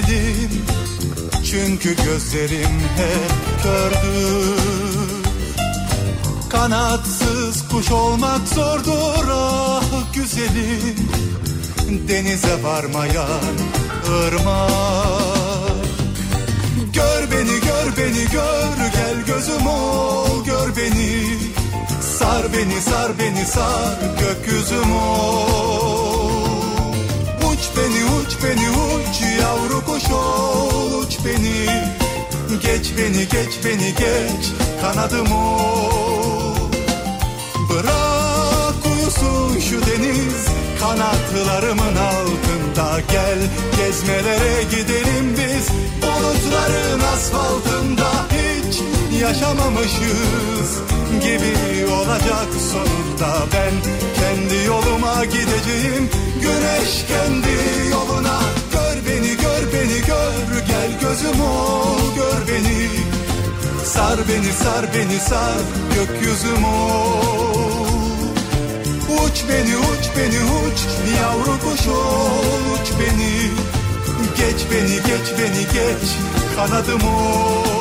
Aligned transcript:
güzelim 0.00 0.50
Çünkü 1.50 1.96
gözlerim 1.96 2.80
hep 2.96 3.62
kördür 3.62 4.60
Kanatsız 6.48 7.68
kuş 7.68 7.90
olmak 7.90 8.48
zordur 8.48 9.28
ah 9.32 9.82
güzelim. 10.14 11.08
Denize 12.08 12.62
varmayan 12.62 13.56
ırmak. 14.08 14.70
Gör 16.92 17.30
beni 17.32 17.60
gör 17.60 17.96
beni 17.96 18.30
gör 18.32 18.76
gel 18.92 19.26
gözüm 19.26 19.66
ol 19.66 20.44
gör 20.44 20.76
beni. 20.76 21.38
Sar 22.18 22.52
beni 22.52 22.80
sar 22.80 23.18
beni 23.18 23.46
sar 23.46 23.98
gökyüzüm 24.20 24.92
ol 24.92 26.39
beni 27.76 28.04
uç 28.04 28.36
beni 28.44 28.70
uç 28.70 29.20
yavru 29.40 29.84
kuş 29.86 30.10
ol 30.10 30.92
uç 31.02 31.18
beni. 31.24 31.66
Geç 32.62 32.92
beni 32.98 33.28
geç 33.28 33.52
beni 33.64 33.94
geç 33.94 34.46
kanadım 34.82 35.32
ol. 35.32 36.56
Bırak 37.70 38.74
uyusun 38.86 39.60
şu 39.60 39.86
deniz 39.86 40.46
kanatlarımın 40.80 41.96
altında 41.96 43.00
Gel. 43.12 43.38
Gezmelere 43.76 44.62
gidelim 44.62 45.36
biz 45.36 45.68
bulutların 46.02 47.00
asfaltında 47.14 48.10
Hiç 48.30 48.76
yaşamamışız 49.22 50.80
gibi 51.22 51.86
olacak 51.92 52.48
sonunda 52.72 53.46
Ben. 53.52 53.74
Kendi 54.20 54.66
yoluma 54.66 55.24
gideceğim 55.24 56.10
güneş 56.40 57.04
kendi 57.08 57.56
yoluna 57.90 58.40
Gör 58.72 58.96
beni 59.06 59.36
gör 59.36 59.72
beni 59.72 60.00
gör 60.06 60.66
gel 60.68 60.90
gözüm 61.00 61.40
ol 61.40 62.14
gör 62.16 62.40
beni. 62.48 62.88
Sar 63.84 64.18
beni 64.28 64.52
sar 64.52 64.84
beni 64.94 65.20
sar 65.20 65.62
gökyüzüm 65.94 66.64
ol. 66.64 68.10
Uç 69.24 69.44
beni 69.48 69.76
uç 69.76 70.04
beni 70.16 70.40
uç 70.60 70.80
yavru 71.20 71.58
kuş 71.64 71.88
ol 71.88 72.64
uç 72.74 72.88
beni. 73.00 73.50
Geç 74.36 74.60
beni 74.70 74.96
geç 74.96 75.38
beni 75.38 75.62
geç 75.72 76.08
kanadım 76.56 77.02
ol 77.08 77.79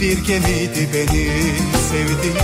Bir 0.00 0.18
gemiydi 0.18 0.88
beni 0.94 1.28
sevdiğim. 1.90 2.36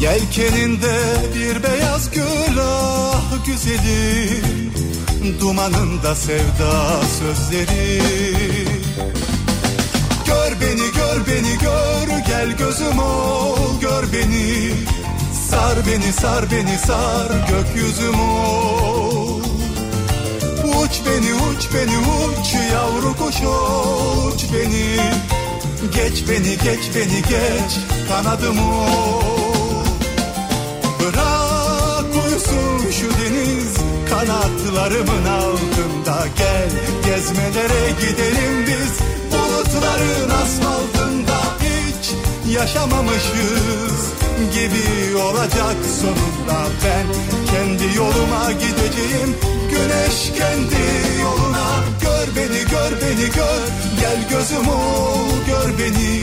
Yelkeninde 0.00 0.96
bir 1.34 1.62
beyaz 1.62 2.10
gül 2.10 2.58
ah 2.60 3.46
güzelim 3.46 4.72
Dumanında 5.40 6.14
sevda 6.14 7.02
sözleri. 7.18 8.02
Gör 10.26 10.52
beni 10.60 10.92
gör 10.96 11.26
beni 11.26 11.58
gör 11.58 12.18
gel 12.26 12.56
gözüm 12.58 12.98
ol 12.98 13.80
gör 13.80 14.04
beni. 14.12 14.74
Sar 15.50 15.78
beni 15.86 16.12
sar 16.12 16.50
beni 16.50 16.78
sar 16.78 17.30
gökyüzüm 17.48 18.20
ol 18.20 19.42
Uç 20.86 21.00
beni 21.06 21.34
uç 21.34 21.68
beni 21.74 21.98
uç 21.98 22.54
yavru 22.72 23.16
kuş 23.16 23.36
uç 23.36 24.40
beni. 24.52 24.96
Geç 25.94 26.28
beni 26.28 26.58
geç 26.58 26.84
beni 26.94 27.22
geç 27.22 27.72
kanadım 28.08 28.58
ol 28.58 29.84
Bırak 31.00 32.24
uyusun 32.24 32.90
şu 32.90 33.06
deniz 33.10 33.74
kanatlarımın 34.10 35.24
altında. 35.24 36.26
Gel 36.38 36.70
gezmelere 37.06 37.90
gidelim 38.00 38.66
biz 38.66 38.92
bulutların 39.32 40.30
asfaltında 40.30 40.95
Hiç 40.95 40.95
yaşamamışız 42.50 43.96
gibi 44.54 45.16
olacak 45.16 45.76
sonunda. 46.00 46.58
Ben 46.84 47.06
kendi 47.46 47.96
yoluma 47.96 48.52
gideceğim. 48.52 49.36
Güneş 49.70 50.38
kendi 50.38 50.82
yoluna. 51.22 51.66
Gör 52.02 52.36
beni 52.36 52.58
gör 52.70 52.92
beni 53.02 53.26
gör. 53.34 53.62
Gel 54.00 54.28
gözüm 54.30 54.68
ol 54.68 55.28
gör 55.46 55.78
beni. 55.78 56.20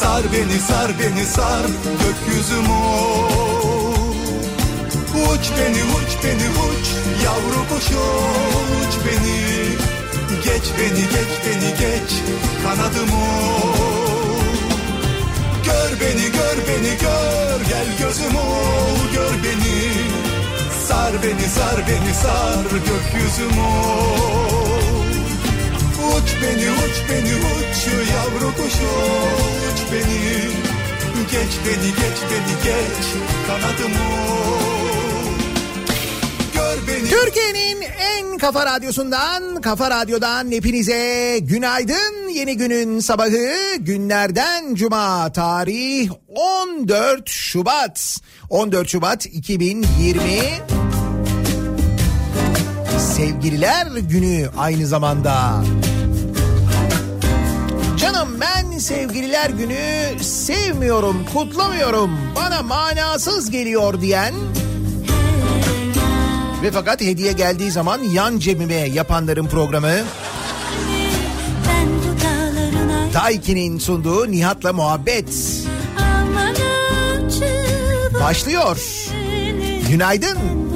Sar 0.00 0.22
beni 0.32 0.58
sar 0.68 0.90
beni 1.00 1.26
sar 1.26 1.66
gökyüzüm 2.02 2.70
ol. 2.70 3.94
Uç 5.14 5.50
beni 5.58 5.82
uç 5.96 6.10
beni 6.24 6.48
uç. 6.48 6.86
Yavru 7.24 7.68
kuş 7.68 7.86
uç 7.86 8.94
beni. 9.06 9.44
Geç 10.44 10.64
beni 10.78 11.00
geç 11.00 11.32
beni 11.46 11.70
geç. 11.70 12.10
Kanadım 12.64 13.12
ol 13.14 13.93
Gör 15.66 15.90
beni 16.00 16.26
gör 16.36 16.58
beni 16.68 16.92
gör. 17.02 17.60
Gel 17.68 17.88
gözüm 17.98 18.36
ol 18.36 19.14
gör 19.14 19.34
beni. 19.44 19.80
Sar 20.88 21.12
beni 21.22 21.48
sar 21.56 21.78
beni 21.88 22.14
sar 22.14 22.64
gökyüzüm 22.70 23.58
ol. 23.58 25.04
Uç 26.16 26.28
beni 26.42 26.70
uç 26.70 26.96
beni 27.10 27.34
uç 27.34 27.76
yavru 28.14 28.54
kuş 28.56 28.74
uç 28.74 29.80
beni. 29.92 30.74
Geç 31.30 31.52
beni 31.66 31.90
geç 32.00 32.18
beni 32.30 32.54
geç 32.64 33.06
kanadım 33.46 33.92
ol 33.92 35.13
Türkiye'nin 37.10 37.82
en 37.82 38.38
kafa 38.38 38.66
radyosundan, 38.66 39.60
kafa 39.60 39.90
radyodan 39.90 40.50
hepinize 40.50 41.38
günaydın. 41.42 42.28
Yeni 42.28 42.56
günün 42.56 43.00
sabahı 43.00 43.76
günlerden 43.78 44.74
cuma 44.74 45.32
tarih 45.32 46.10
14 46.34 47.28
Şubat. 47.28 48.20
14 48.50 48.88
Şubat 48.88 49.26
2020. 49.26 50.22
Sevgililer 53.16 53.86
günü 53.86 54.48
aynı 54.58 54.86
zamanda. 54.86 55.64
Canım 57.96 58.40
ben 58.40 58.78
sevgililer 58.78 59.50
günü 59.50 60.22
sevmiyorum, 60.22 61.26
kutlamıyorum. 61.34 62.10
Bana 62.36 62.62
manasız 62.62 63.50
geliyor 63.50 64.00
diyen 64.00 64.34
ve 66.64 66.70
fakat 66.70 67.00
hediye 67.00 67.32
geldiği 67.32 67.70
zaman 67.70 68.02
yan 68.02 68.38
cebime 68.38 68.74
yapanların 68.74 69.46
programı 69.46 69.92
Daiki'nin 73.14 73.78
sunduğu 73.78 74.30
Nihat'la 74.30 74.72
muhabbet 74.72 75.28
başlıyor. 78.20 78.78
Günaydın. 79.90 80.38
Bu 80.72 80.73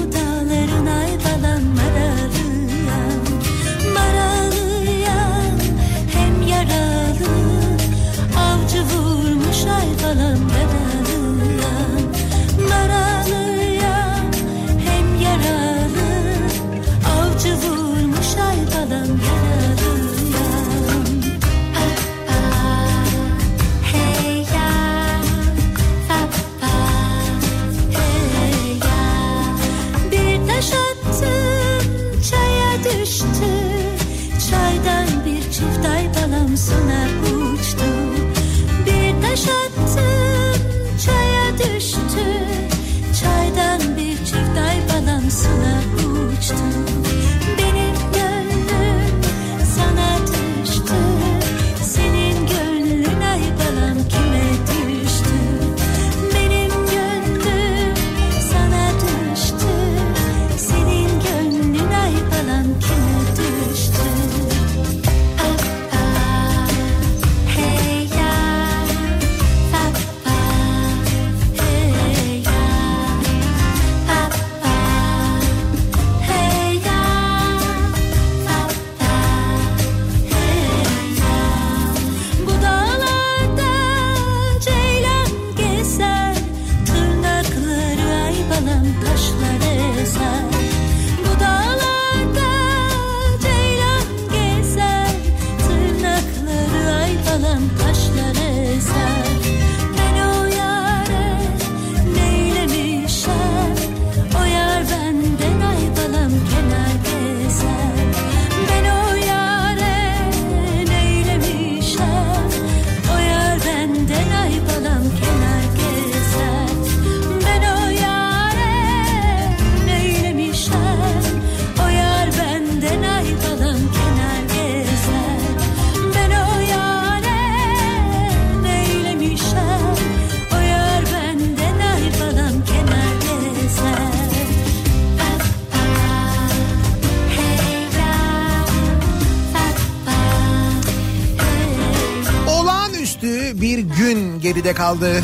geride 144.68 144.74
kaldı. 144.74 145.22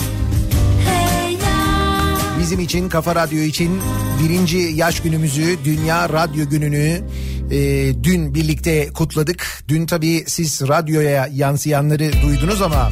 Bizim 2.40 2.60
için 2.60 2.88
Kafa 2.88 3.14
Radyo 3.14 3.38
için 3.38 3.80
birinci 4.22 4.58
yaş 4.58 5.02
günümüzü, 5.02 5.58
Dünya 5.64 6.08
Radyo 6.08 6.48
Günü'nü 6.48 7.00
e, 7.50 7.92
dün 8.04 8.34
birlikte 8.34 8.88
kutladık. 8.92 9.64
Dün 9.68 9.86
tabii 9.86 10.24
siz 10.26 10.68
radyoya 10.68 11.28
yansıyanları 11.32 12.12
duydunuz 12.22 12.62
ama 12.62 12.90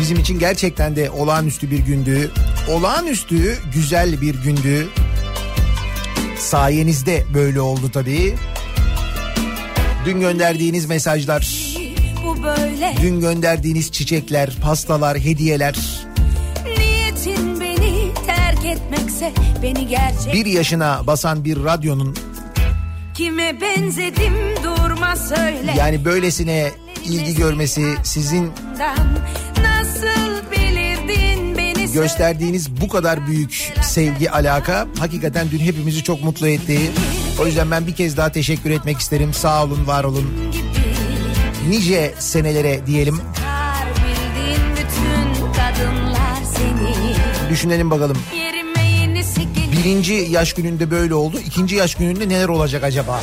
bizim 0.00 0.18
için 0.18 0.38
gerçekten 0.38 0.96
de 0.96 1.10
olağanüstü 1.10 1.70
bir 1.70 1.78
gündü. 1.78 2.30
Olağanüstü 2.70 3.58
güzel 3.74 4.20
bir 4.20 4.42
gündü. 4.42 4.88
Sayenizde 6.38 7.24
böyle 7.34 7.60
oldu 7.60 7.90
tabii. 7.92 8.34
Dün 10.04 10.20
gönderdiğiniz 10.20 10.86
mesajlar, 10.86 11.74
böyle 12.42 12.94
dün 13.02 13.20
gönderdiğiniz 13.20 13.92
çiçekler, 13.92 14.56
pastalar, 14.62 15.18
hediyeler, 15.18 15.78
niyetin 16.78 17.60
beni 17.60 18.14
terk 18.26 18.64
etmekse 18.64 19.32
beni 19.62 19.86
gerçek 19.86 20.34
bir 20.34 20.46
yaşına 20.46 21.06
basan 21.06 21.44
bir 21.44 21.64
radyonun 21.64 22.16
kime 23.14 23.60
benzedim 23.60 24.34
durma 24.64 25.16
söyle. 25.16 25.74
Yani 25.78 26.04
böylesine 26.04 26.70
ilgi 27.04 27.36
görmesi 27.36 27.94
sizin 28.02 28.52
Nasıl 29.62 30.50
bilirdin 30.52 31.58
beni 31.58 31.92
gösterdiğiniz 31.92 32.80
bu 32.80 32.88
kadar 32.88 33.26
büyük 33.26 33.72
sevgi 33.82 34.30
alaka 34.30 34.86
hakikaten 34.98 35.50
dün 35.50 35.58
hepimizi 35.58 36.02
çok 36.02 36.24
mutlu 36.24 36.48
etti. 36.48 36.80
O 37.42 37.46
yüzden 37.46 37.70
ben 37.70 37.86
bir 37.86 37.94
kez 37.94 38.16
daha 38.16 38.32
teşekkür 38.32 38.70
etmek 38.70 38.98
isterim. 38.98 39.34
Sağ 39.34 39.64
olun, 39.64 39.86
var 39.86 40.04
olun. 40.04 40.26
Nice 41.68 42.14
senelere 42.18 42.86
diyelim. 42.86 43.20
Düşünelim 47.50 47.90
bakalım. 47.90 48.16
Birinci 49.72 50.12
yaş 50.12 50.52
gününde 50.52 50.90
böyle 50.90 51.14
oldu. 51.14 51.38
İkinci 51.46 51.76
yaş 51.76 51.94
gününde 51.94 52.28
neler 52.28 52.48
olacak 52.48 52.84
acaba? 52.84 53.20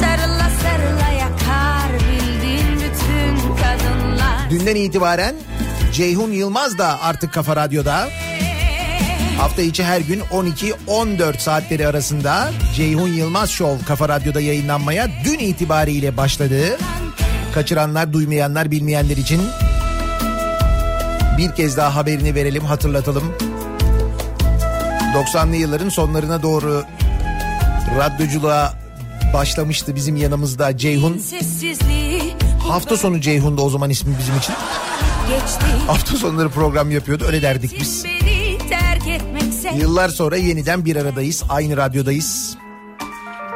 Sarıla 0.00 0.50
sarıla 0.62 1.08
yakar 1.20 1.92
bildin 1.92 2.66
bütün 2.76 3.54
kadınlar 3.56 4.50
Dünden 4.50 4.76
itibaren 4.76 5.34
Ceyhun 5.92 6.32
Yılmaz 6.32 6.78
da 6.78 7.02
artık 7.02 7.32
Kafa 7.32 7.56
Radyo'da. 7.56 8.08
Hafta 9.38 9.62
içi 9.62 9.84
her 9.84 10.00
gün 10.00 10.20
12-14 10.20 11.38
saatleri 11.38 11.86
arasında 11.86 12.50
Ceyhun 12.74 13.08
Yılmaz 13.08 13.50
Show 13.50 13.84
Kafa 13.84 14.08
Radyo'da 14.08 14.40
yayınlanmaya 14.40 15.08
dün 15.24 15.38
itibariyle 15.38 16.16
başladı. 16.16 16.78
Kaçıranlar, 17.54 18.12
duymayanlar, 18.12 18.70
bilmeyenler 18.70 19.16
için 19.16 19.42
bir 21.38 21.52
kez 21.54 21.76
daha 21.76 21.94
haberini 21.96 22.34
verelim, 22.34 22.64
hatırlatalım. 22.64 23.34
90'lı 25.14 25.56
yılların 25.56 25.88
sonlarına 25.88 26.42
doğru 26.42 26.84
radyoculuğa 27.98 28.74
başlamıştı 29.34 29.96
bizim 29.96 30.16
yanımızda 30.16 30.76
Ceyhun. 30.76 31.22
Hafta 32.58 32.96
sonu 32.96 33.20
Ceyhun'da 33.20 33.62
o 33.62 33.70
zaman 33.70 33.90
ismi 33.90 34.18
bizim 34.18 34.36
için. 34.36 34.54
geçti 35.28 35.66
Hafta 35.86 36.16
sonları 36.16 36.48
program 36.48 36.90
yapıyordu 36.90 37.24
öyle 37.26 37.42
derdik 37.42 37.80
biz. 37.80 38.04
Yıllar 39.76 40.08
sonra 40.08 40.36
yeniden 40.36 40.84
bir 40.84 40.96
aradayız. 40.96 41.42
Aynı 41.48 41.76
radyodayız. 41.76 42.56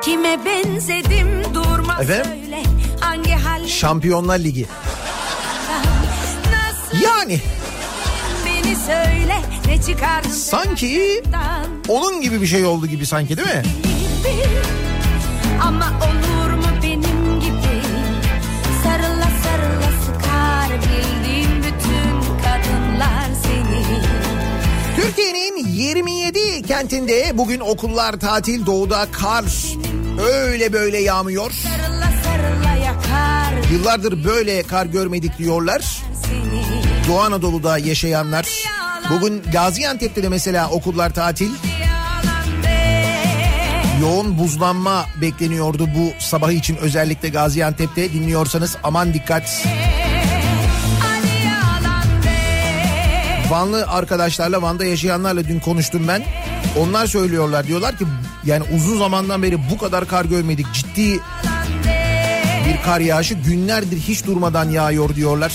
Kime 0.02 0.38
benzedim 0.44 1.54
durma 1.54 1.98
Efendim? 2.02 2.24
söyle 2.24 2.62
Hangi 3.00 3.30
halde 3.32 3.68
Şampiyonlar 3.68 4.38
Ligi. 4.38 4.66
Yani 7.04 7.40
beni 8.46 8.76
söyle 8.76 9.34
Ne 9.66 9.82
çıkardın 9.82 10.30
sanki 10.30 11.22
onun 11.88 12.20
gibi 12.20 12.40
bir 12.42 12.46
şey 12.46 12.64
oldu 12.64 12.86
gibi 12.86 13.06
sanki 13.06 13.36
değil 13.36 13.48
mi? 13.48 13.62
Ama 15.62 15.86
olur 15.86 16.50
mu 16.54 16.66
benim 16.82 17.40
gibi 17.40 17.80
Sarıla 18.82 19.28
sarıla 19.44 19.90
sıkar 20.06 20.70
bildiğim 20.80 21.56
bütün 21.62 22.20
kadınlar 22.42 23.28
seni 23.42 24.02
Türkiye'nin 24.96 25.55
27 25.76 26.62
kentinde 26.62 27.38
bugün 27.38 27.60
okullar 27.60 28.12
tatil 28.20 28.66
doğuda 28.66 29.06
kar 29.12 29.44
öyle 30.28 30.72
böyle 30.72 30.98
yağmıyor. 30.98 31.52
Yıllardır 33.72 34.24
böyle 34.24 34.62
kar 34.62 34.86
görmedik 34.86 35.38
diyorlar. 35.38 36.02
Doğu 37.08 37.20
Anadolu'da 37.20 37.78
yaşayanlar. 37.78 38.48
Bugün 39.10 39.42
Gaziantep'te 39.52 40.22
de 40.22 40.28
mesela 40.28 40.70
okullar 40.70 41.14
tatil. 41.14 41.50
Yoğun 44.00 44.38
buzlanma 44.38 45.06
bekleniyordu 45.20 45.88
bu 45.98 46.12
sabah 46.18 46.52
için 46.52 46.76
özellikle 46.76 47.28
Gaziantep'te. 47.28 48.12
Dinliyorsanız 48.12 48.76
aman 48.82 49.14
dikkat. 49.14 49.66
Hadi 49.66 49.95
Vanlı 53.50 53.86
arkadaşlarla 53.86 54.62
Van'da 54.62 54.84
yaşayanlarla 54.84 55.44
dün 55.48 55.60
konuştum 55.60 56.08
ben. 56.08 56.24
Onlar 56.78 57.06
söylüyorlar 57.06 57.66
diyorlar 57.66 57.96
ki 57.96 58.04
yani 58.44 58.64
uzun 58.76 58.98
zamandan 58.98 59.42
beri 59.42 59.70
bu 59.70 59.78
kadar 59.78 60.08
kar 60.08 60.24
görmedik. 60.24 60.66
Ciddi 60.72 61.20
bir 62.68 62.82
kar 62.84 63.00
yağışı 63.00 63.34
günlerdir 63.34 63.96
hiç 63.96 64.26
durmadan 64.26 64.70
yağıyor 64.70 65.14
diyorlar. 65.14 65.52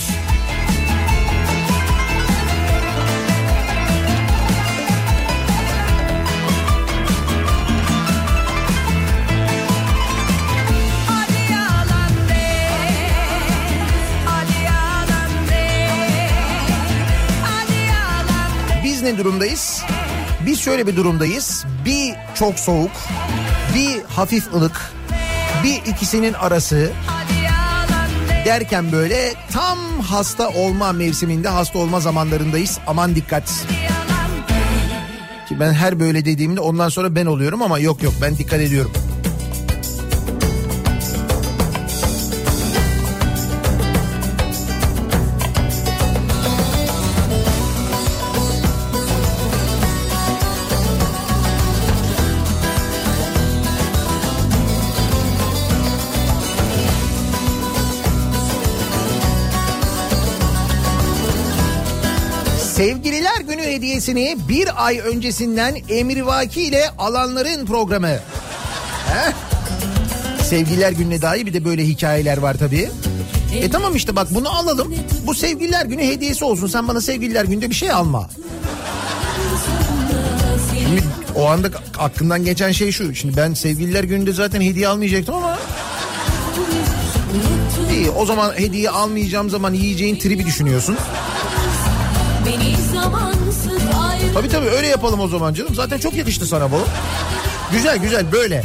Ne 19.11 19.17
durumdayız? 19.17 19.83
Biz 20.45 20.59
şöyle 20.59 20.87
bir 20.87 20.95
durumdayız. 20.95 21.65
Bir 21.85 22.13
çok 22.35 22.59
soğuk, 22.59 22.91
bir 23.75 24.03
hafif 24.03 24.53
ılık, 24.53 24.91
bir 25.63 25.91
ikisinin 25.91 26.33
arası 26.33 26.91
derken 28.45 28.91
böyle 28.91 29.33
tam 29.51 29.77
hasta 30.01 30.49
olma 30.49 30.91
mevsiminde 30.91 31.49
hasta 31.49 31.79
olma 31.79 31.99
zamanlarındayız. 31.99 32.79
Aman 32.87 33.15
dikkat. 33.15 33.47
Ki 35.49 35.59
ben 35.59 35.73
her 35.73 35.99
böyle 35.99 36.25
dediğimde 36.25 36.59
ondan 36.59 36.89
sonra 36.89 37.15
ben 37.15 37.25
oluyorum 37.25 37.61
ama 37.61 37.79
yok 37.79 38.03
yok 38.03 38.13
ben 38.21 38.37
dikkat 38.37 38.59
ediyorum. 38.59 38.91
Sevgililer 62.81 63.41
Günü 63.41 63.61
hediyesini 63.61 64.37
bir 64.49 64.85
ay 64.85 64.99
öncesinden 64.99 65.77
emrivaki 65.89 66.61
ile 66.61 66.89
alanların 66.97 67.65
programı. 67.65 68.19
Sevgililer 70.43 70.91
Günü'ne 70.91 71.21
dair 71.21 71.45
bir 71.45 71.53
de 71.53 71.65
böyle 71.65 71.87
hikayeler 71.87 72.37
var 72.37 72.55
tabii. 72.59 72.89
E 73.55 73.69
tamam 73.69 73.95
işte 73.95 74.15
bak 74.15 74.27
bunu 74.31 74.49
alalım. 74.49 74.95
Bu 75.27 75.35
Sevgililer 75.35 75.85
Günü 75.85 76.03
hediyesi 76.03 76.45
olsun. 76.45 76.67
Sen 76.67 76.87
bana 76.87 77.01
Sevgililer 77.01 77.45
Günü'nde 77.45 77.69
bir 77.69 77.75
şey 77.75 77.91
alma. 77.91 78.29
Şimdi 80.79 81.03
o 81.35 81.45
anda 81.45 81.69
aklından 81.97 82.45
geçen 82.45 82.71
şey 82.71 82.91
şu. 82.91 83.15
Şimdi 83.15 83.37
ben 83.37 83.53
Sevgililer 83.53 84.03
Günü'nde 84.03 84.33
zaten 84.33 84.61
hediye 84.61 84.87
almayacaktım 84.87 85.35
ama... 85.35 85.59
İyi 87.93 88.09
o 88.09 88.25
zaman 88.25 88.53
hediye 88.57 88.89
almayacağım 88.89 89.49
zaman 89.49 89.73
yiyeceğin 89.73 90.15
tribi 90.15 90.45
düşünüyorsun. 90.45 90.97
Tabii 94.33 94.49
tabii 94.49 94.67
öyle 94.69 94.87
yapalım 94.87 95.19
o 95.19 95.27
zaman 95.27 95.53
canım. 95.53 95.75
Zaten 95.75 95.97
çok 95.97 96.13
yakıştı 96.13 96.45
sana 96.45 96.71
bu. 96.71 96.79
Güzel 97.71 97.97
güzel 97.97 98.31
böyle. 98.31 98.63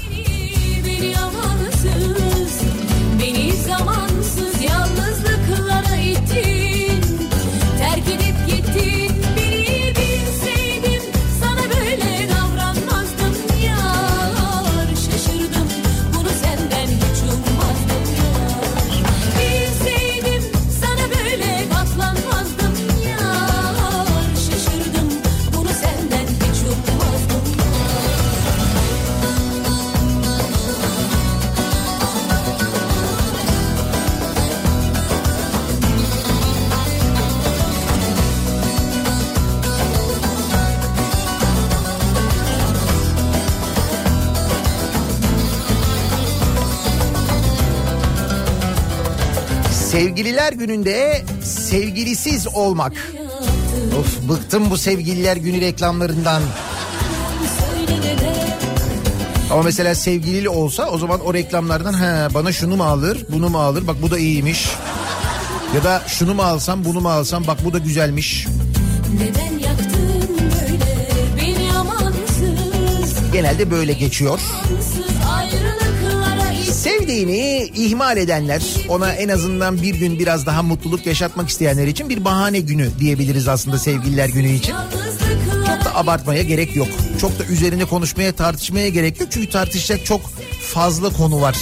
Sevgililer 49.96 50.52
gününde 50.52 51.22
sevgilisiz 51.42 52.46
olmak. 52.46 52.92
Of 53.98 54.28
bıktım 54.28 54.70
bu 54.70 54.78
sevgililer 54.78 55.36
günü 55.36 55.60
reklamlarından. 55.60 56.42
Ama 59.50 59.62
mesela 59.62 59.94
sevgilili 59.94 60.48
olsa 60.48 60.90
o 60.90 60.98
zaman 60.98 61.20
o 61.20 61.34
reklamlardan 61.34 61.92
ha 61.92 62.28
bana 62.34 62.52
şunu 62.52 62.76
mu 62.76 62.84
alır 62.84 63.26
bunu 63.28 63.48
mu 63.48 63.58
alır 63.58 63.86
bak 63.86 63.96
bu 64.02 64.10
da 64.10 64.18
iyiymiş. 64.18 64.68
Ya 65.74 65.84
da 65.84 66.02
şunu 66.06 66.34
mu 66.34 66.42
alsam 66.42 66.84
bunu 66.84 67.00
mu 67.00 67.10
alsam 67.10 67.46
bak 67.46 67.64
bu 67.64 67.72
da 67.72 67.78
güzelmiş. 67.78 68.46
Neden 69.14 69.58
yaktın 69.58 70.38
böyle 70.40 70.78
beni 71.36 71.72
amansız 71.72 73.32
Genelde 73.32 73.70
böyle 73.70 73.92
geçiyor. 73.92 74.40
Sevdiğini 77.16 77.70
ihmal 77.74 78.16
edenler 78.16 78.62
ona 78.88 79.12
en 79.12 79.28
azından 79.28 79.82
bir 79.82 79.94
gün 79.94 80.18
biraz 80.18 80.46
daha 80.46 80.62
mutluluk 80.62 81.06
yaşatmak 81.06 81.48
isteyenler 81.48 81.86
için 81.86 82.08
bir 82.08 82.24
bahane 82.24 82.60
günü 82.60 82.90
diyebiliriz 82.98 83.48
aslında 83.48 83.78
sevgililer 83.78 84.28
günü 84.28 84.48
için. 84.48 84.72
Yalnızlıklara 84.72 85.84
da 85.84 85.96
abartmaya 85.96 86.42
gerek 86.42 86.76
yok. 86.76 86.88
Çok 87.20 87.38
da 87.38 87.44
üzerine 87.44 87.84
konuşmaya 87.84 88.32
tartışmaya 88.32 88.88
gerek 88.88 89.20
yok. 89.20 89.28
Çünkü 89.32 89.50
tartışacak 89.50 90.06
çok 90.06 90.20
fazla 90.60 91.10
konu 91.10 91.40
var. 91.40 91.56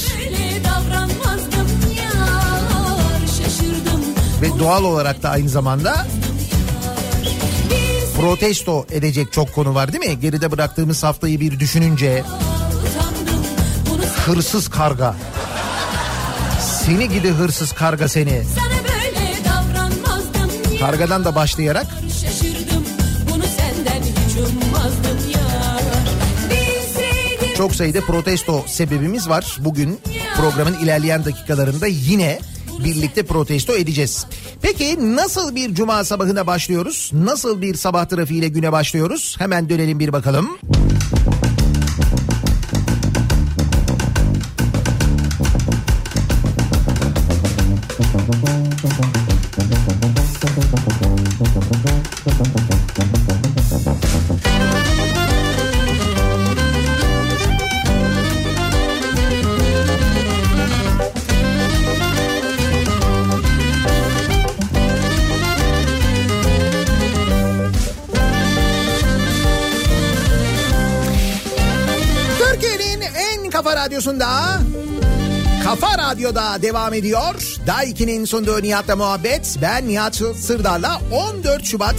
Ve 4.43 4.59
doğal 4.59 4.85
olarak 4.85 5.23
da 5.23 5.31
aynı 5.31 5.49
zamanda 5.49 6.07
protesto 8.21 8.87
edecek 8.91 9.33
çok 9.33 9.55
konu 9.55 9.75
var 9.75 9.93
değil 9.93 10.11
mi? 10.11 10.21
Geride 10.21 10.53
bıraktığımız 10.53 11.03
haftayı 11.03 11.41
bir 11.41 11.61
düşününce 11.61 12.25
hırsız 14.27 14.69
karga. 14.69 15.15
Seni 16.87 17.09
gidi 17.09 17.31
hırsız 17.31 17.73
karga 17.73 18.09
seni. 18.09 18.43
sana 18.55 18.79
böyle 18.85 19.45
davranmazdım 19.45 20.73
yar 20.73 20.81
Kargadan 20.81 21.25
da 21.25 21.35
başlayarak 21.35 21.87
Şaşırdım 22.21 22.85
bunu 23.31 23.43
senden 23.43 24.03
hiç 24.03 24.37
ummazdım 24.37 25.31
yar 25.35 25.83
Bilseydim 26.51 27.57
çok 27.57 27.75
sayıda 27.75 28.01
protesto 28.01 28.65
sebebimiz 28.67 29.29
var. 29.29 29.57
Bugün 29.61 30.01
programın 30.37 30.79
ilerleyen 30.79 31.25
dakikalarında 31.25 31.87
yine 31.87 32.39
birlikte 32.85 33.23
protesto 33.23 33.73
edeceğiz. 33.73 34.27
Peki 34.63 35.17
nasıl 35.17 35.55
bir 35.55 35.75
cuma 35.75 36.05
sabahına 36.05 36.47
başlıyoruz? 36.47 37.11
Nasıl 37.15 37.63
bir 37.63 37.75
sabah 37.75 38.05
trafiğiyle 38.05 38.49
güne 38.49 38.73
başlıyoruz? 38.73 39.37
Hemen 39.39 39.69
dönelim 39.69 39.99
bir 39.99 40.13
bakalım. 40.13 40.59
Türkiye'nin 40.61 41.34
radyosunda 73.95 74.61
Kafa 75.65 75.99
Radyo'da 75.99 76.63
devam 76.63 76.95
ediyor. 76.95 77.35
Daiki'nin 77.67 78.25
sunduğu 78.25 78.63
Nihat'la 78.63 78.97
muhabbet. 78.97 79.59
Ben 79.63 79.89
Nihat 79.89 80.15
Sırdar'la 80.37 81.01
14 81.13 81.65
Şubat 81.65 81.95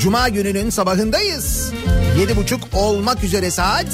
Cuma 0.00 0.28
gününün 0.28 0.70
sabahındayız. 0.70 1.72
7.30 2.18 2.76
olmak 2.76 3.24
üzere 3.24 3.50
saat. 3.50 3.86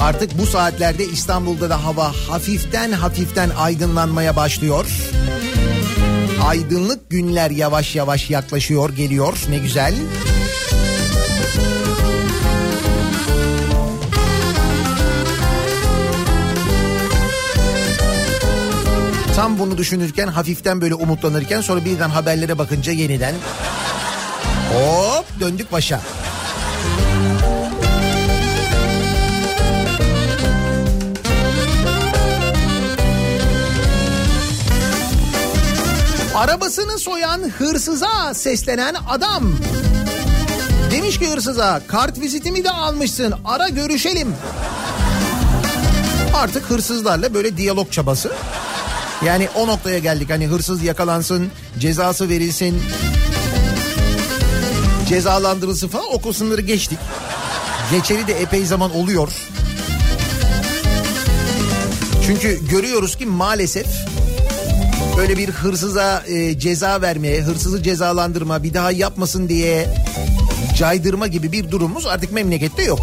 Artık 0.00 0.38
bu 0.38 0.46
saatlerde 0.46 1.04
İstanbul'da 1.04 1.70
da 1.70 1.84
hava 1.84 2.12
hafiften 2.28 2.92
hafiften 2.92 3.50
aydınlanmaya 3.50 4.36
başlıyor. 4.36 4.86
Aydınlık 6.46 7.10
günler 7.10 7.50
yavaş 7.50 7.96
yavaş 7.96 8.30
yaklaşıyor, 8.30 8.90
geliyor. 8.90 9.36
Ne 9.50 9.58
güzel. 9.58 9.94
Tam 19.36 19.58
bunu 19.58 19.78
düşünürken 19.78 20.28
hafiften 20.28 20.80
böyle 20.80 20.94
umutlanırken 20.94 21.60
sonra 21.60 21.84
birden 21.84 22.10
haberlere 22.10 22.58
bakınca 22.58 22.92
yeniden 22.92 23.34
hop 24.72 25.40
döndük 25.40 25.72
başa. 25.72 26.00
Arabasını 36.34 36.98
soyan 36.98 37.50
hırsıza 37.58 38.34
seslenen 38.34 38.94
adam. 39.08 39.52
Demiş 40.90 41.18
ki 41.18 41.30
hırsıza 41.30 41.80
kart 41.88 42.20
vizitimi 42.20 42.64
de 42.64 42.70
almışsın 42.70 43.34
ara 43.44 43.68
görüşelim. 43.68 44.34
Artık 46.34 46.70
hırsızlarla 46.70 47.34
böyle 47.34 47.56
diyalog 47.56 47.92
çabası. 47.92 48.32
Yani 49.26 49.48
o 49.54 49.66
noktaya 49.66 49.98
geldik 49.98 50.30
hani 50.30 50.46
hırsız 50.46 50.82
yakalansın, 50.82 51.50
cezası 51.78 52.28
verilsin, 52.28 52.82
cezalandırılsın 55.08 55.88
falan 55.88 56.06
o 56.12 56.20
kısımları 56.20 56.60
geçtik. 56.60 56.98
Geçeli 57.90 58.26
de 58.26 58.40
epey 58.40 58.64
zaman 58.64 58.96
oluyor. 58.96 59.28
Çünkü 62.26 62.68
görüyoruz 62.68 63.16
ki 63.16 63.26
maalesef 63.26 63.86
böyle 65.16 65.38
bir 65.38 65.48
hırsıza 65.50 66.22
e, 66.26 66.58
ceza 66.58 67.02
vermeye, 67.02 67.42
hırsızı 67.42 67.82
cezalandırma, 67.82 68.62
bir 68.62 68.74
daha 68.74 68.90
yapmasın 68.90 69.48
diye 69.48 69.94
caydırma 70.76 71.26
gibi 71.26 71.52
bir 71.52 71.70
durumumuz 71.70 72.06
artık 72.06 72.32
memlekette 72.32 72.82
yok. 72.82 73.00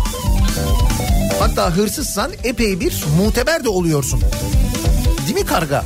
Hatta 1.39 1.75
hırsızsan 1.75 2.31
epey 2.43 2.79
bir 2.79 3.05
muteber 3.17 3.63
de 3.63 3.69
oluyorsun. 3.69 4.21
Değil 5.27 5.39
mi 5.39 5.45
karga? 5.45 5.83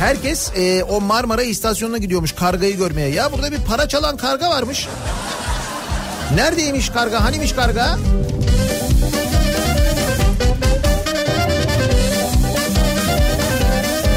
Herkes 0.00 0.50
e, 0.56 0.84
o 0.84 1.00
Marmara 1.00 1.42
istasyonuna 1.42 1.98
gidiyormuş 1.98 2.32
kargayı 2.32 2.76
görmeye. 2.76 3.08
Ya 3.08 3.32
burada 3.32 3.52
bir 3.52 3.58
para 3.58 3.88
çalan 3.88 4.16
karga 4.16 4.50
varmış. 4.50 4.88
Neredeymiş 6.34 6.90
karga? 6.90 7.24
Hanimiş 7.24 7.52
karga? 7.52 7.98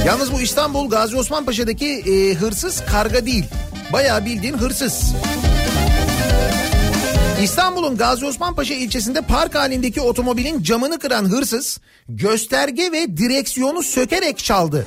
Yalnız 0.06 0.34
bu 0.34 0.42
İstanbul 0.42 0.90
Gazi 0.90 1.16
Osman 1.16 1.46
Paşa'daki 1.46 1.88
e, 1.88 2.34
hırsız 2.34 2.84
karga 2.86 3.26
değil. 3.26 3.46
Bayağı 3.94 4.26
bildiğin 4.26 4.58
hırsız. 4.58 5.14
İstanbul'un 7.44 7.98
Gazi 7.98 8.26
Osman 8.26 8.56
Paşa 8.56 8.74
ilçesinde 8.74 9.22
park 9.22 9.56
halindeki 9.56 10.02
otomobilin 10.02 10.64
camını 10.64 11.00
kıran 11.00 11.26
hırsız 11.26 11.80
gösterge 12.10 12.92
ve 12.92 13.18
direksiyonu 13.18 13.84
sökerek 13.84 14.38
çaldı. 14.38 14.86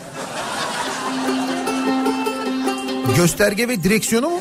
Gösterge 3.16 3.69
ve 3.69 3.83
direksiyonu 3.83 4.28
mu? 4.28 4.40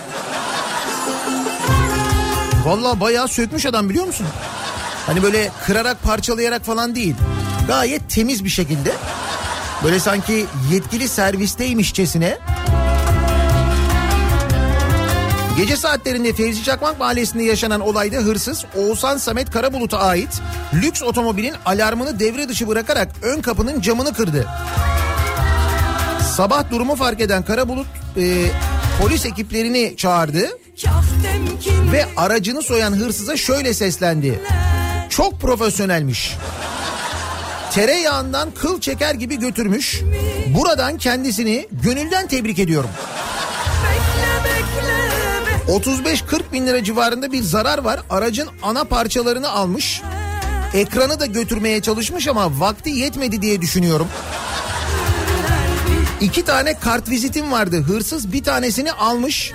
Vallahi 2.65 2.99
bayağı 2.99 3.27
sökmüş 3.27 3.65
adam 3.65 3.89
biliyor 3.89 4.05
musun? 4.05 4.27
Hani 5.05 5.23
böyle 5.23 5.51
kırarak 5.65 6.03
parçalayarak 6.03 6.65
falan 6.65 6.95
değil. 6.95 7.15
Gayet 7.67 8.09
temiz 8.09 8.43
bir 8.43 8.49
şekilde. 8.49 8.93
Böyle 9.83 9.99
sanki 9.99 10.45
yetkili 10.71 11.07
servisteymişçesine. 11.07 12.37
Gece 15.57 15.75
saatlerinde 15.77 16.33
Fevzi 16.33 16.63
Çakmak 16.63 16.99
Mahallesi'nde 16.99 17.43
yaşanan 17.43 17.81
olayda 17.81 18.17
hırsız 18.17 18.65
Oğuzhan 18.77 19.17
Samet 19.17 19.51
Karabulut'a 19.51 19.99
ait 19.99 20.41
lüks 20.73 21.01
otomobilin 21.03 21.53
alarmını 21.65 22.19
devre 22.19 22.49
dışı 22.49 22.67
bırakarak 22.67 23.09
ön 23.21 23.41
kapının 23.41 23.81
camını 23.81 24.13
kırdı. 24.13 24.47
Sabah 26.35 26.71
durumu 26.71 26.95
fark 26.95 27.21
eden 27.21 27.43
Karabulut 27.43 27.87
e, 28.17 28.47
polis 29.01 29.25
ekiplerini 29.25 29.93
çağırdı 29.97 30.49
ve 31.91 32.05
aracını 32.17 32.61
soyan 32.61 32.91
hırsıza 32.91 33.37
şöyle 33.37 33.73
seslendi. 33.73 34.39
Çok 35.09 35.41
profesyonelmiş. 35.41 36.37
Tereyağından 37.71 38.51
kıl 38.51 38.81
çeker 38.81 39.13
gibi 39.15 39.39
götürmüş. 39.39 40.01
Buradan 40.47 40.97
kendisini 40.97 41.67
gönülden 41.71 42.27
tebrik 42.27 42.59
ediyorum. 42.59 42.89
35-40 45.67 46.51
bin 46.53 46.67
lira 46.67 46.83
civarında 46.83 47.31
bir 47.31 47.41
zarar 47.43 47.77
var. 47.77 47.99
Aracın 48.09 48.49
ana 48.63 48.83
parçalarını 48.83 49.49
almış. 49.49 50.01
Ekranı 50.73 51.19
da 51.19 51.25
götürmeye 51.25 51.81
çalışmış 51.81 52.27
ama 52.27 52.59
vakti 52.59 52.89
yetmedi 52.89 53.41
diye 53.41 53.61
düşünüyorum. 53.61 54.07
İki 56.21 56.45
tane 56.45 56.79
kart 56.79 57.09
vizitim 57.09 57.51
vardı. 57.51 57.81
Hırsız 57.81 58.33
bir 58.33 58.43
tanesini 58.43 58.91
almış. 58.91 59.51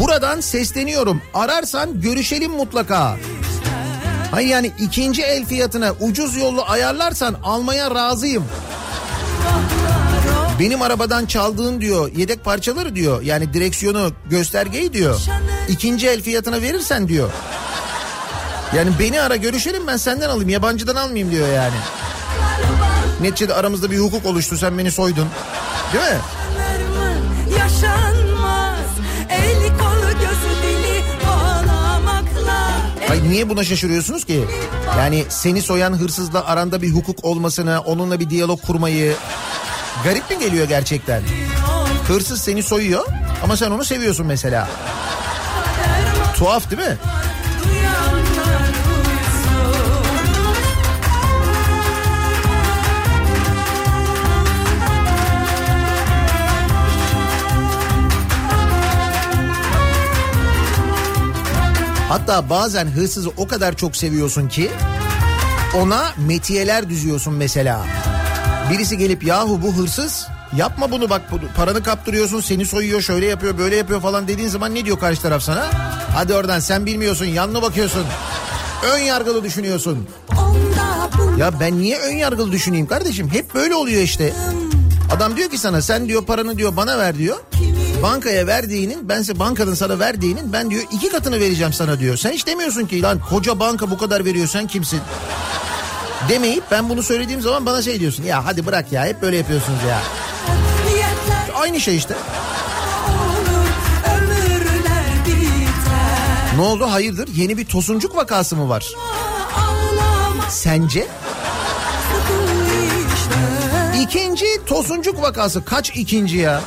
Buradan 0.00 0.40
sesleniyorum. 0.40 1.22
Ararsan 1.34 2.00
görüşelim 2.00 2.50
mutlaka. 2.50 3.16
Hayır 4.30 4.48
yani 4.48 4.72
ikinci 4.80 5.22
el 5.22 5.44
fiyatına 5.44 5.92
ucuz 6.00 6.36
yollu 6.36 6.62
ayarlarsan 6.66 7.36
almaya 7.44 7.94
razıyım. 7.94 8.44
Benim 10.60 10.82
arabadan 10.82 11.26
çaldığın 11.26 11.80
diyor 11.80 12.12
yedek 12.16 12.44
parçaları 12.44 12.94
diyor 12.94 13.22
yani 13.22 13.54
direksiyonu 13.54 14.12
göstergeyi 14.30 14.92
diyor. 14.92 15.20
İkinci 15.68 16.08
el 16.08 16.22
fiyatına 16.22 16.62
verirsen 16.62 17.08
diyor. 17.08 17.30
Yani 18.76 18.90
beni 18.98 19.20
ara 19.20 19.36
görüşelim 19.36 19.86
ben 19.86 19.96
senden 19.96 20.28
alayım 20.28 20.48
yabancıdan 20.48 20.96
almayayım 20.96 21.30
diyor 21.30 21.48
yani. 21.48 21.76
Neticede 23.20 23.54
aramızda 23.54 23.90
bir 23.90 23.98
hukuk 23.98 24.26
oluştu 24.26 24.56
sen 24.56 24.78
beni 24.78 24.90
soydun. 24.90 25.28
Değil 25.92 26.04
mi? 26.04 26.18
Hayır 33.08 33.22
niye 33.22 33.48
buna 33.48 33.64
şaşırıyorsunuz 33.64 34.24
ki? 34.24 34.44
Yani 34.98 35.24
seni 35.28 35.62
soyan 35.62 35.92
hırsızla 35.92 36.44
aranda 36.46 36.82
bir 36.82 36.90
hukuk 36.94 37.24
olmasını, 37.24 37.80
onunla 37.80 38.20
bir 38.20 38.30
diyalog 38.30 38.62
kurmayı 38.62 39.14
garip 40.04 40.30
mi 40.30 40.38
geliyor 40.38 40.68
gerçekten? 40.68 41.22
Hırsız 42.08 42.40
seni 42.40 42.62
soyuyor 42.62 43.06
ama 43.44 43.56
sen 43.56 43.70
onu 43.70 43.84
seviyorsun 43.84 44.26
mesela. 44.26 44.68
Tuhaf 46.36 46.70
değil 46.70 46.82
mi? 46.82 46.96
Hatta 62.08 62.50
bazen 62.50 62.86
hırsızı 62.86 63.30
o 63.36 63.48
kadar 63.48 63.76
çok 63.76 63.96
seviyorsun 63.96 64.48
ki 64.48 64.70
ona 65.76 66.12
metiyeler 66.26 66.88
düzüyorsun 66.88 67.34
mesela. 67.34 67.86
Birisi 68.72 68.98
gelip 68.98 69.24
yahu 69.24 69.62
bu 69.62 69.76
hırsız 69.76 70.26
yapma 70.56 70.90
bunu 70.90 71.10
bak 71.10 71.22
paranı 71.56 71.82
kaptırıyorsun 71.82 72.40
seni 72.40 72.66
soyuyor 72.66 73.00
şöyle 73.00 73.26
yapıyor 73.26 73.58
böyle 73.58 73.76
yapıyor 73.76 74.00
falan 74.00 74.28
dediğin 74.28 74.48
zaman 74.48 74.74
ne 74.74 74.84
diyor 74.84 74.98
karşı 74.98 75.22
taraf 75.22 75.42
sana? 75.42 75.66
Hadi 76.14 76.34
oradan 76.34 76.60
sen 76.60 76.86
bilmiyorsun 76.86 77.24
yanlı 77.24 77.62
bakıyorsun. 77.62 78.04
Ön 78.92 78.98
yargılı 78.98 79.44
düşünüyorsun. 79.44 80.08
Ya 81.38 81.60
ben 81.60 81.78
niye 81.78 81.98
ön 81.98 82.16
yargılı 82.16 82.52
düşüneyim 82.52 82.86
kardeşim? 82.86 83.28
Hep 83.32 83.54
böyle 83.54 83.74
oluyor 83.74 84.02
işte. 84.02 84.32
Adam 85.16 85.36
diyor 85.36 85.50
ki 85.50 85.58
sana 85.58 85.82
sen 85.82 86.08
diyor 86.08 86.24
paranı 86.24 86.58
diyor 86.58 86.76
bana 86.76 86.98
ver 86.98 87.18
diyor. 87.18 87.36
Bankaya 88.02 88.46
verdiğinin 88.46 89.08
ben 89.08 89.18
size 89.18 89.38
bankanın 89.38 89.74
sana 89.74 89.98
verdiğinin 89.98 90.52
ben 90.52 90.70
diyor 90.70 90.82
iki 90.92 91.08
katını 91.08 91.40
vereceğim 91.40 91.72
sana 91.72 92.00
diyor. 92.00 92.16
Sen 92.16 92.32
hiç 92.32 92.46
demiyorsun 92.46 92.86
ki 92.86 93.02
lan 93.02 93.20
koca 93.30 93.60
banka 93.60 93.90
bu 93.90 93.98
kadar 93.98 94.24
veriyor 94.24 94.46
sen 94.46 94.66
kimsin? 94.66 95.00
Demeyip 96.28 96.64
ben 96.70 96.88
bunu 96.88 97.02
söylediğim 97.02 97.40
zaman 97.40 97.66
bana 97.66 97.82
şey 97.82 98.00
diyorsun. 98.00 98.22
Ya 98.24 98.44
hadi 98.44 98.66
bırak 98.66 98.92
ya 98.92 99.04
hep 99.06 99.22
böyle 99.22 99.36
yapıyorsunuz 99.36 99.78
ya. 99.88 100.00
Aynı 101.60 101.80
şey 101.80 101.96
işte. 101.96 102.14
Ne 106.56 106.62
oldu 106.62 106.86
hayırdır 106.90 107.28
yeni 107.34 107.56
bir 107.58 107.64
tosuncuk 107.64 108.16
vakası 108.16 108.56
mı 108.56 108.68
var? 108.68 108.86
Sence? 110.48 111.06
İkinci 114.02 114.46
tosuncuk 114.66 115.22
vakası 115.22 115.64
kaç 115.64 115.90
ikinci 115.96 116.36
ya? 116.36 116.60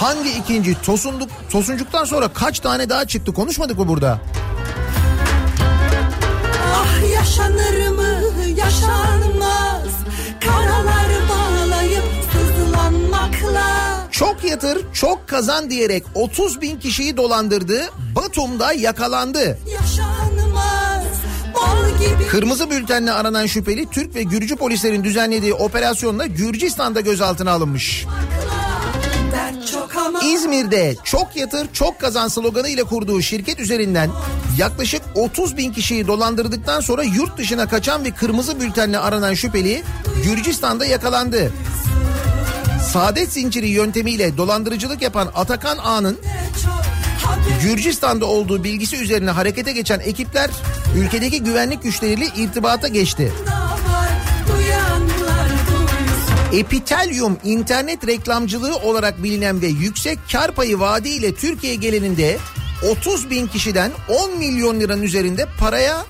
Hangi 0.00 0.30
ikinci? 0.30 0.82
Tosunduk, 0.82 1.30
tosuncuktan 1.50 2.04
sonra 2.04 2.28
kaç 2.28 2.60
tane 2.60 2.88
daha 2.88 3.04
çıktı 3.04 3.34
konuşmadık 3.34 3.78
mı 3.78 3.88
burada? 3.88 4.20
Ah 6.74 7.12
yaşanır 7.14 7.88
mı 7.88 8.20
yaşanmaz 8.56 9.88
Karalar 10.40 11.08
bağlayıp 11.28 12.02
sızlanmakla 12.32 14.06
Çok 14.10 14.44
yatır 14.44 14.78
çok 14.92 15.28
kazan 15.28 15.70
diyerek 15.70 16.04
30 16.14 16.60
bin 16.60 16.78
kişiyi 16.78 17.16
dolandırdı. 17.16 17.90
Batum'da 18.14 18.72
yakalandı. 18.72 19.58
Yaşanmaz 19.72 21.04
Kırmızı 22.30 22.70
bültenle 22.70 23.12
aranan 23.12 23.46
şüpheli 23.46 23.90
Türk 23.90 24.14
ve 24.14 24.22
Gürcü 24.22 24.56
polislerin 24.56 25.04
düzenlediği 25.04 25.54
operasyonla 25.54 26.26
Gürcistan'da 26.26 27.00
gözaltına 27.00 27.50
alınmış. 27.50 28.06
ama 28.06 28.35
İzmir'de 30.24 30.96
çok 31.04 31.36
yatır 31.36 31.72
çok 31.72 32.00
kazan 32.00 32.28
sloganı 32.28 32.68
ile 32.68 32.84
kurduğu 32.84 33.22
şirket 33.22 33.60
üzerinden 33.60 34.10
yaklaşık 34.58 35.02
30 35.14 35.56
bin 35.56 35.72
kişiyi 35.72 36.06
dolandırdıktan 36.06 36.80
sonra 36.80 37.02
yurt 37.02 37.38
dışına 37.38 37.68
kaçan 37.68 38.04
ve 38.04 38.10
kırmızı 38.10 38.60
bültenle 38.60 38.98
aranan 38.98 39.34
şüpheli 39.34 39.82
Gürcistan'da 40.24 40.86
yakalandı. 40.86 41.52
Saadet 42.92 43.32
zinciri 43.32 43.68
yöntemiyle 43.68 44.36
dolandırıcılık 44.36 45.02
yapan 45.02 45.30
Atakan 45.34 45.78
Ağa'nın 45.78 46.18
Gürcistan'da 47.62 48.26
olduğu 48.26 48.64
bilgisi 48.64 48.96
üzerine 48.96 49.30
harekete 49.30 49.72
geçen 49.72 50.00
ekipler 50.00 50.50
ülkedeki 50.96 51.42
güvenlik 51.42 51.82
güçleriyle 51.82 52.26
irtibata 52.36 52.88
geçti. 52.88 53.32
Epitelyum 56.52 57.38
internet 57.44 58.06
reklamcılığı 58.06 58.76
olarak 58.76 59.22
bilinen 59.22 59.62
ve 59.62 59.66
yüksek 59.66 60.18
kar 60.32 60.52
payı 60.52 60.80
vaadiyle 60.80 61.34
Türkiye 61.34 61.74
geleninde 61.74 62.38
30 62.90 63.30
bin 63.30 63.46
kişiden 63.46 63.92
10 64.08 64.38
milyon 64.38 64.80
liranın 64.80 65.02
üzerinde 65.02 65.46
paraya 65.60 66.06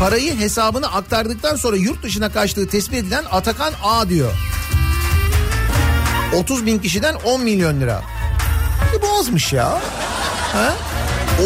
parayı 0.00 0.38
hesabına 0.38 0.86
aktardıktan 0.86 1.56
sonra 1.56 1.76
yurt 1.76 2.02
dışına 2.02 2.32
kaçtığı 2.32 2.68
tespit 2.68 2.94
edilen 2.98 3.24
Atakan 3.30 3.72
A 3.82 4.08
diyor. 4.08 4.32
30 6.36 6.66
bin 6.66 6.78
kişiden 6.78 7.14
10 7.14 7.42
milyon 7.42 7.80
lira. 7.80 8.02
E 8.98 9.02
bu 9.02 9.18
azmış 9.18 9.52
ya. 9.52 9.80
Ha? 10.52 10.76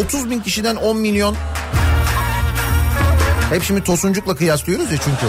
30 0.05 0.29
bin 0.29 0.39
kişiden 0.39 0.75
10 0.75 0.97
milyon. 0.97 1.35
Hep 3.49 3.63
şimdi 3.63 3.83
Tosuncuk'la 3.83 4.35
kıyaslıyoruz 4.35 4.91
ya 4.91 4.97
çünkü. 4.97 5.25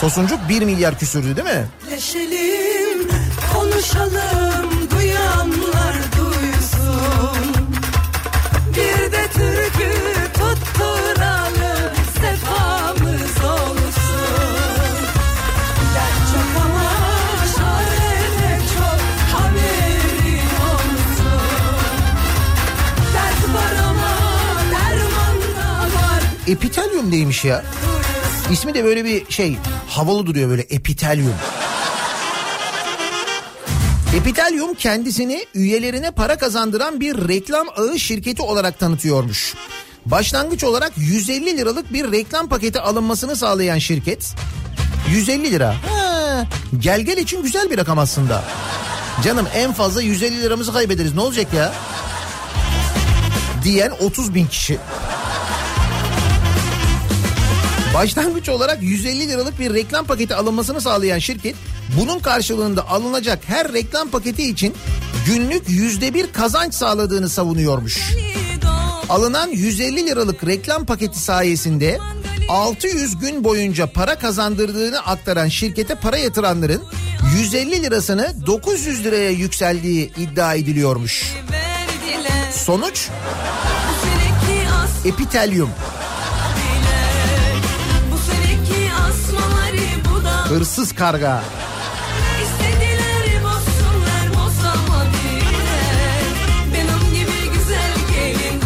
Tosuncuk 0.00 0.38
1 0.48 0.62
milyar 0.62 0.98
küsürdü 0.98 1.36
değil 1.36 1.48
mi? 1.48 1.66
Leşelim 1.90 3.08
konuşalım 3.54 4.90
duyanlar 4.90 5.94
duysun 6.18 7.54
Bir 8.70 9.12
de 9.12 9.28
türkü 9.32 9.92
tutturalım 10.32 11.94
sefamız 12.20 13.44
olsun 13.44 13.86
Epitelyum 26.46 27.10
neymiş 27.10 27.44
ya? 27.44 27.64
İsmi 28.52 28.74
de 28.74 28.84
böyle 28.84 29.04
bir 29.04 29.30
şey 29.30 29.56
havalı 29.88 30.26
duruyor 30.26 30.50
böyle 30.50 30.62
epitelyum. 30.62 31.34
Epitelyum 34.16 34.74
kendisini 34.74 35.46
üyelerine 35.54 36.10
para 36.10 36.38
kazandıran 36.38 37.00
bir 37.00 37.28
reklam 37.28 37.66
ağı 37.76 37.98
şirketi 37.98 38.42
olarak 38.42 38.78
tanıtıyormuş. 38.78 39.54
Başlangıç 40.06 40.64
olarak 40.64 40.92
150 40.96 41.56
liralık 41.56 41.92
bir 41.92 42.12
reklam 42.12 42.48
paketi 42.48 42.80
alınmasını 42.80 43.36
sağlayan 43.36 43.78
şirket 43.78 44.34
150 45.10 45.52
lira. 45.52 45.74
Ha, 45.90 46.46
gel 46.78 47.00
gel 47.00 47.16
için 47.16 47.42
güzel 47.42 47.70
bir 47.70 47.78
rakam 47.78 47.98
aslında. 47.98 48.44
Canım 49.24 49.46
en 49.54 49.72
fazla 49.72 50.02
150 50.02 50.42
liramızı 50.42 50.72
kaybederiz 50.72 51.14
ne 51.14 51.20
olacak 51.20 51.54
ya? 51.54 51.72
Diyen 53.64 53.90
30 53.90 54.34
bin 54.34 54.46
kişi. 54.46 54.78
Başlangıç 57.96 58.48
olarak 58.48 58.82
150 58.82 59.28
liralık 59.28 59.58
bir 59.60 59.74
reklam 59.74 60.06
paketi 60.06 60.34
alınmasını 60.34 60.80
sağlayan 60.80 61.18
şirket 61.18 61.56
bunun 62.00 62.18
karşılığında 62.18 62.88
alınacak 62.88 63.38
her 63.46 63.72
reklam 63.72 64.08
paketi 64.08 64.50
için 64.50 64.74
günlük 65.26 65.68
yüzde 65.68 66.14
bir 66.14 66.32
kazanç 66.32 66.74
sağladığını 66.74 67.28
savunuyormuş. 67.28 68.14
Alınan 69.08 69.48
150 69.50 70.06
liralık 70.06 70.46
reklam 70.46 70.86
paketi 70.86 71.18
sayesinde 71.18 71.98
600 72.48 73.18
gün 73.18 73.44
boyunca 73.44 73.86
para 73.86 74.18
kazandırdığını 74.18 74.98
aktaran 74.98 75.48
şirkete 75.48 75.94
para 75.94 76.16
yatıranların 76.16 76.82
150 77.38 77.82
lirasını 77.82 78.46
900 78.46 79.04
liraya 79.04 79.30
yükseldiği 79.30 80.12
iddia 80.16 80.54
ediliyormuş. 80.54 81.34
Sonuç 82.52 83.08
epitelyum. 85.04 85.70
Hırsız 90.48 90.92
karga. 90.92 91.42
Bozsunlar, 93.42 94.26
gelin, 98.14 98.60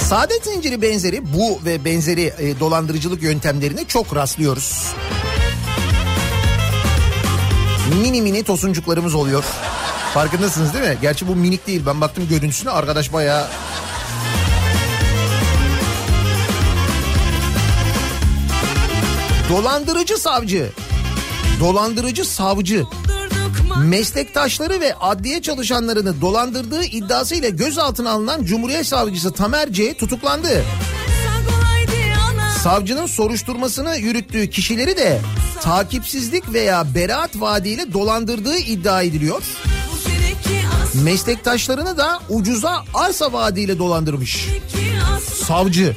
Saadet 0.00 0.44
zinciri 0.44 0.82
benzeri 0.82 1.32
bu 1.34 1.64
ve 1.64 1.84
benzeri 1.84 2.32
e, 2.38 2.60
dolandırıcılık 2.60 3.22
yöntemlerine 3.22 3.84
çok 3.84 4.16
rastlıyoruz. 4.16 4.94
Mini 7.92 8.22
mini 8.22 8.42
tosuncuklarımız 8.42 9.14
oluyor. 9.14 9.44
Farkındasınız 10.14 10.74
değil 10.74 10.84
mi? 10.84 10.98
Gerçi 11.02 11.28
bu 11.28 11.36
minik 11.36 11.66
değil. 11.66 11.82
Ben 11.86 12.00
baktım 12.00 12.28
görüntüsüne 12.30 12.70
arkadaş 12.70 13.12
bayağı 13.12 13.46
Dolandırıcı 19.52 20.18
savcı. 20.18 20.72
Dolandırıcı 21.60 22.24
savcı. 22.24 22.84
Meslektaşları 23.84 24.80
ve 24.80 24.94
adliye 24.94 25.42
çalışanlarını 25.42 26.20
dolandırdığı 26.20 26.84
iddiasıyla 26.84 27.48
gözaltına 27.48 28.10
alınan 28.10 28.44
Cumhuriyet 28.44 28.86
Savcısı 28.86 29.32
Tamer 29.32 29.72
C 29.72 29.94
tutuklandı. 29.94 30.64
Savcının 32.62 33.06
soruşturmasını 33.06 33.96
yürüttüğü 33.96 34.50
kişileri 34.50 34.96
de 34.96 35.20
takipsizlik 35.60 36.52
veya 36.52 36.94
beraat 36.94 37.30
vaadiyle 37.40 37.92
dolandırdığı 37.92 38.58
iddia 38.58 39.02
ediliyor. 39.02 39.42
Meslektaşlarını 40.94 41.96
da 41.96 42.20
ucuza 42.28 42.84
arsa 42.94 43.32
vaadiyle 43.32 43.78
dolandırmış. 43.78 44.48
Savcı. 45.46 45.96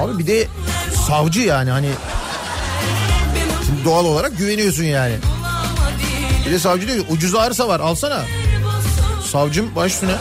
Abi 0.00 0.18
bir 0.18 0.26
de 0.26 0.46
savcı 1.06 1.40
yani 1.40 1.70
hani 1.70 1.90
şimdi 3.66 3.84
doğal 3.84 4.04
olarak 4.04 4.38
güveniyorsun 4.38 4.84
yani. 4.84 5.14
Bir 6.46 6.52
de 6.52 6.58
savcı 6.58 6.88
diyor 6.88 6.98
ki 6.98 7.12
ucuz 7.12 7.34
arsa 7.34 7.68
var 7.68 7.80
alsana. 7.80 8.22
Savcım 9.32 9.76
baş 9.76 9.92
üstüne. 9.92 10.16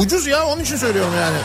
Ucuz 0.00 0.26
ya 0.26 0.46
onun 0.46 0.62
için 0.62 0.76
söylüyorum 0.76 1.12
yani. 1.16 1.36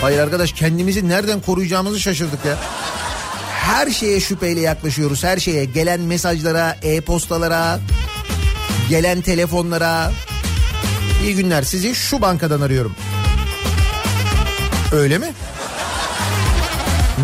Hayır 0.00 0.18
arkadaş 0.18 0.52
kendimizi 0.52 1.08
nereden 1.08 1.40
koruyacağımızı 1.40 2.00
şaşırdık 2.00 2.44
ya. 2.44 2.56
Her 3.50 3.90
şeye 3.90 4.20
şüpheyle 4.20 4.60
yaklaşıyoruz. 4.60 5.24
Her 5.24 5.38
şeye 5.38 5.64
gelen 5.64 6.00
mesajlara, 6.00 6.76
e-postalara, 6.82 7.78
gelen 8.88 9.20
telefonlara. 9.20 10.12
İyi 11.22 11.34
günler 11.36 11.62
sizi 11.62 11.94
şu 11.94 12.20
bankadan 12.20 12.60
arıyorum. 12.60 12.96
Öyle 14.92 15.18
mi? 15.18 15.32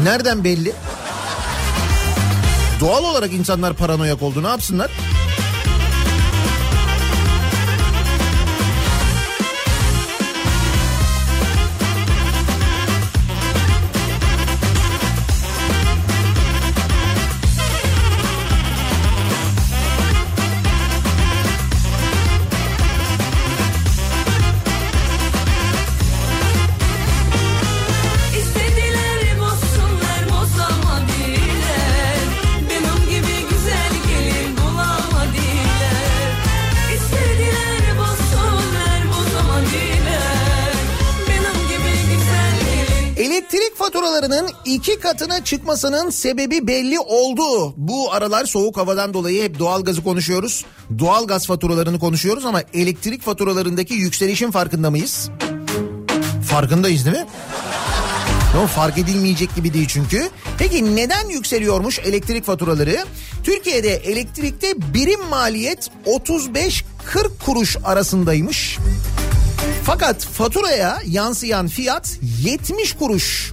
Nereden 0.05 0.45
belli? 0.45 0.73
Doğal 2.83 3.05
olarak 3.05 3.33
insanlar 3.33 3.75
paranoyak 3.75 4.23
oldu. 4.23 4.43
Ne 4.43 4.49
yapsınlar? 4.49 4.91
İki 44.83 45.01
katına 45.01 45.45
çıkmasının 45.45 46.11
sebebi 46.11 46.67
belli 46.67 47.01
oldu. 47.01 47.75
Bu 47.77 48.13
aralar 48.13 48.45
soğuk 48.45 48.77
havadan 48.77 49.15
dolayı 49.15 49.43
hep 49.43 49.59
doğalgazı 49.59 50.05
konuşuyoruz. 50.05 50.65
Doğalgaz 50.99 51.47
faturalarını 51.47 51.99
konuşuyoruz 51.99 52.45
ama 52.45 52.63
elektrik 52.75 53.23
faturalarındaki 53.23 53.95
yükselişin 53.95 54.51
farkında 54.51 54.91
mıyız? 54.91 55.31
Farkındayız 56.49 57.05
değil 57.05 57.17
mi? 57.17 57.27
Ama 58.57 58.67
fark 58.67 58.99
edilmeyecek 58.99 59.55
gibi 59.55 59.75
değil 59.75 59.89
çünkü. 59.89 60.29
Peki 60.59 60.97
neden 60.97 61.29
yükseliyormuş 61.29 61.99
elektrik 61.99 62.45
faturaları? 62.45 63.05
Türkiye'de 63.45 63.95
elektrikte 63.95 64.95
birim 64.95 65.25
maliyet 65.31 65.91
35-40 66.07 66.83
kuruş 67.47 67.77
arasındaymış. 67.85 68.79
Fakat 69.85 70.25
faturaya 70.25 70.99
yansıyan 71.07 71.69
fiyat 71.69 72.19
70 72.43 72.93
kuruş. 72.93 73.53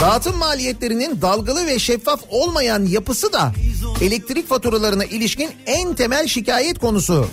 Dağıtım 0.00 0.36
maliyetlerinin 0.36 1.20
dalgalı 1.22 1.66
ve 1.66 1.78
şeffaf 1.78 2.20
olmayan 2.28 2.84
yapısı 2.86 3.32
da 3.32 3.52
elektrik 4.00 4.48
faturalarına 4.48 5.04
ilişkin 5.04 5.50
en 5.66 5.94
temel 5.94 6.26
şikayet 6.28 6.78
konusu. 6.78 7.28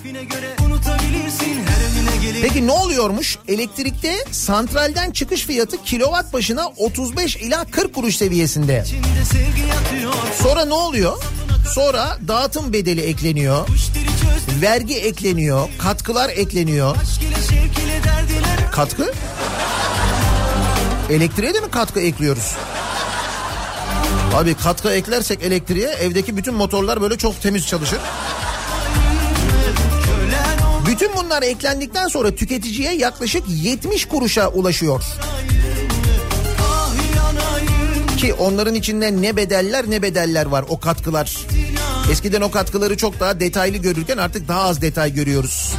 Peki 2.41 2.67
ne 2.67 2.71
oluyormuş? 2.71 3.37
Elektrikte 3.47 4.15
santralden 4.31 5.11
çıkış 5.11 5.45
fiyatı 5.45 5.83
kilowatt 5.83 6.33
başına 6.33 6.67
35 6.67 7.35
ila 7.35 7.65
40 7.71 7.93
kuruş 7.95 8.17
seviyesinde. 8.17 8.85
Sonra 10.43 10.65
ne 10.65 10.73
oluyor? 10.73 11.23
Sonra 11.73 12.17
dağıtım 12.27 12.73
bedeli 12.73 13.01
ekleniyor. 13.01 13.67
Vergi 14.61 14.95
ekleniyor, 14.95 15.69
katkılar 15.77 16.29
ekleniyor. 16.29 16.95
Katkı? 18.71 19.13
Elektriğe 21.09 21.53
de 21.53 21.59
mi 21.59 21.71
katkı 21.71 21.99
ekliyoruz? 21.99 22.55
Abi 24.35 24.53
katkı 24.53 24.91
eklersek 24.91 25.43
elektriğe 25.43 25.87
evdeki 25.87 26.37
bütün 26.37 26.53
motorlar 26.53 27.01
böyle 27.01 27.17
çok 27.17 27.41
temiz 27.41 27.67
çalışır. 27.67 27.99
Bütün 30.87 31.11
bunlar 31.15 31.43
eklendikten 31.43 32.07
sonra 32.07 32.35
tüketiciye 32.35 32.95
yaklaşık 32.95 33.43
70 33.47 34.05
kuruşa 34.05 34.47
ulaşıyor. 34.49 35.03
Ki 38.17 38.33
onların 38.33 38.75
içinde 38.75 39.21
ne 39.21 39.35
bedeller 39.35 39.89
ne 39.89 40.01
bedeller 40.01 40.45
var 40.45 40.65
o 40.69 40.79
katkılar. 40.79 41.37
Eskiden 42.11 42.41
o 42.41 42.51
katkıları 42.51 42.97
çok 42.97 43.19
daha 43.19 43.39
detaylı 43.39 43.77
görürken 43.77 44.17
artık 44.17 44.47
daha 44.47 44.61
az 44.61 44.81
detay 44.81 45.13
görüyoruz. 45.13 45.73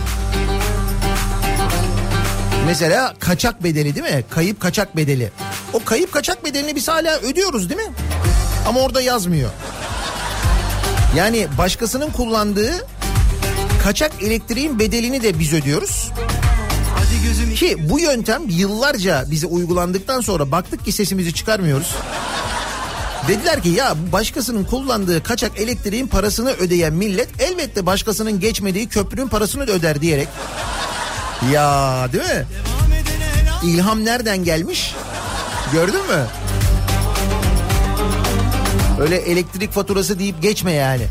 Mesela 2.67 3.15
kaçak 3.19 3.65
bedeli 3.65 3.95
değil 3.95 4.15
mi? 4.15 4.25
Kayıp 4.31 4.61
kaçak 4.61 4.97
bedeli. 4.97 5.31
O 5.73 5.85
kayıp 5.85 6.13
kaçak 6.13 6.45
bedelini 6.45 6.77
biz 6.77 6.89
hala 6.89 7.19
ödüyoruz 7.19 7.71
değil 7.71 7.81
mi? 7.81 7.95
Ama 8.69 8.81
orada 8.81 9.01
yazmıyor. 9.01 9.51
Yani 11.17 11.47
başkasının 11.59 12.11
kullandığı 12.11 12.87
kaçak 13.83 14.23
elektriğin 14.23 14.79
bedelini 14.79 15.23
de 15.23 15.39
biz 15.39 15.53
ödüyoruz. 15.53 16.11
Ki 17.55 17.91
bu 17.91 18.01
yöntem 18.01 18.43
yıllarca 18.49 19.25
bize 19.31 19.47
uygulandıktan 19.47 20.21
sonra 20.21 20.51
baktık 20.51 20.85
ki 20.85 20.93
sesimizi 20.93 21.35
çıkarmıyoruz. 21.35 21.95
Dediler 23.29 23.63
ki 23.63 23.69
ya 23.69 23.95
başkasının 24.13 24.65
kullandığı 24.65 25.23
kaçak 25.23 25.59
elektriğin 25.59 26.07
parasını 26.07 26.51
ödeyen 26.51 26.93
millet 26.93 27.29
elbette 27.41 27.87
başkasının 27.87 28.41
geçmediği 28.41 28.89
köprünün 28.89 29.29
parasını 29.29 29.69
da 29.69 29.73
öder 29.73 30.01
diyerek. 30.01 30.29
Ya 31.53 32.09
değil 32.12 32.25
mi? 32.25 32.46
İlham 33.64 34.05
nereden 34.05 34.44
gelmiş? 34.44 34.94
Gördün 35.72 36.07
mü? 36.07 36.27
Öyle 39.01 39.16
elektrik 39.16 39.72
faturası 39.72 40.18
deyip 40.18 40.42
geçme 40.42 40.72
yani. 40.72 41.07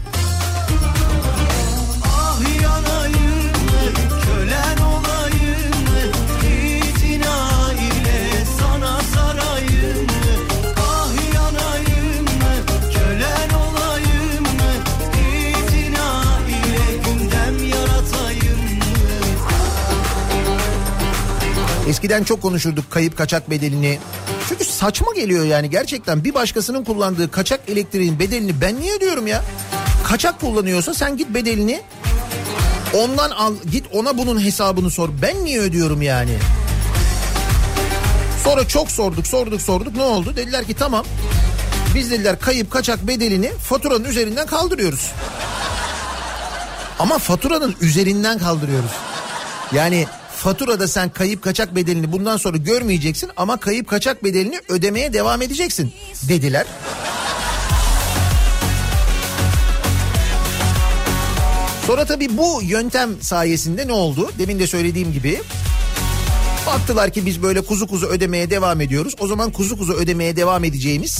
Eskiden 21.95 22.23
çok 22.23 22.41
konuşurduk 22.41 22.91
kayıp 22.91 23.17
kaçak 23.17 23.49
bedelini. 23.49 23.99
Çünkü 24.49 24.65
saçma 24.65 25.13
geliyor 25.15 25.45
yani 25.45 25.69
gerçekten 25.69 26.23
bir 26.23 26.34
başkasının 26.34 26.84
kullandığı 26.84 27.31
kaçak 27.31 27.60
elektriğin 27.69 28.19
bedelini 28.19 28.62
ben 28.62 28.79
niye 28.79 28.95
ödüyorum 28.95 29.27
ya? 29.27 29.43
Kaçak 30.03 30.39
kullanıyorsa 30.39 30.93
sen 30.93 31.17
git 31.17 31.29
bedelini 31.29 31.81
ondan 32.93 33.31
al 33.31 33.53
git 33.71 33.86
ona 33.93 34.17
bunun 34.17 34.45
hesabını 34.45 34.91
sor. 34.91 35.10
Ben 35.21 35.45
niye 35.45 35.60
ödüyorum 35.60 36.01
yani? 36.01 36.38
Sonra 38.43 38.67
çok 38.67 38.91
sorduk 38.91 39.27
sorduk 39.27 39.62
sorduk 39.62 39.95
ne 39.95 40.03
oldu? 40.03 40.36
Dediler 40.36 40.65
ki 40.65 40.73
tamam 40.73 41.05
Biz 41.95 42.12
dediler 42.12 42.39
kayıp 42.39 42.71
kaçak 42.71 43.08
bedelini 43.08 43.51
faturanın 43.51 44.03
üzerinden 44.03 44.45
kaldırıyoruz. 44.47 45.12
Ama 46.99 47.17
faturanın 47.17 47.75
üzerinden 47.81 48.39
kaldırıyoruz. 48.39 48.91
Yani 49.73 50.08
faturada 50.45 50.88
sen 50.88 51.10
kayıp 51.10 51.41
kaçak 51.41 51.75
bedelini 51.75 52.12
bundan 52.12 52.38
sonra 52.38 52.58
görmeyeceksin 52.58 53.29
ama 53.38 53.58
kayıp 53.58 53.88
kaçak 53.88 54.23
bedelini 54.23 54.60
ödemeye 54.69 55.13
devam 55.13 55.41
edeceksin 55.41 55.93
dediler. 56.29 56.65
Sonra 61.88 62.05
tabii 62.05 62.38
bu 62.38 62.60
yöntem 62.63 63.21
sayesinde 63.21 63.88
ne 63.88 63.93
oldu? 63.93 64.31
Demin 64.39 64.60
de 64.60 64.67
söylediğim 64.67 65.13
gibi 65.13 65.41
baktılar 66.67 67.10
ki 67.10 67.25
biz 67.25 67.43
böyle 67.43 67.62
kuzu 67.62 67.88
kuzu 67.88 68.08
ödemeye 68.08 68.49
devam 68.49 68.81
ediyoruz. 68.81 69.13
O 69.19 69.27
zaman 69.27 69.51
kuzu 69.51 69.77
kuzu 69.77 69.93
ödemeye 69.93 70.36
devam 70.36 70.63
edeceğimiz 70.63 71.19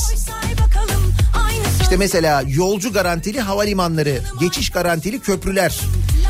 işte 1.81 1.97
mesela 1.97 2.43
yolcu 2.47 2.93
garantili 2.93 3.39
havalimanları, 3.39 4.21
geçiş 4.39 4.69
garantili 4.69 5.19
köprüler. 5.19 5.79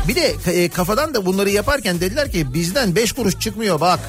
Bir 0.08 0.14
de 0.14 0.36
e, 0.46 0.68
kafadan 0.68 1.14
da 1.14 1.26
bunları 1.26 1.50
yaparken 1.50 2.00
dediler 2.00 2.32
ki 2.32 2.54
bizden 2.54 2.96
5 2.96 3.12
kuruş 3.12 3.38
çıkmıyor 3.38 3.80
bak. 3.80 4.00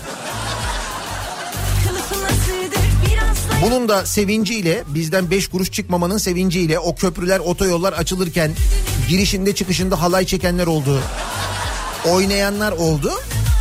Bunun 3.65 3.89
da 3.89 4.05
sevinciyle 4.05 4.83
bizden 4.87 5.31
5 5.31 5.47
kuruş 5.47 5.71
çıkmamanın 5.71 6.17
sevinciyle 6.17 6.79
o 6.79 6.95
köprüler 6.95 7.39
otoyollar 7.39 7.93
açılırken 7.93 8.51
girişinde 9.09 9.55
çıkışında 9.55 10.01
halay 10.01 10.25
çekenler 10.25 10.67
oldu. 10.67 11.01
Oynayanlar 12.05 12.71
oldu. 12.71 13.11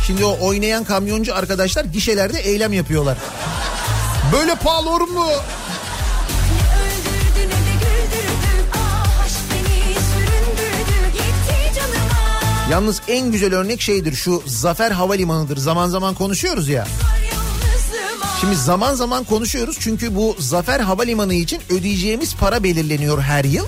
Şimdi 0.07 0.25
o 0.25 0.37
oynayan 0.47 0.83
kamyoncu 0.83 1.35
arkadaşlar 1.35 1.85
gişelerde 1.85 2.39
eylem 2.39 2.73
yapıyorlar. 2.73 3.17
Böyle 4.33 4.55
pahalı 4.55 4.89
olur 4.89 5.07
mu? 5.07 5.25
Yalnız 12.71 13.01
en 13.07 13.31
güzel 13.31 13.53
örnek 13.53 13.81
şeydir 13.81 14.15
şu 14.15 14.43
Zafer 14.45 14.91
Havalimanı'dır. 14.91 15.57
Zaman 15.57 15.89
zaman 15.89 16.13
konuşuyoruz 16.15 16.69
ya. 16.69 16.87
Şimdi 18.41 18.55
zaman 18.55 18.93
zaman 18.93 19.23
konuşuyoruz 19.23 19.77
çünkü 19.79 20.15
bu 20.15 20.35
Zafer 20.39 20.79
Havalimanı 20.79 21.33
için 21.33 21.61
ödeyeceğimiz 21.69 22.35
para 22.35 22.63
belirleniyor 22.63 23.21
her 23.21 23.43
yıl. 23.43 23.65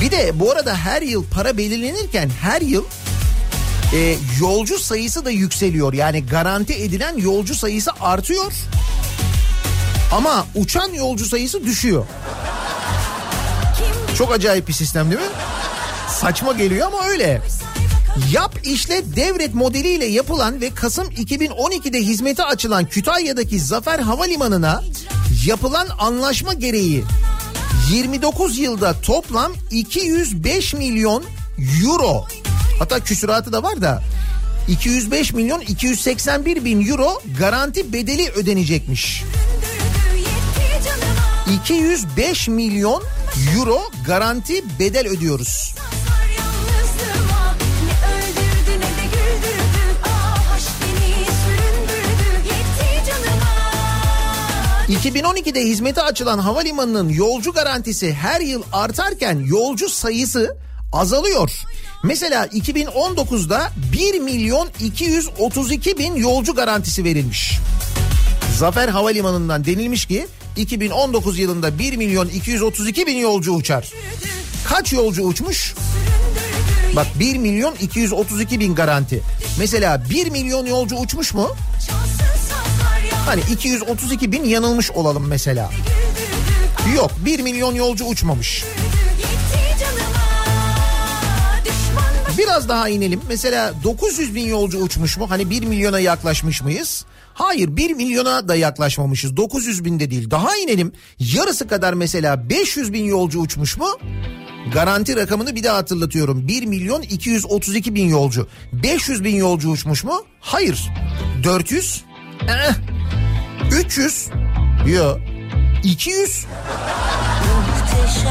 Bir 0.00 0.10
de 0.10 0.40
bu 0.40 0.50
arada 0.52 0.76
her 0.76 1.02
yıl 1.02 1.24
para 1.24 1.56
belirlenirken 1.56 2.30
her 2.42 2.60
yıl 2.60 2.84
e, 3.92 4.16
yolcu 4.40 4.78
sayısı 4.78 5.24
da 5.24 5.30
yükseliyor. 5.30 5.92
Yani 5.92 6.26
garanti 6.26 6.74
edilen 6.74 7.16
yolcu 7.16 7.54
sayısı 7.54 7.90
artıyor. 8.00 8.52
Ama 10.12 10.46
uçan 10.54 10.92
yolcu 10.92 11.26
sayısı 11.26 11.64
düşüyor. 11.64 12.06
Çok 14.18 14.32
acayip 14.32 14.68
bir 14.68 14.72
sistem 14.72 15.10
değil 15.10 15.20
mi? 15.20 15.26
Saçma 16.08 16.52
geliyor 16.52 16.86
ama 16.86 17.06
öyle. 17.06 17.42
Yap 18.32 18.58
işlet 18.64 19.16
devret 19.16 19.54
modeliyle 19.54 20.04
yapılan 20.04 20.60
ve 20.60 20.74
Kasım 20.74 21.08
2012'de 21.08 21.98
hizmete 21.98 22.44
açılan 22.44 22.84
Kütahya'daki 22.84 23.60
Zafer 23.60 23.98
Havalimanı'na 23.98 24.82
yapılan 25.46 25.88
anlaşma 25.98 26.54
gereği 26.54 27.04
29 27.92 28.58
yılda 28.58 29.00
toplam 29.00 29.52
205 29.70 30.74
milyon 30.74 31.24
euro 31.84 32.24
hatta 32.78 33.00
küsuratı 33.00 33.52
da 33.52 33.62
var 33.62 33.82
da 33.82 34.02
205 34.68 35.32
milyon 35.32 35.60
281 35.60 36.64
bin 36.64 36.86
euro 36.86 37.20
garanti 37.38 37.92
bedeli 37.92 38.30
ödenecekmiş. 38.30 39.22
Öldürdü 39.22 40.18
yetti 40.18 40.84
canıma. 40.84 41.62
205 41.62 42.48
milyon 42.48 43.02
euro 43.56 43.80
garanti 44.06 44.64
bedel 44.78 45.08
ödüyoruz. 45.08 45.74
2012'de 55.04 55.60
hizmete 55.60 56.02
açılan 56.02 56.38
havalimanının 56.38 57.08
yolcu 57.08 57.52
garantisi 57.52 58.12
her 58.12 58.40
yıl 58.40 58.62
artarken 58.72 59.38
yolcu 59.46 59.88
sayısı 59.88 60.56
azalıyor. 60.92 61.52
Mesela 62.04 62.46
2019'da 62.46 63.72
1 63.92 64.20
milyon 64.20 64.68
232 64.80 65.98
bin 65.98 66.14
yolcu 66.14 66.54
garantisi 66.54 67.04
verilmiş. 67.04 67.58
Zafer 68.58 68.88
Havalimanı'ndan 68.88 69.64
denilmiş 69.64 70.06
ki 70.06 70.26
2019 70.56 71.38
yılında 71.38 71.78
1 71.78 71.96
milyon 71.96 72.28
232 72.28 73.06
bin 73.06 73.16
yolcu 73.16 73.52
uçar. 73.52 73.92
Kaç 74.68 74.92
yolcu 74.92 75.22
uçmuş? 75.22 75.74
Bak 76.96 77.06
1 77.20 77.36
milyon 77.36 77.74
232 77.80 78.60
bin 78.60 78.74
garanti. 78.74 79.22
Mesela 79.58 80.02
1 80.10 80.30
milyon 80.30 80.66
yolcu 80.66 80.96
uçmuş 80.96 81.34
mu? 81.34 81.50
Hani 83.26 83.40
232 83.50 84.32
bin 84.32 84.44
yanılmış 84.44 84.90
olalım 84.90 85.26
mesela. 85.26 85.70
Yok 86.96 87.10
1 87.24 87.40
milyon 87.40 87.74
yolcu 87.74 88.04
uçmamış. 88.04 88.64
Biraz 92.38 92.68
daha 92.68 92.88
inelim. 92.88 93.20
Mesela 93.28 93.72
900 93.84 94.34
bin 94.34 94.46
yolcu 94.46 94.78
uçmuş 94.78 95.16
mu? 95.16 95.30
Hani 95.30 95.50
1 95.50 95.62
milyona 95.62 95.98
yaklaşmış 96.00 96.62
mıyız? 96.62 97.04
Hayır 97.34 97.76
1 97.76 97.94
milyona 97.94 98.48
da 98.48 98.54
yaklaşmamışız. 98.54 99.36
900 99.36 99.84
bin 99.84 100.00
de 100.00 100.10
değil. 100.10 100.30
Daha 100.30 100.56
inelim. 100.56 100.92
Yarısı 101.18 101.68
kadar 101.68 101.92
mesela 101.92 102.50
500 102.50 102.92
bin 102.92 103.04
yolcu 103.04 103.40
uçmuş 103.40 103.76
mu? 103.76 103.86
Garanti 104.72 105.16
rakamını 105.16 105.56
bir 105.56 105.64
daha 105.64 105.76
hatırlatıyorum. 105.76 106.48
1 106.48 106.66
milyon 106.66 107.02
232 107.02 107.94
bin 107.94 108.08
yolcu. 108.08 108.48
500 108.72 109.24
bin 109.24 109.36
yolcu 109.36 109.70
uçmuş 109.70 110.04
mu? 110.04 110.22
Hayır. 110.40 110.90
400? 111.44 112.04
Eh. 112.48 112.74
300? 113.72 114.28
Yok. 114.86 115.20
200? 115.82 116.46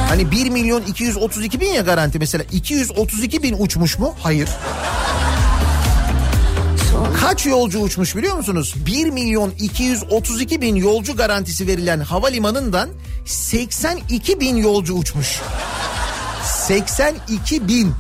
Hani 0.10 0.32
1 0.32 0.50
milyon 0.50 0.82
232 0.82 1.60
bin 1.60 1.74
ya 1.74 1.82
garanti 1.82 2.20
mesela 2.20 2.44
232 2.52 3.44
bin 3.44 3.56
uçmuş 3.60 4.00
mu? 4.00 4.16
Hayır. 4.24 4.50
Kaç 7.22 7.46
yolcu 7.46 7.80
uçmuş 7.80 8.16
biliyor 8.16 8.36
musunuz? 8.36 8.74
1 8.86 9.10
milyon 9.10 9.52
232 9.60 10.62
bin 10.62 10.76
yolcu 10.76 11.16
garantisi 11.16 11.68
verilen 11.68 12.00
havalimanından 12.00 12.90
82 13.26 14.40
bin 14.40 14.56
yolcu 14.56 14.94
uçmuş. 14.94 15.42
82 16.44 17.68
bin. 17.68 17.94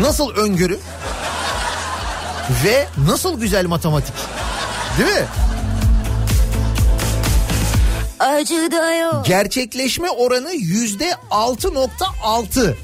Nasıl 0.00 0.30
öngörü? 0.30 0.78
Ve 2.64 2.86
nasıl 3.08 3.40
güzel 3.40 3.66
matematik. 3.66 4.14
Değil 4.98 5.08
mi? 5.08 5.26
Acı 8.20 8.72
da 8.72 8.94
yok. 8.94 9.26
Gerçekleşme 9.26 10.10
oranı 10.10 10.52
yüzde 10.52 11.10
6.6. 11.30 12.74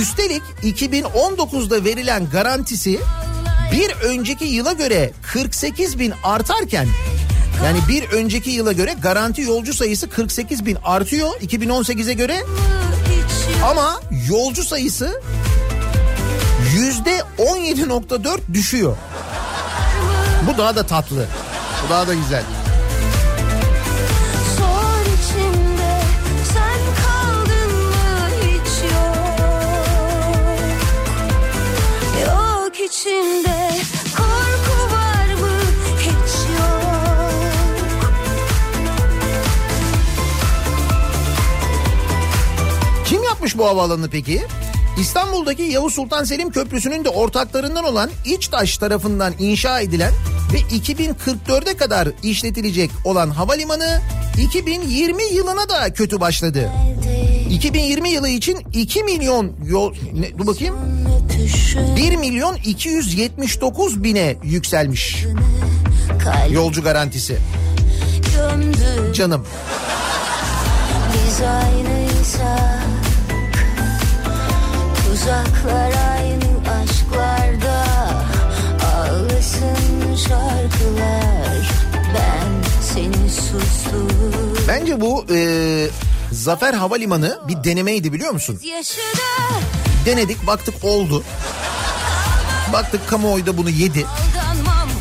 Üstelik 0.00 0.42
2019'da 0.62 1.84
verilen 1.84 2.30
garantisi 2.30 3.00
bir 3.72 3.90
önceki 3.90 4.44
yıla 4.44 4.72
göre 4.72 5.12
48 5.22 5.98
bin 5.98 6.12
artarken 6.24 6.86
yani 7.64 7.78
bir 7.88 8.02
önceki 8.04 8.50
yıla 8.50 8.72
göre 8.72 8.94
garanti 9.02 9.42
yolcu 9.42 9.74
sayısı 9.74 10.10
48 10.10 10.66
bin 10.66 10.78
artıyor 10.84 11.30
2018'e 11.40 12.12
göre 12.12 12.40
ama 13.64 14.00
yolcu 14.28 14.64
sayısı 14.64 15.22
yüzde 16.74 17.22
17.4 17.38 18.38
düşüyor. 18.52 18.96
Bu 20.46 20.58
daha 20.58 20.76
da 20.76 20.86
tatlı. 20.86 21.26
Bu 21.86 21.90
daha 21.90 22.08
da 22.08 22.14
güzel. 22.14 22.42
İçinde 32.84 33.70
korku 34.16 34.94
var 34.94 35.34
mı 35.40 35.60
hiç 36.00 36.34
yok. 36.58 37.32
Kim 43.04 43.22
yapmış 43.22 43.58
bu 43.58 43.66
havaalanını 43.66 44.10
peki? 44.10 44.46
İstanbul'daki 45.00 45.62
Yavuz 45.62 45.94
Sultan 45.94 46.24
Selim 46.24 46.50
Köprüsü'nün 46.50 47.04
de 47.04 47.08
ortaklarından 47.08 47.84
olan 47.84 48.10
İçtaş 48.24 48.78
tarafından 48.78 49.34
inşa 49.38 49.80
edilen 49.80 50.12
ve 50.52 50.58
2044'e 50.58 51.76
kadar 51.76 52.08
işletilecek 52.22 52.90
olan 53.04 53.30
havalimanı 53.30 54.00
2020 54.38 55.22
yılına 55.24 55.68
da 55.68 55.92
kötü 55.92 56.20
başladı. 56.20 56.70
2020 57.50 58.10
yılı 58.10 58.28
için 58.28 58.58
2 58.72 59.02
milyon 59.02 59.52
yol 59.66 59.94
ne, 60.12 60.38
dur 60.38 60.46
bakayım 60.46 60.76
Öpüşün 61.24 61.96
1 61.96 62.16
milyon 62.16 62.56
279 62.56 64.04
bine 64.04 64.36
yükselmiş 64.42 65.24
yolcu 66.50 66.82
garantisi. 66.82 67.38
Canım. 69.14 69.46
Biz 71.14 71.40
aynıysak 71.40 72.83
Tuzaklar 75.24 75.92
aynı 76.12 76.44
aşklarda 76.82 77.84
Ağlasın 78.84 80.16
şarkılar 80.16 81.68
Ben 82.14 82.70
seni 82.82 83.30
sustur 83.30 84.68
Bence 84.68 85.00
bu 85.00 85.26
e, 85.34 85.88
Zafer 86.32 86.74
Havalimanı 86.74 87.38
bir 87.48 87.64
denemeydi 87.64 88.12
biliyor 88.12 88.30
musun? 88.30 88.60
Yaşıda 88.64 89.60
Denedik 90.06 90.46
baktık 90.46 90.84
oldu. 90.84 91.24
Baktık 92.72 93.08
kamuoyu 93.08 93.46
da 93.46 93.56
bunu 93.56 93.70
yedi. 93.70 94.06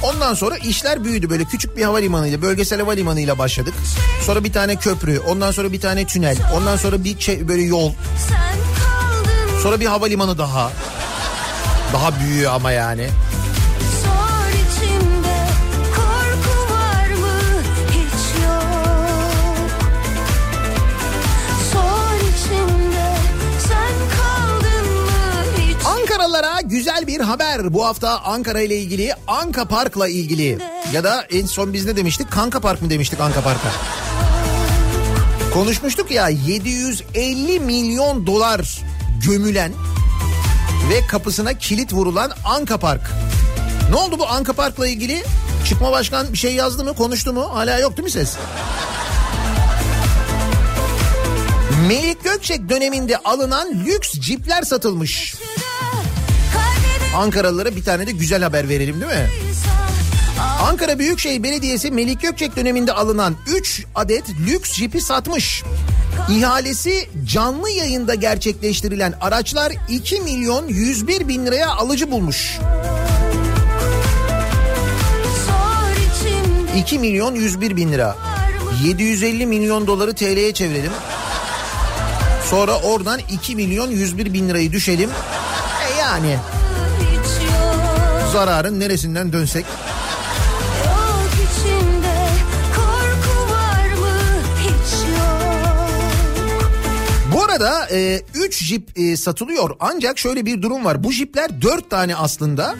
Ondan 0.03 0.33
sonra 0.33 0.57
işler 0.57 1.03
büyüdü 1.03 1.29
böyle 1.29 1.43
küçük 1.43 1.77
bir 1.77 1.83
havalimanıyla 1.83 2.41
bölgesel 2.41 2.79
havalimanıyla 2.79 3.37
başladık. 3.37 3.73
Sonra 4.21 4.43
bir 4.43 4.53
tane 4.53 4.75
köprü 4.75 5.19
ondan 5.19 5.51
sonra 5.51 5.71
bir 5.71 5.81
tane 5.81 6.05
tünel 6.05 6.37
ondan 6.55 6.77
sonra 6.77 7.03
bir 7.03 7.19
şey, 7.19 7.47
böyle 7.47 7.63
yol 7.63 7.91
Sen 8.29 8.52
sonra 9.63 9.79
bir 9.79 9.85
havalimanı 9.85 10.37
daha. 10.37 10.71
Daha 11.93 12.19
büyüğü 12.19 12.47
ama 12.47 12.71
yani. 12.71 13.09
Ankaralılara 25.85 26.61
güzel 26.61 27.07
bir 27.07 27.19
haber. 27.19 27.73
Bu 27.73 27.85
hafta 27.85 28.19
Ankara 28.19 28.61
ile 28.61 28.77
ilgili 28.77 29.13
Anka 29.27 29.65
Park'la 29.65 30.07
ilgili. 30.07 30.57
Ya 30.93 31.03
da 31.03 31.25
en 31.31 31.45
son 31.45 31.73
biz 31.73 31.85
ne 31.85 31.95
demiştik? 31.95 32.31
Kanka 32.31 32.59
Park 32.59 32.81
mı 32.81 32.89
demiştik 32.89 33.19
Anka 33.19 33.41
Park'a? 33.41 33.69
Konuşmuştuk 35.53 36.11
ya 36.11 36.29
750 36.29 37.59
milyon 37.59 38.27
dolar 38.27 38.83
gömülen 39.25 39.73
ve 40.89 41.07
kapısına 41.07 41.57
kilit 41.57 41.93
vurulan 41.93 42.31
Anka 42.45 42.77
Park. 42.77 43.01
Ne 43.89 43.95
oldu 43.95 44.19
bu 44.19 44.27
Anka 44.27 44.53
Park'la 44.53 44.87
ilgili? 44.87 45.23
Çıkma 45.69 45.91
başkan 45.91 46.33
bir 46.33 46.37
şey 46.37 46.55
yazdı 46.55 46.83
mı 46.83 46.95
konuştu 46.95 47.33
mu? 47.33 47.49
Hala 47.53 47.79
yok 47.79 47.97
değil 47.97 48.03
mi 48.03 48.11
ses? 48.11 48.35
Melik 51.87 52.23
Gökçek 52.23 52.69
döneminde 52.69 53.17
alınan 53.17 53.67
lüks 53.85 54.13
cipler 54.13 54.61
satılmış. 54.61 55.35
Ankaralılara 57.17 57.75
bir 57.75 57.83
tane 57.83 58.07
de 58.07 58.11
güzel 58.11 58.43
haber 58.43 58.69
verelim 58.69 59.01
değil 59.01 59.11
mi? 59.11 59.29
Ankara 60.61 60.99
Büyükşehir 60.99 61.43
Belediyesi 61.43 61.91
Melik 61.91 62.21
Gökçek 62.21 62.55
döneminde 62.55 62.93
alınan 62.93 63.35
3 63.47 63.85
adet 63.95 64.29
lüks 64.47 64.73
jipi 64.73 65.01
satmış. 65.01 65.63
İhalesi 66.29 67.09
canlı 67.25 67.69
yayında 67.69 68.15
gerçekleştirilen 68.15 69.13
araçlar 69.21 69.73
2 69.89 70.21
milyon 70.21 70.67
101 70.67 71.27
bin 71.27 71.45
liraya 71.45 71.69
alıcı 71.69 72.11
bulmuş. 72.11 72.59
sor 75.45 75.91
içimde 75.91 76.79
2 76.79 76.99
milyon 76.99 77.35
101 77.35 77.75
bin 77.75 77.91
lira. 77.91 78.15
750 78.85 79.45
milyon 79.45 79.87
doları 79.87 80.13
TL'ye 80.13 80.53
çevirelim. 80.53 80.91
Sonra 82.49 82.75
oradan 82.81 83.19
2 83.31 83.55
milyon 83.55 83.91
101 83.91 84.33
bin 84.33 84.49
lirayı 84.49 84.71
düşelim. 84.71 85.09
E 85.89 85.99
yani 85.99 86.37
zararın 88.33 88.79
neresinden 88.79 89.33
dönsek. 89.33 89.65
Bu 97.53 97.55
arada 97.57 97.87
3 98.33 98.63
jip 98.63 98.99
e, 98.99 99.17
satılıyor 99.17 99.75
ancak 99.79 100.19
şöyle 100.19 100.45
bir 100.45 100.61
durum 100.61 100.85
var. 100.85 101.03
Bu 101.03 101.11
jipler 101.11 101.61
4 101.61 101.89
tane 101.89 102.15
aslında. 102.15 102.75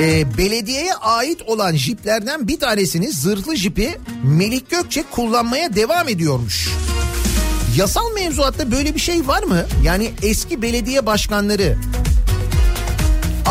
E, 0.00 0.38
belediyeye 0.38 0.94
ait 0.94 1.42
olan 1.42 1.72
jiplerden 1.74 2.48
bir 2.48 2.60
tanesini 2.60 3.12
zırhlı 3.12 3.56
jipi 3.56 3.98
Melik 4.24 4.70
Gökçek 4.70 5.10
kullanmaya 5.10 5.74
devam 5.74 6.08
ediyormuş. 6.08 6.68
Yasal 7.76 8.12
mevzuatta 8.14 8.70
böyle 8.70 8.94
bir 8.94 9.00
şey 9.00 9.26
var 9.28 9.42
mı? 9.42 9.66
Yani 9.84 10.10
eski 10.22 10.62
belediye 10.62 11.06
başkanları 11.06 11.76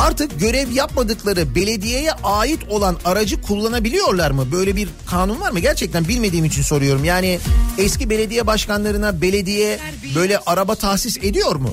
artık 0.01 0.39
görev 0.39 0.71
yapmadıkları 0.71 1.55
belediyeye 1.55 2.11
ait 2.11 2.59
olan 2.69 2.97
aracı 3.05 3.41
kullanabiliyorlar 3.41 4.31
mı? 4.31 4.51
Böyle 4.51 4.75
bir 4.75 4.89
kanun 5.05 5.41
var 5.41 5.51
mı? 5.51 5.59
Gerçekten 5.59 6.07
bilmediğim 6.07 6.45
için 6.45 6.61
soruyorum. 6.61 7.03
Yani 7.05 7.39
eski 7.77 8.09
belediye 8.09 8.47
başkanlarına 8.47 9.21
belediye 9.21 9.79
böyle 10.15 10.39
araba 10.45 10.75
tahsis 10.75 11.17
ediyor 11.17 11.55
mu? 11.55 11.69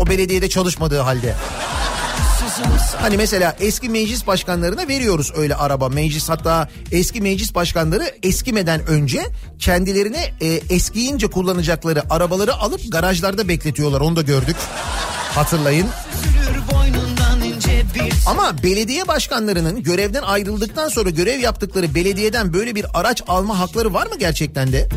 O 0.00 0.06
belediyede 0.06 0.48
çalışmadığı 0.48 0.98
halde. 1.00 1.34
Hani 3.00 3.16
mesela 3.16 3.56
eski 3.60 3.88
meclis 3.88 4.26
başkanlarına 4.26 4.88
veriyoruz 4.88 5.32
öyle 5.36 5.54
araba. 5.54 5.88
Meclis 5.88 6.28
hatta 6.28 6.68
eski 6.92 7.20
meclis 7.20 7.54
başkanları 7.54 8.14
eskimeden 8.22 8.86
önce 8.86 9.26
kendilerine 9.58 10.34
e, 10.40 10.46
eskiyince 10.46 11.26
kullanacakları 11.26 12.02
arabaları 12.10 12.54
alıp 12.54 12.80
garajlarda 12.92 13.48
bekletiyorlar. 13.48 14.00
Onu 14.00 14.16
da 14.16 14.22
gördük. 14.22 14.56
Hatırlayın. 15.34 15.86
Sürür 16.22 16.60
Ama 18.26 18.62
belediye 18.62 19.08
başkanlarının 19.08 19.82
görevden 19.82 20.22
ayrıldıktan 20.22 20.88
sonra 20.88 21.10
görev 21.10 21.40
yaptıkları 21.40 21.94
belediyeden 21.94 22.52
böyle 22.52 22.74
bir 22.74 22.86
araç 22.94 23.22
alma 23.28 23.58
hakları 23.58 23.94
var 23.94 24.06
mı 24.06 24.18
gerçekten 24.18 24.72
de? 24.72 24.88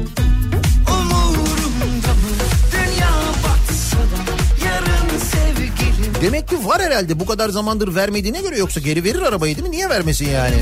Demek 6.22 6.48
ki 6.48 6.66
var 6.66 6.82
herhalde 6.82 7.20
bu 7.20 7.26
kadar 7.26 7.50
zamandır 7.50 7.96
vermediğine 7.96 8.42
göre 8.42 8.58
yoksa 8.58 8.80
geri 8.80 9.04
verir 9.04 9.22
arabayı 9.22 9.56
değil 9.56 9.68
mi? 9.68 9.72
Niye 9.72 9.90
vermesin 9.90 10.30
yani? 10.30 10.56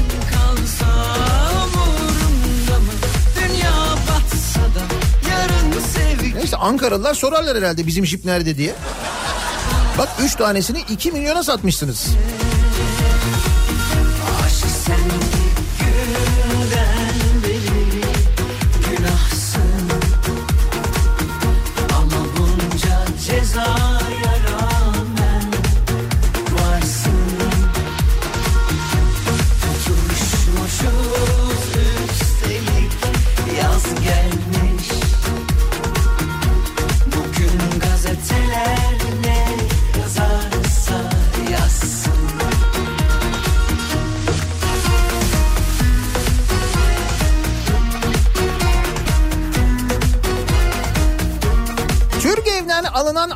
Neyse 6.36 6.58
Ankaralılar 6.58 7.14
sorarlar 7.14 7.58
herhalde 7.58 7.88
bizim 7.88 8.06
jip 8.06 8.26
nerede 8.26 8.58
diye. 8.58 8.76
Bak 9.98 10.10
3 10.24 10.36
tanesini 10.36 10.80
2 10.89 11.12
milyona 11.12 11.44
satmışsınız. 11.44 12.08
Aşk 14.46 14.66
sende 14.86 15.21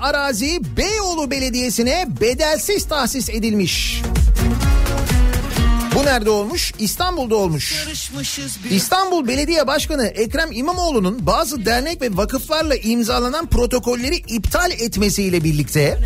arazi 0.05 0.59
Beyoğlu 0.77 1.31
Belediyesi'ne 1.31 2.07
bedelsiz 2.21 2.87
tahsis 2.87 3.29
edilmiş. 3.29 4.01
Bu 5.95 6.05
nerede 6.05 6.29
olmuş? 6.29 6.73
İstanbul'da 6.79 7.35
olmuş. 7.35 7.87
İstanbul 8.69 9.27
Belediye 9.27 9.67
Başkanı 9.67 10.07
Ekrem 10.07 10.51
İmamoğlu'nun 10.51 11.25
bazı 11.25 11.65
dernek 11.65 12.01
ve 12.01 12.17
vakıflarla 12.17 12.75
imzalanan 12.75 13.47
protokolleri 13.47 14.15
iptal 14.15 14.71
etmesiyle 14.71 15.43
birlikte 15.43 15.99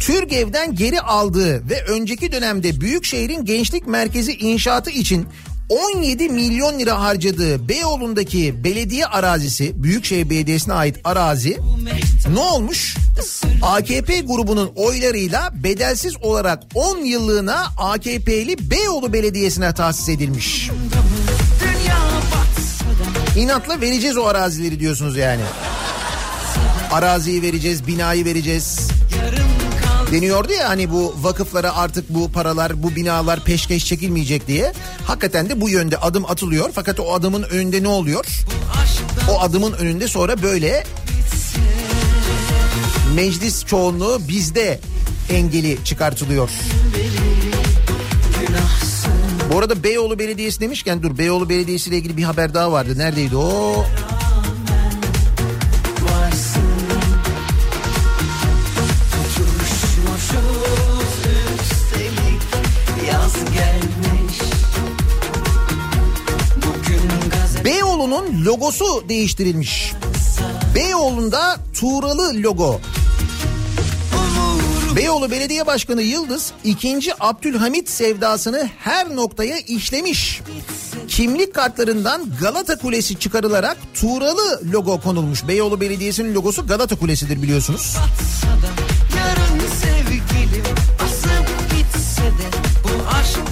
Türgev'den 0.00 0.74
geri 0.74 1.00
aldığı 1.00 1.68
ve 1.70 1.84
önceki 1.84 2.32
dönemde 2.32 2.80
Büyükşehir'in 2.80 3.44
Gençlik 3.44 3.86
Merkezi 3.86 4.32
inşaatı 4.32 4.90
için 4.90 5.26
17 5.68 6.28
milyon 6.28 6.78
lira 6.78 7.00
harcadığı 7.00 7.68
Beyoğlu'ndaki 7.68 8.64
belediye 8.64 9.06
arazisi, 9.06 9.82
Büyükşehir 9.82 10.30
Belediyesi'ne 10.30 10.74
ait 10.74 10.96
arazi 11.04 11.58
ne 12.34 12.38
olmuş? 12.40 12.96
AKP 13.62 14.20
grubunun 14.20 14.72
oylarıyla 14.76 15.50
bedelsiz 15.54 16.16
olarak 16.22 16.62
10 16.74 16.98
yıllığına 16.98 17.66
AKP'li 17.78 18.70
Beyoğlu 18.70 19.12
Belediyesi'ne 19.12 19.74
tahsis 19.74 20.08
edilmiş. 20.08 20.70
İnatla 23.36 23.80
vereceğiz 23.80 24.16
o 24.16 24.24
arazileri 24.24 24.80
diyorsunuz 24.80 25.16
yani. 25.16 25.42
Araziyi 26.92 27.42
vereceğiz, 27.42 27.86
binayı 27.86 28.24
vereceğiz. 28.24 28.88
Deniyordu 30.14 30.52
ya 30.52 30.68
hani 30.68 30.90
bu 30.90 31.14
vakıflara 31.22 31.76
artık 31.76 32.10
bu 32.14 32.32
paralar, 32.32 32.82
bu 32.82 32.96
binalar 32.96 33.44
peşkeş 33.44 33.86
çekilmeyecek 33.86 34.48
diye. 34.48 34.72
Hakikaten 35.06 35.48
de 35.48 35.60
bu 35.60 35.68
yönde 35.68 35.96
adım 35.96 36.24
atılıyor. 36.24 36.70
Fakat 36.74 37.00
o 37.00 37.14
adımın 37.14 37.42
önünde 37.42 37.82
ne 37.82 37.88
oluyor? 37.88 38.26
O 39.30 39.40
adımın 39.40 39.72
önünde 39.72 40.08
sonra 40.08 40.42
böyle 40.42 40.84
meclis 43.14 43.64
çoğunluğu 43.64 44.20
bizde 44.28 44.80
engeli 45.30 45.78
çıkartılıyor. 45.84 46.50
Bu 49.52 49.58
arada 49.58 49.82
Beyoğlu 49.82 50.18
Belediyesi 50.18 50.60
demişken 50.60 51.02
dur 51.02 51.18
Beyoğlu 51.18 51.48
Belediyesi 51.48 51.90
ile 51.90 51.96
ilgili 51.96 52.16
bir 52.16 52.24
haber 52.24 52.54
daha 52.54 52.72
vardı. 52.72 52.98
Neredeydi 52.98 53.36
o? 53.36 53.84
Logosu 68.44 69.08
değiştirilmiş. 69.08 69.92
Beyoğlu'nda 70.74 71.56
Tuğralı 71.74 72.42
logo. 72.42 72.80
Beyoğlu 74.96 75.30
Belediye 75.30 75.66
Başkanı 75.66 76.02
Yıldız 76.02 76.52
ikinci 76.64 77.12
Abdülhamit 77.20 77.88
sevdasını 77.90 78.70
her 78.78 79.16
noktaya 79.16 79.58
işlemiş. 79.58 80.40
Kimlik 81.08 81.54
kartlarından 81.54 82.22
Galata 82.40 82.78
Kulesi 82.78 83.18
çıkarılarak 83.18 83.76
Tuğralı 83.94 84.60
logo 84.72 85.00
konulmuş. 85.00 85.48
Beyoğlu 85.48 85.80
Belediyesi'nin 85.80 86.34
logosu 86.34 86.66
Galata 86.66 86.96
Kulesi'dir 86.96 87.42
biliyorsunuz. 87.42 87.96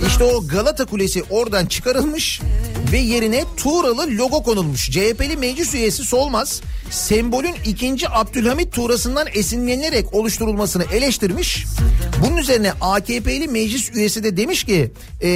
İşte 0.07 0.25
o 0.25 0.47
Galata 0.49 0.85
Kulesi 0.85 1.25
oradan 1.31 1.67
çıkarılmış 1.67 2.41
ve 2.93 2.99
yerine 2.99 3.45
Tuğralı 3.57 4.07
logo 4.19 4.43
konulmuş. 4.43 4.91
CHP'li 4.91 5.37
meclis 5.37 5.75
üyesi 5.75 6.05
Solmaz 6.05 6.61
sembolün 6.91 7.55
ikinci 7.67 8.09
Abdülhamit 8.09 8.73
Tuğrası'ndan 8.73 9.27
esinlenerek 9.35 10.15
oluşturulmasını 10.15 10.85
eleştirmiş. 10.93 11.65
Bunun 12.27 12.37
üzerine 12.37 12.73
AKP'li 12.81 13.49
meclis 13.49 13.91
üyesi 13.95 14.25
de 14.25 14.37
demiş 14.37 14.65
ki 14.65 14.93
"Ee, 15.23 15.29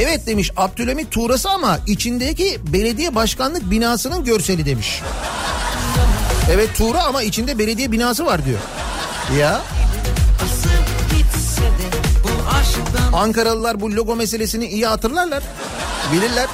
evet 0.00 0.26
demiş 0.26 0.50
Abdülhamit 0.56 1.10
Tuğrası 1.10 1.50
ama 1.50 1.78
içindeki 1.86 2.58
belediye 2.72 3.14
başkanlık 3.14 3.70
binasının 3.70 4.24
görseli 4.24 4.66
demiş. 4.66 5.00
Evet 6.52 6.68
Tuğra 6.76 7.02
ama 7.02 7.22
içinde 7.22 7.58
belediye 7.58 7.92
binası 7.92 8.26
var 8.26 8.44
diyor. 8.44 8.58
Ya 9.38 9.62
Ankaralılar 13.12 13.80
bu 13.80 13.92
logo 13.96 14.16
meselesini 14.16 14.66
iyi 14.66 14.86
hatırlarlar. 14.86 15.42
Bilirler. 16.12 16.46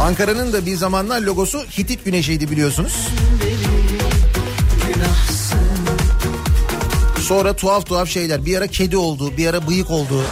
Ankara'nın 0.00 0.52
da 0.52 0.66
bir 0.66 0.76
zamanlar 0.76 1.20
logosu 1.20 1.58
Hitit 1.78 2.04
Güneşi'ydi 2.04 2.50
biliyorsunuz. 2.50 3.08
Sonra 7.20 7.56
tuhaf 7.56 7.86
tuhaf 7.86 8.08
şeyler. 8.08 8.46
Bir 8.46 8.58
ara 8.58 8.66
kedi 8.66 8.96
oldu, 8.96 9.36
bir 9.36 9.46
ara 9.46 9.68
bıyık 9.68 9.90
oldu. 9.90 10.22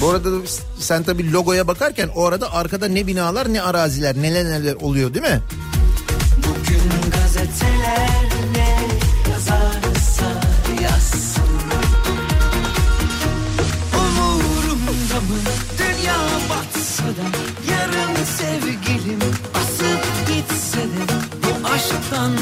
Bu 0.00 0.10
arada 0.10 0.32
da 0.32 0.36
sen 0.78 1.02
tabii 1.02 1.32
logoya 1.32 1.68
bakarken 1.68 2.08
o 2.14 2.26
arada 2.26 2.52
arkada 2.52 2.88
ne 2.88 3.06
binalar 3.06 3.52
ne 3.52 3.62
araziler 3.62 4.16
neler 4.16 4.44
neler 4.44 4.74
oluyor 4.74 5.14
değil 5.14 5.26
mi? 5.26 5.40
Bugün 6.36 7.10
gazeteler 7.10 8.09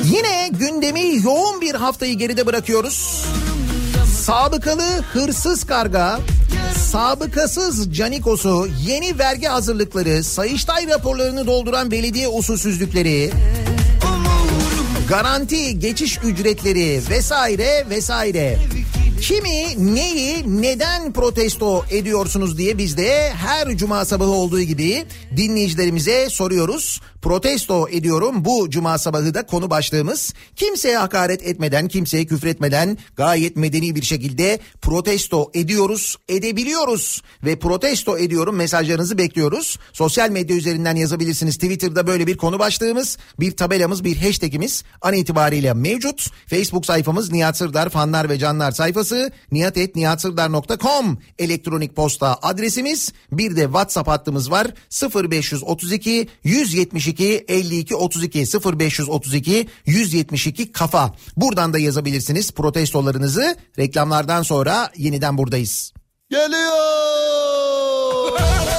Yine 0.05 0.49
gündemi 0.49 1.25
yoğun 1.25 1.61
bir 1.61 1.75
haftayı 1.75 2.15
geride 2.15 2.47
bırakıyoruz. 2.47 3.25
Sabıkalı 4.21 5.03
hırsız 5.13 5.65
karga, 5.65 6.21
sabıkasız 6.91 7.95
canikosu, 7.95 8.69
yeni 8.87 9.19
vergi 9.19 9.47
hazırlıkları, 9.47 10.25
sayıştay 10.25 10.89
raporlarını 10.89 11.47
dolduran 11.47 11.91
belediye 11.91 12.29
usulsüzlükleri, 12.29 13.31
garanti 15.09 15.79
geçiş 15.79 16.19
ücretleri 16.25 17.01
vesaire 17.11 17.87
vesaire. 17.91 18.59
Kimi 19.29 19.95
neyi 19.95 20.63
neden 20.63 21.13
protesto 21.13 21.85
ediyorsunuz 21.91 22.59
diye 22.59 22.79
biz 22.79 22.97
de 22.97 23.31
her 23.31 23.77
cuma 23.77 24.05
sabahı 24.05 24.31
olduğu 24.31 24.61
gibi 24.61 25.05
dinleyicilerimize 25.37 26.31
soruyoruz. 26.31 27.01
Protesto 27.23 27.89
ediyorum 27.89 28.45
bu 28.45 28.71
cuma 28.71 28.99
sabahı 28.99 29.35
da 29.35 29.47
konu 29.47 29.71
başlığımız. 29.71 30.35
Kimseye 30.57 30.99
hakaret 30.99 31.43
etmeden, 31.43 31.89
kimseye 31.89 32.27
küfretmeden 32.27 32.99
gayet 33.17 33.57
medeni 33.57 33.95
bir 33.95 34.03
şekilde 34.03 34.59
protesto 34.83 35.51
ediyoruz, 35.55 36.17
edebiliyoruz. 36.29 37.23
Ve 37.45 37.59
protesto 37.59 38.19
ediyorum 38.19 38.57
mesajlarınızı 38.57 39.19
bekliyoruz. 39.19 39.79
Sosyal 39.93 40.31
medya 40.31 40.57
üzerinden 40.57 40.97
yazabilirsiniz. 40.97 41.55
Twitter'da 41.55 42.07
böyle 42.07 42.27
bir 42.27 42.37
konu 42.37 42.59
başlığımız, 42.59 43.19
bir 43.41 43.57
tabelamız, 43.57 44.05
bir 44.05 44.17
hashtagimiz 44.17 44.85
an 45.03 45.15
itibariyle 45.15 45.75
mevcut. 45.75 46.31
Facebook 46.47 46.87
sayfamız 46.87 47.33
Nihat 47.33 47.57
Sırdar 47.57 47.89
fanlar 47.89 48.29
ve 48.29 48.39
canlar 48.39 48.71
sayfası 48.71 49.18
nihatetnihatsırdar.com 49.53 51.19
elektronik 51.39 51.97
posta 51.97 52.39
adresimiz. 52.43 53.13
Bir 53.33 53.57
de 53.57 53.63
WhatsApp 53.63 54.09
hattımız 54.09 54.51
var 54.51 54.67
0532 55.15 56.29
172 56.45 57.45
52 57.49 57.97
32 57.97 58.39
0532 58.79 59.69
172 59.87 60.73
kafa. 60.73 61.15
Buradan 61.37 61.73
da 61.73 61.79
yazabilirsiniz 61.79 62.51
protestolarınızı. 62.53 63.57
Reklamlardan 63.79 64.43
sonra 64.43 64.91
yeniden 64.97 65.39
buradayız. 65.39 65.93
Geliyor. 66.31 66.79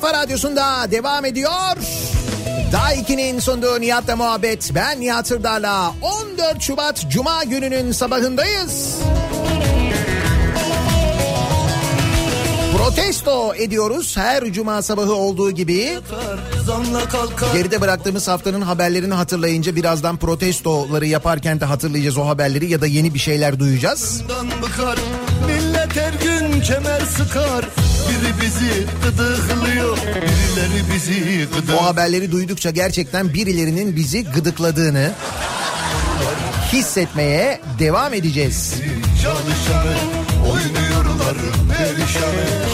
kafa 0.00 0.12
radyosunda 0.12 0.90
devam 0.90 1.24
ediyor. 1.24 1.76
Daha 2.72 2.94
2'nin 2.94 3.40
sunduğu 3.40 3.80
Nihat'la 3.80 4.16
muhabbet. 4.16 4.70
Ben 4.74 5.00
Nihat 5.00 5.26
Sırdar'la 5.26 5.94
14 6.02 6.62
Şubat 6.62 7.10
Cuma 7.10 7.44
gününün 7.44 7.92
sabahındayız. 7.92 8.96
Protesto 12.86 13.54
ediyoruz 13.54 14.16
her 14.16 14.52
cuma 14.52 14.82
sabahı 14.82 15.14
olduğu 15.14 15.50
gibi. 15.50 15.98
Geride 17.54 17.80
bıraktığımız 17.80 18.28
haftanın 18.28 18.60
haberlerini 18.60 19.14
hatırlayınca 19.14 19.76
birazdan 19.76 20.16
protestoları 20.16 21.06
yaparken 21.06 21.60
de 21.60 21.64
hatırlayacağız 21.64 22.16
o 22.18 22.26
haberleri 22.26 22.70
ya 22.70 22.80
da 22.80 22.86
yeni 22.86 23.14
bir 23.14 23.18
şeyler 23.18 23.58
duyacağız. 23.58 24.22
Bıkar. 24.62 24.98
Millet 25.46 25.96
her 25.96 26.12
gün 26.12 26.60
kemer 26.60 27.00
sıkar. 27.00 27.64
Biri 28.08 28.46
bizi 28.46 28.86
gıdıklıyor. 29.04 29.96
Birileri 29.96 30.94
bizi 30.94 31.48
O 31.52 31.54
gıdıklıyor. 31.56 31.80
haberleri 31.80 32.32
duydukça 32.32 32.70
gerçekten 32.70 33.34
birilerinin 33.34 33.96
bizi 33.96 34.24
gıdıkladığını 34.24 35.12
hissetmeye 36.72 37.60
devam 37.78 38.14
edeceğiz. 38.14 38.74
Çalışanı 39.22 39.96
perişanı. 40.44 40.95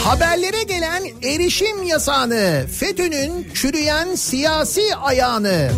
Haberlere 0.03 0.63
gelen 0.63 1.03
erişim 1.23 1.83
yasağını, 1.83 2.65
FETÖ'nün 2.79 3.47
çürüyen 3.53 4.15
siyasi 4.15 4.95
ayağını, 4.95 5.71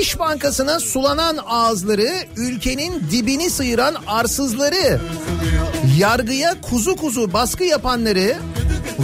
İş 0.00 0.18
Bankası'na 0.18 0.80
sulanan 0.80 1.38
ağızları, 1.46 2.10
ülkenin 2.36 3.02
dibini 3.10 3.50
sıyıran 3.50 3.94
arsızları, 4.06 5.00
yargıya 5.98 6.60
kuzu 6.60 6.96
kuzu 6.96 7.32
baskı 7.32 7.64
yapanları, 7.64 8.36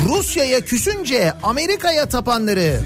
Rusya'ya 0.08 0.60
küsünce 0.60 1.32
Amerika'ya 1.42 2.06
tapanları, 2.06 2.80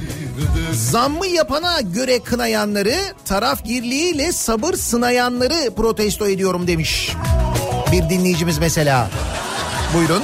zammı 0.72 1.26
yapana 1.26 1.80
göre 1.80 2.18
kınayanları, 2.18 2.94
tarafgirliğiyle 3.24 4.32
sabır 4.32 4.74
sınayanları 4.74 5.74
protesto 5.74 6.28
ediyorum 6.28 6.66
demiş. 6.66 7.12
Bir 7.92 8.10
dinleyicimiz 8.10 8.58
mesela. 8.58 9.10
Buyurun. 9.94 10.22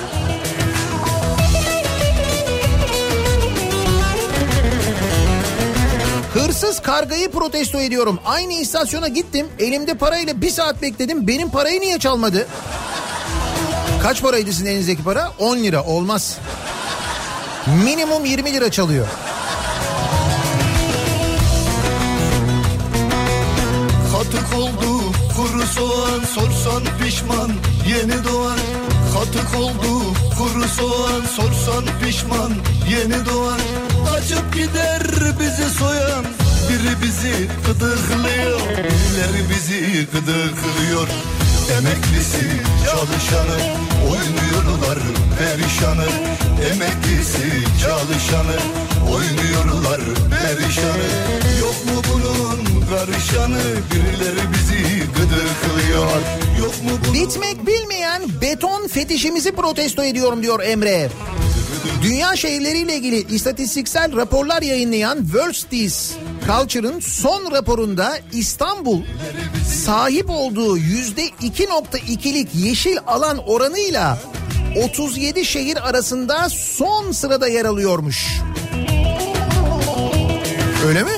Hırsız 6.34 6.82
kargayı 6.82 7.30
protesto 7.30 7.78
ediyorum. 7.80 8.20
Aynı 8.26 8.52
istasyona 8.52 9.08
gittim. 9.08 9.46
Elimde 9.58 9.94
parayla 9.94 10.40
bir 10.40 10.50
saat 10.50 10.82
bekledim. 10.82 11.26
Benim 11.26 11.50
parayı 11.50 11.80
niye 11.80 11.98
çalmadı? 11.98 12.46
Kaç 14.02 14.22
paraydı 14.22 14.52
sizin 14.52 14.66
elinizdeki 14.66 15.04
para? 15.04 15.32
10 15.38 15.56
lira 15.56 15.84
olmaz. 15.84 16.38
Minimum 17.84 18.24
20 18.24 18.52
lira 18.52 18.70
çalıyor. 18.70 19.06
Katık 24.12 24.58
oldu 24.58 25.02
kuru 25.36 25.66
soğan 25.66 26.20
sorsan 26.34 26.82
pişman 27.04 27.50
yeni 27.88 28.24
doğar 28.24 28.58
Katık 29.14 29.54
oldu 29.56 30.14
kuru 30.38 30.68
soğan 30.68 31.22
sorsan 31.36 31.84
pişman 32.04 32.52
yeni 32.90 33.26
doğar 33.26 33.60
Kaçıp 34.12 34.54
gider 34.54 35.02
bizi 35.40 35.70
soyan 35.78 36.24
biri 36.68 37.02
bizi 37.02 37.48
gıdıklıyor. 37.66 38.60
Birileri 38.60 39.50
bizi 39.50 40.06
gıdıklıyor. 40.12 41.08
Emeklisi 41.78 42.46
çalışanı 42.84 43.58
oynuyorlar 44.10 44.98
perişanı. 45.38 46.06
Emeklisi 46.72 47.64
çalışanı 47.82 48.56
oynuyorlar 49.14 50.00
perişanı. 50.30 51.08
Yok 51.60 51.76
mu 51.86 52.02
bunun 52.12 52.86
karışanı? 52.90 53.60
Birileri 53.90 54.52
bizi 54.54 54.98
gıdıklıyor 54.98 56.47
Bitmek 57.14 57.66
bilmeyen 57.66 58.22
beton 58.42 58.86
fetişimizi 58.88 59.52
protesto 59.52 60.04
ediyorum 60.04 60.42
diyor 60.42 60.60
Emre. 60.60 61.10
Dünya 62.02 62.36
şehirleriyle 62.36 62.96
ilgili 62.96 63.34
istatistiksel 63.34 64.16
raporlar 64.16 64.62
yayınlayan 64.62 65.22
World 65.22 65.52
Cities 65.52 66.12
Culture'ın 66.46 67.00
son 67.00 67.52
raporunda 67.52 68.18
İstanbul 68.32 69.02
sahip 69.84 70.30
olduğu 70.30 70.76
yüzde 70.76 71.26
2.2'lik 71.28 72.48
yeşil 72.54 72.96
alan 73.06 73.38
oranıyla 73.38 74.18
37 74.84 75.44
şehir 75.44 75.88
arasında 75.88 76.48
son 76.48 77.12
sırada 77.12 77.48
yer 77.48 77.64
alıyormuş. 77.64 78.26
Öyle 80.86 81.02
mi? 81.02 81.10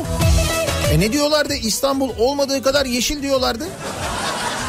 E 0.93 1.01
ne 1.01 1.13
diyorlardı? 1.13 1.55
İstanbul 1.55 2.11
olmadığı 2.19 2.63
kadar 2.63 2.87
yeşil 2.87 3.23
diyorlardı. 3.23 3.69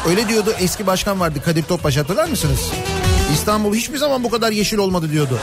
Öyle 0.08 0.28
diyordu 0.28 0.54
eski 0.60 0.86
başkan 0.86 1.20
vardı 1.20 1.42
Kadir 1.44 1.62
Topbaş 1.62 1.96
hatırlar 1.96 2.28
mısınız? 2.28 2.60
İstanbul 3.34 3.74
hiçbir 3.74 3.98
zaman 3.98 4.24
bu 4.24 4.30
kadar 4.30 4.52
yeşil 4.52 4.78
olmadı 4.78 5.10
diyordu. 5.12 5.40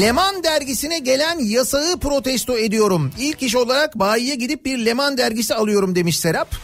Leman 0.00 0.42
dergisine 0.44 0.98
gelen 0.98 1.38
yasağı 1.38 1.98
protesto 1.98 2.58
ediyorum. 2.58 3.12
İlk 3.18 3.42
iş 3.42 3.56
olarak 3.56 3.98
bayiye 3.98 4.34
gidip 4.34 4.64
bir 4.64 4.78
Leman 4.78 5.18
dergisi 5.18 5.54
alıyorum 5.54 5.94
demiş 5.94 6.18
Serap. 6.18 6.56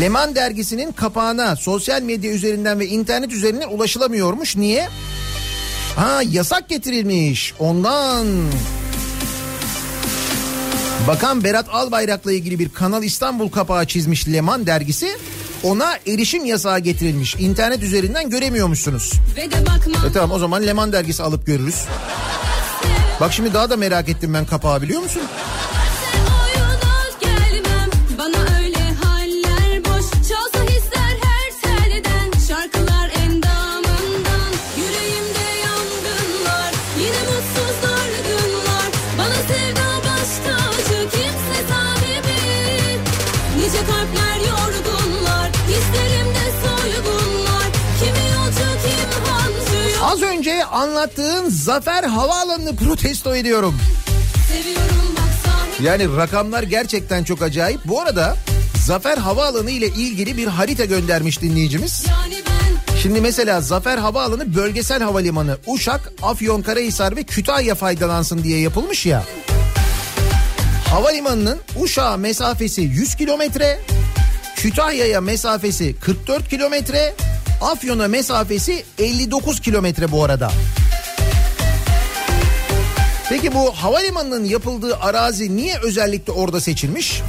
Leman 0.00 0.34
dergisinin 0.34 0.92
kapağına 0.92 1.56
sosyal 1.56 2.02
medya 2.02 2.32
üzerinden 2.32 2.80
ve 2.80 2.86
internet 2.86 3.32
üzerinden 3.32 3.68
ulaşılamıyormuş. 3.68 4.56
Niye? 4.56 4.88
Ha 5.96 6.20
yasak 6.30 6.68
getirilmiş 6.68 7.54
ondan. 7.58 8.26
Bakan 11.08 11.44
Berat 11.44 11.68
Albayrak'la 11.68 12.32
ilgili 12.32 12.58
bir 12.58 12.68
Kanal 12.68 13.02
İstanbul 13.02 13.48
kapağı 13.48 13.86
çizmiş 13.86 14.28
Leman 14.28 14.66
dergisi. 14.66 15.18
Ona 15.62 15.98
erişim 16.06 16.44
yasağı 16.44 16.78
getirilmiş. 16.78 17.34
İnternet 17.34 17.82
üzerinden 17.82 18.30
göremiyormuşsunuz. 18.30 19.12
E 20.08 20.12
tamam 20.12 20.30
o 20.30 20.38
zaman 20.38 20.66
Leman 20.66 20.92
dergisi 20.92 21.22
alıp 21.22 21.46
görürüz. 21.46 21.84
Bak 23.20 23.32
şimdi 23.32 23.54
daha 23.54 23.70
da 23.70 23.76
merak 23.76 24.08
ettim 24.08 24.34
ben 24.34 24.46
kapağı 24.46 24.82
biliyor 24.82 25.02
musun? 25.02 25.22
Anlattığın 50.78 51.50
Zafer 51.50 52.04
Havaalanı'nı 52.04 52.76
protesto 52.76 53.36
ediyorum. 53.36 53.74
Yani 55.82 56.16
rakamlar 56.16 56.62
gerçekten 56.62 57.24
çok 57.24 57.42
acayip. 57.42 57.80
Bu 57.84 58.00
arada 58.00 58.36
Zafer 58.86 59.18
Havaalanı 59.18 59.70
ile 59.70 59.86
ilgili 59.86 60.36
bir 60.36 60.46
harita 60.46 60.84
göndermiş 60.84 61.42
dinleyicimiz. 61.42 62.06
Şimdi 63.02 63.20
mesela 63.20 63.60
Zafer 63.60 63.98
Havaalanı 63.98 64.54
bölgesel 64.54 65.02
havalimanı 65.02 65.58
Uşak, 65.66 66.12
Afyonkarahisar 66.22 67.16
ve 67.16 67.22
Kütahya 67.22 67.74
faydalansın 67.74 68.42
diye 68.42 68.60
yapılmış 68.60 69.06
ya. 69.06 69.24
Havalimanının 70.90 71.58
Uşak'a 71.80 72.16
mesafesi 72.16 72.80
100 72.80 73.14
kilometre, 73.14 73.80
Kütahya'ya 74.56 75.20
mesafesi 75.20 75.96
44 76.00 76.48
kilometre, 76.48 77.14
Afyon'a 77.60 78.08
mesafesi 78.08 78.84
59 78.98 79.60
kilometre 79.60 80.10
bu 80.10 80.24
arada. 80.24 80.50
Peki 83.28 83.54
bu 83.54 83.72
havalimanının 83.72 84.44
yapıldığı 84.44 84.96
arazi 84.96 85.56
niye 85.56 85.78
özellikle 85.82 86.32
orada 86.32 86.60
seçilmiş? 86.60 87.22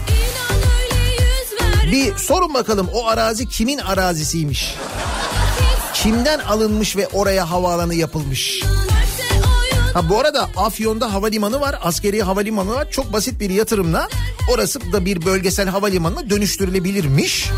Bir 1.91 2.17
sorun 2.17 2.53
bakalım 2.53 2.89
o 2.93 3.07
arazi 3.07 3.49
kimin 3.49 3.77
arazisiymiş? 3.77 4.75
Kimden 5.93 6.39
alınmış 6.39 6.97
ve 6.97 7.07
oraya 7.07 7.51
havaalanı 7.51 7.95
yapılmış? 7.95 8.63
Ha 9.93 10.09
bu 10.09 10.19
arada 10.19 10.49
Afyon'da 10.57 11.13
havalimanı 11.13 11.61
var, 11.61 11.79
askeri 11.83 12.23
havalimanı 12.23 12.73
var. 12.73 12.91
Çok 12.91 13.13
basit 13.13 13.39
bir 13.39 13.49
yatırımla 13.49 14.07
orası 14.53 14.93
da 14.93 15.05
bir 15.05 15.25
bölgesel 15.25 15.67
havalimanına 15.67 16.29
dönüştürülebilirmiş. 16.29 17.49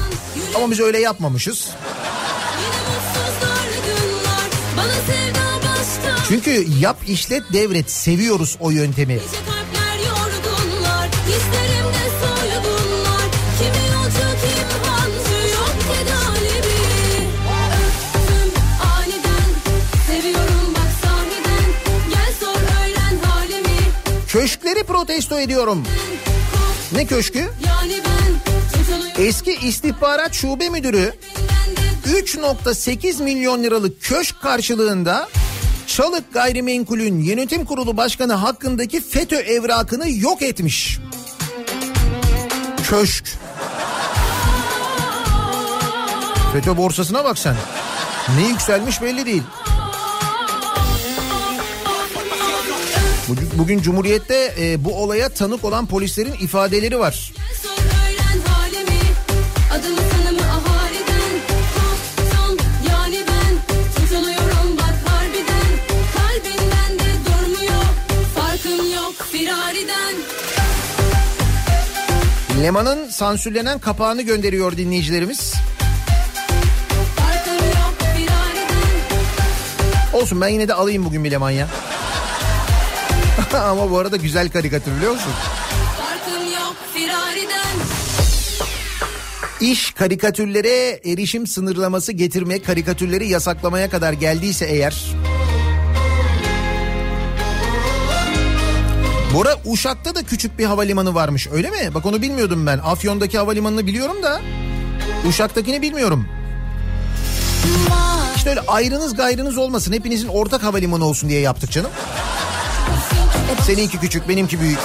Ama 0.55 0.71
biz 0.71 0.79
öyle 0.79 0.99
yapmamışız. 0.99 1.69
Çünkü 6.27 6.65
yap 6.79 6.97
işlet 7.07 7.53
devret. 7.53 7.91
Seviyoruz 7.91 8.57
o 8.59 8.69
yöntemi. 8.69 9.19
Köşkleri 24.27 24.83
protesto 24.83 25.39
ediyorum. 25.39 25.83
Ne 26.91 27.05
köşkü? 27.05 27.49
Eski 29.17 29.51
istihbarat 29.51 30.33
şube 30.33 30.69
müdürü 30.69 31.13
3.8 32.11 33.23
milyon 33.23 33.63
liralık 33.63 34.01
köşk 34.01 34.41
karşılığında 34.41 35.29
Çalık 35.87 36.33
Gayrimenkul'ün 36.33 37.19
yönetim 37.19 37.65
kurulu 37.65 37.97
başkanı 37.97 38.33
hakkındaki 38.33 39.01
FETÖ 39.01 39.35
evrakını 39.35 40.09
yok 40.09 40.41
etmiş. 40.41 40.99
Köşk. 42.89 43.25
FETÖ 46.53 46.77
borsasına 46.77 47.23
bak 47.23 47.37
sen. 47.37 47.55
Ne 48.39 48.47
yükselmiş 48.47 49.01
belli 49.01 49.25
değil. 49.25 49.43
Bugün, 53.57 53.81
Cumhuriyet'te 53.81 54.53
e, 54.59 54.85
bu 54.85 54.95
olaya 54.95 55.29
tanık 55.29 55.65
olan 55.65 55.85
polislerin 55.85 56.33
ifadeleri 56.33 56.99
var. 56.99 57.31
Leman'ın 72.63 73.09
sansürlenen 73.09 73.79
kapağını 73.79 74.21
gönderiyor 74.21 74.77
dinleyicilerimiz. 74.77 75.53
Olsun 80.13 80.41
ben 80.41 80.47
yine 80.47 80.67
de 80.67 80.73
alayım 80.73 81.05
bugün 81.05 81.23
bir 81.23 81.31
Leman 81.31 81.49
ya. 81.49 81.67
Ama 83.53 83.91
bu 83.91 83.97
arada 83.97 84.17
güzel 84.17 84.49
karikatür 84.49 84.95
biliyor 84.97 85.11
musun? 85.11 85.31
İş 89.61 89.91
karikatürlere 89.91 90.99
erişim 91.05 91.47
sınırlaması 91.47 92.11
getirmek, 92.11 92.65
karikatürleri 92.65 93.29
yasaklamaya 93.29 93.89
kadar 93.89 94.13
geldiyse 94.13 94.65
eğer 94.65 95.03
Bora 99.33 99.55
Uşak'ta 99.65 100.15
da 100.15 100.23
küçük 100.23 100.59
bir 100.59 100.65
havalimanı 100.65 101.15
varmış 101.15 101.47
öyle 101.51 101.69
mi? 101.69 101.93
Bak 101.93 102.05
onu 102.05 102.21
bilmiyordum 102.21 102.65
ben. 102.65 102.77
Afyon'daki 102.77 103.37
havalimanını 103.37 103.87
biliyorum 103.87 104.23
da 104.23 104.41
Uşak'takini 105.27 105.81
bilmiyorum. 105.81 106.27
İşte 108.35 108.49
öyle 108.49 108.61
ayrınız 108.67 109.15
gayrınız 109.15 109.57
olmasın. 109.57 109.93
Hepinizin 109.93 110.27
ortak 110.27 110.63
havalimanı 110.63 111.05
olsun 111.05 111.29
diye 111.29 111.39
yaptık 111.39 111.71
canım. 111.71 111.91
Seninki 113.63 113.99
küçük 113.99 114.29
benimki 114.29 114.59
büyük. 114.59 114.79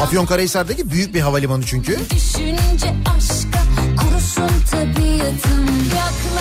Afyonkarahisar'daki 0.00 0.90
büyük 0.90 1.14
bir 1.14 1.20
havalimanı 1.20 1.66
çünkü. 1.66 1.98
Düşünce 2.10 2.94
aşka 3.16 3.62
kurusun 4.00 4.50
tabiatım 4.70 5.72
Yaklaştığında 5.96 6.31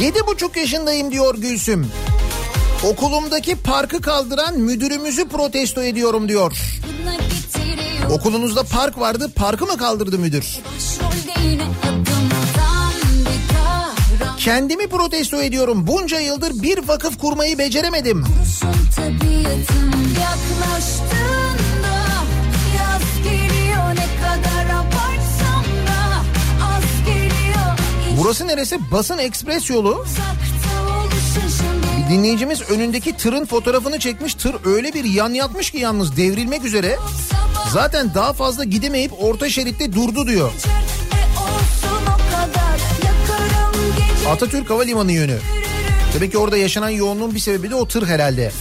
Yedi 0.00 0.26
buçuk 0.26 0.56
yaşındayım 0.56 1.12
diyor 1.12 1.38
Gülsüm. 1.38 1.86
Okulumdaki 2.84 3.56
parkı 3.56 4.00
kaldıran 4.00 4.58
müdürümüzü 4.58 5.28
protesto 5.28 5.82
ediyorum 5.82 6.28
diyor. 6.28 6.52
Okulunuzda 8.10 8.62
park 8.62 9.00
vardı 9.00 9.32
parkı 9.36 9.66
mı 9.66 9.76
kaldırdı 9.76 10.18
müdür? 10.18 10.58
Kendimi 14.38 14.88
protesto 14.88 15.42
ediyorum. 15.42 15.86
Bunca 15.86 16.20
yıldır 16.20 16.62
bir 16.62 16.88
vakıf 16.88 17.18
kurmayı 17.18 17.58
beceremedim. 17.58 18.24
Kurusun 18.24 18.68
Burası 28.18 28.46
neresi? 28.46 28.78
Basın 28.92 29.18
Ekspres 29.18 29.70
yolu. 29.70 30.04
Bir 31.98 32.14
dinleyicimiz 32.14 32.70
önündeki 32.70 33.16
tırın 33.16 33.44
fotoğrafını 33.44 33.98
çekmiş. 33.98 34.34
Tır 34.34 34.56
öyle 34.64 34.94
bir 34.94 35.04
yan 35.04 35.32
yatmış 35.32 35.70
ki 35.70 35.78
yalnız 35.78 36.16
devrilmek 36.16 36.64
üzere. 36.64 36.96
Zaten 37.72 38.14
daha 38.14 38.32
fazla 38.32 38.64
gidemeyip 38.64 39.12
orta 39.22 39.50
şeritte 39.50 39.92
durdu 39.92 40.26
diyor. 40.26 40.52
Atatürk 44.28 44.70
Havalimanı 44.70 45.12
yönü. 45.12 45.38
Demek 46.14 46.32
ki 46.32 46.38
orada 46.38 46.56
yaşanan 46.56 46.90
yoğunluğun 46.90 47.34
bir 47.34 47.40
sebebi 47.40 47.70
de 47.70 47.74
o 47.74 47.88
tır 47.88 48.06
herhalde. 48.06 48.52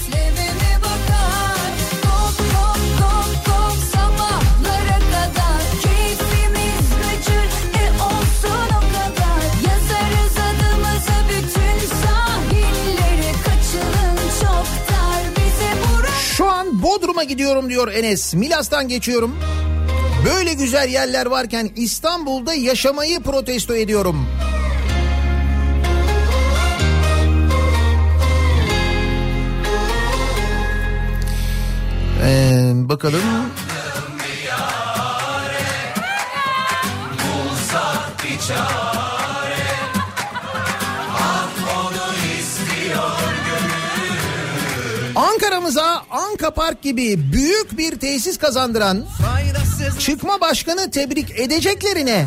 Bodrum'a 17.18 17.30
gidiyorum 17.30 17.70
diyor 17.70 17.88
Enes. 17.88 18.34
Milas'tan 18.34 18.88
geçiyorum. 18.88 19.36
Böyle 20.26 20.54
güzel 20.54 20.90
yerler 20.90 21.26
varken 21.26 21.70
İstanbul'da 21.76 22.54
yaşamayı 22.54 23.20
protesto 23.20 23.76
ediyorum. 23.76 24.28
Ee, 32.24 32.72
bakalım. 32.76 33.22
Ankara'mıza 45.18 46.04
Anka 46.12 46.52
Park 46.52 46.82
gibi 46.82 47.34
büyük 47.34 47.78
bir 47.78 48.00
tesis 48.00 48.38
kazandıran 48.38 49.06
çıkma 50.00 50.42
başkanı 50.42 50.92
tebrik 50.92 51.40
edeceklerine 51.40 52.26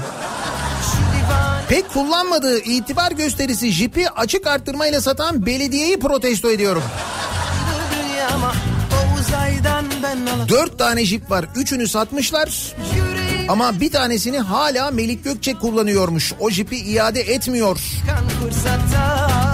pek 1.68 1.92
kullanmadığı 1.92 2.58
itibar 2.58 3.12
gösterisi 3.12 3.72
jipi 3.72 4.10
açık 4.10 4.46
arttırmayla 4.46 5.00
satan 5.00 5.46
belediyeyi 5.46 5.98
protesto 5.98 6.50
ediyorum. 6.50 6.82
Dört 10.48 10.78
tane 10.78 11.04
jip 11.04 11.30
var. 11.30 11.46
Üçünü 11.56 11.88
satmışlar. 11.88 12.74
Ama 13.48 13.80
bir 13.80 13.92
tanesini 13.92 14.38
hala 14.38 14.90
Melik 14.90 15.24
Gökçek 15.24 15.60
kullanıyormuş. 15.60 16.32
O 16.40 16.50
jipi 16.50 16.76
iade 16.76 17.20
etmiyor. 17.20 17.80
kan 18.06 18.28
fırsatta 18.28 19.49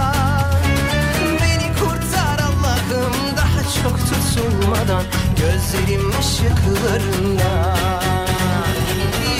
tutulmadan 4.67 5.03
Gözlerim 5.39 6.09
ışıklarında 6.19 7.75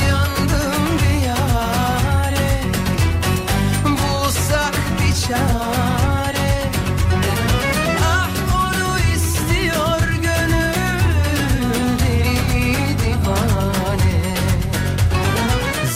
Yandım 0.10 1.00
bir 1.00 1.28
Bulsak 3.84 4.74
bir 5.00 5.28
çare 5.28 6.58
Ah 8.02 8.30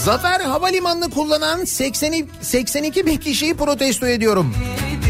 Zafer 0.05 0.39
Havalimanı'nı 0.39 1.09
kullanan 1.09 1.65
80, 1.65 2.27
82 2.41 3.05
bin 3.05 3.17
kişiyi 3.17 3.53
protesto 3.53 4.07
ediyorum. 4.07 4.55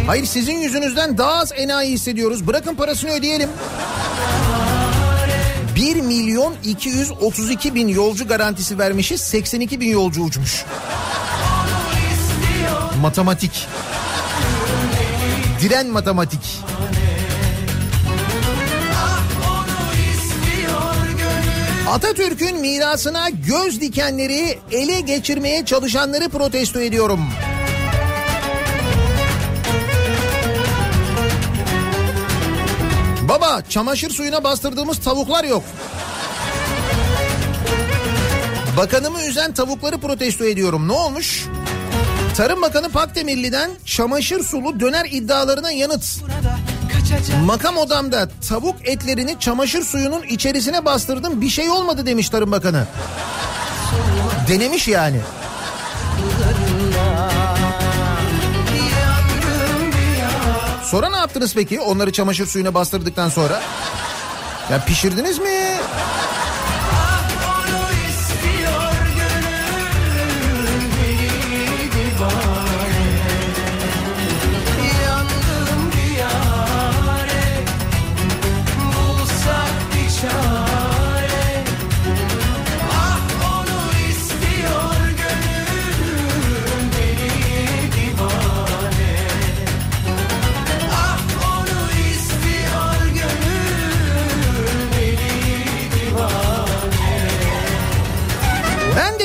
Hayır 0.08 0.26
sizin 0.26 0.58
yüzünüzden 0.58 1.18
daha 1.18 1.34
az 1.34 1.52
enayi 1.56 1.92
hissediyoruz. 1.92 2.48
Bırakın 2.48 2.76
parasını 2.76 3.12
ödeyelim. 3.12 3.50
1 6.12 6.24
milyon 6.24 6.56
232 6.64 7.76
bin 7.76 7.88
yolcu 7.88 8.28
garantisi 8.28 8.80
vermişiz. 8.80 9.22
82 9.22 9.80
bin 9.80 9.90
yolcu 9.90 10.24
uçmuş. 10.24 10.66
Matematik. 13.02 13.68
Diren 15.62 15.88
matematik. 15.88 16.40
Atatürk'ün 21.90 22.60
mirasına 22.60 23.30
göz 23.30 23.82
dikenleri 23.82 24.60
ele 24.72 25.00
geçirmeye 25.00 25.66
çalışanları 25.66 26.30
protesto 26.30 26.80
ediyorum. 26.80 27.20
Baba 33.32 33.62
çamaşır 33.70 34.10
suyuna 34.10 34.44
bastırdığımız 34.44 35.00
tavuklar 35.00 35.44
yok. 35.44 35.64
Bakanımı 38.78 39.24
üzen 39.24 39.54
tavukları 39.54 39.98
protesto 39.98 40.46
ediyorum. 40.46 40.88
Ne 40.88 40.92
olmuş? 40.94 41.46
Tarım 42.38 42.62
Bakanı 42.62 42.90
Pakdemirli'den 42.90 43.72
çamaşır 43.86 44.44
sulu 44.44 44.80
döner 44.80 45.06
iddialarına 45.12 45.72
yanıt. 45.72 46.06
Makam 47.46 47.78
odamda 47.78 48.30
tavuk 48.50 48.88
etlerini 48.88 49.36
çamaşır 49.40 49.84
suyunun 49.84 50.24
içerisine 50.24 50.86
bastırdım 50.86 51.42
bir 51.42 51.50
şey 51.50 51.70
olmadı 51.70 52.06
demiş 52.06 52.30
Tarım 52.30 52.52
Bakanı. 52.52 52.88
Denemiş 54.48 54.88
yani. 54.88 55.20
Sonra 60.84 61.10
ne 61.10 61.18
yaptınız 61.18 61.54
peki 61.56 61.80
onları 61.80 62.12
çamaşır 62.12 62.46
suyuna 62.48 62.74
bastırdıktan 62.74 63.30
sonra? 63.30 63.62
Ya 64.72 64.86
pişirdiniz 64.86 65.40
mi? 65.40 65.78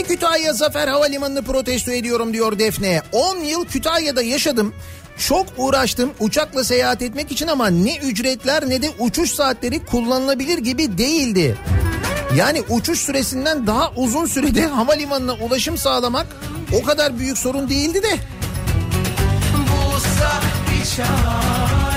Kütahya 0.08 0.52
Zafer 0.52 0.88
Havalimanı'nı 0.88 1.42
protesto 1.42 1.92
ediyorum 1.92 2.32
diyor 2.32 2.58
Defne. 2.58 3.02
10 3.12 3.36
yıl 3.36 3.64
Kütahya'da 3.66 4.22
yaşadım. 4.22 4.74
Çok 5.18 5.46
uğraştım 5.56 6.10
uçakla 6.20 6.64
seyahat 6.64 7.02
etmek 7.02 7.32
için 7.32 7.46
ama 7.46 7.66
ne 7.66 7.96
ücretler 7.96 8.70
ne 8.70 8.82
de 8.82 8.90
uçuş 8.98 9.30
saatleri 9.30 9.84
kullanılabilir 9.84 10.58
gibi 10.58 10.98
değildi. 10.98 11.56
Yani 12.36 12.62
uçuş 12.68 13.00
süresinden 13.00 13.66
daha 13.66 13.92
uzun 13.96 14.26
sürede 14.26 14.66
havalimanına 14.66 15.34
ulaşım 15.34 15.78
sağlamak 15.78 16.26
o 16.72 16.82
kadar 16.82 17.18
büyük 17.18 17.38
sorun 17.38 17.68
değildi 17.68 18.02
de. 18.02 18.16
Bulsak 19.54 20.42
bir 20.70 20.96
çare 20.96 21.95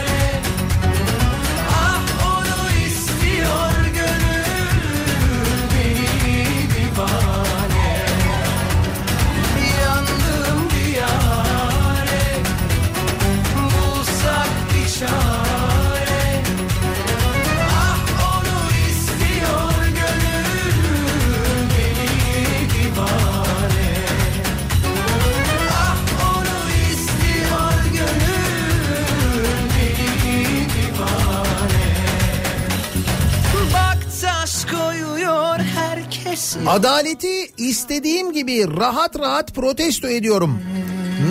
Adaleti 36.68 37.52
istediğim 37.58 38.34
gibi 38.34 38.78
rahat 38.78 39.20
rahat 39.20 39.56
protesto 39.56 40.08
ediyorum. 40.08 40.60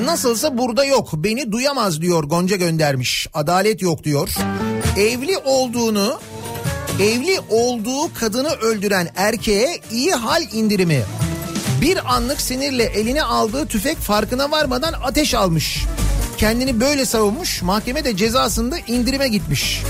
Nasılsa 0.05 0.59
burada 0.59 0.84
yok. 0.84 1.11
Beni 1.14 1.53
duyamaz 1.53 2.01
diyor 2.01 2.24
Gonca 2.24 2.57
göndermiş. 2.57 3.28
Adalet 3.34 3.82
yok 3.82 4.05
diyor. 4.05 4.34
Evli 4.97 5.39
olduğunu 5.39 6.20
evli 7.01 7.41
olduğu 7.51 8.14
kadını 8.14 8.49
öldüren 8.49 9.09
erkeğe 9.16 9.80
iyi 9.91 10.12
hal 10.12 10.43
indirimi. 10.53 11.03
Bir 11.80 12.14
anlık 12.14 12.41
sinirle 12.41 12.84
eline 12.84 13.22
aldığı 13.22 13.66
tüfek 13.66 13.99
farkına 13.99 14.51
varmadan 14.51 14.93
ateş 15.03 15.34
almış. 15.34 15.84
Kendini 16.39 16.80
böyle 16.80 17.05
savunmuş. 17.05 17.62
Mahkeme 17.62 18.05
de 18.05 18.16
cezasında 18.16 18.78
indirime 18.78 19.28
gitmiş. 19.28 19.82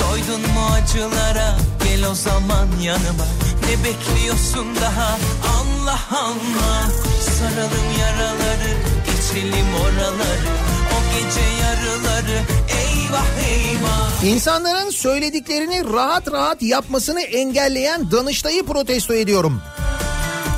Doydun 0.00 0.40
mu 0.40 0.66
acılara 0.72 1.56
gel 1.84 2.10
o 2.10 2.14
zaman 2.14 2.68
yanıma 2.82 3.26
Ne 3.62 3.84
bekliyorsun 3.84 4.66
daha 4.82 5.18
Allah 5.60 6.00
Allah 6.10 7.13
Saralım 7.44 7.98
yaraları 8.00 8.70
geçelim 9.06 9.66
oraları 9.82 10.50
O 10.94 10.98
gece 11.14 11.40
yarıları 11.40 12.42
eyvah 12.68 13.26
eyvah 13.48 14.24
İnsanların 14.24 14.90
söylediklerini 14.90 15.92
rahat 15.92 16.32
rahat 16.32 16.62
yapmasını 16.62 17.20
engelleyen 17.20 18.10
Danıştay'ı 18.10 18.62
protesto 18.64 19.14
ediyorum. 19.14 19.62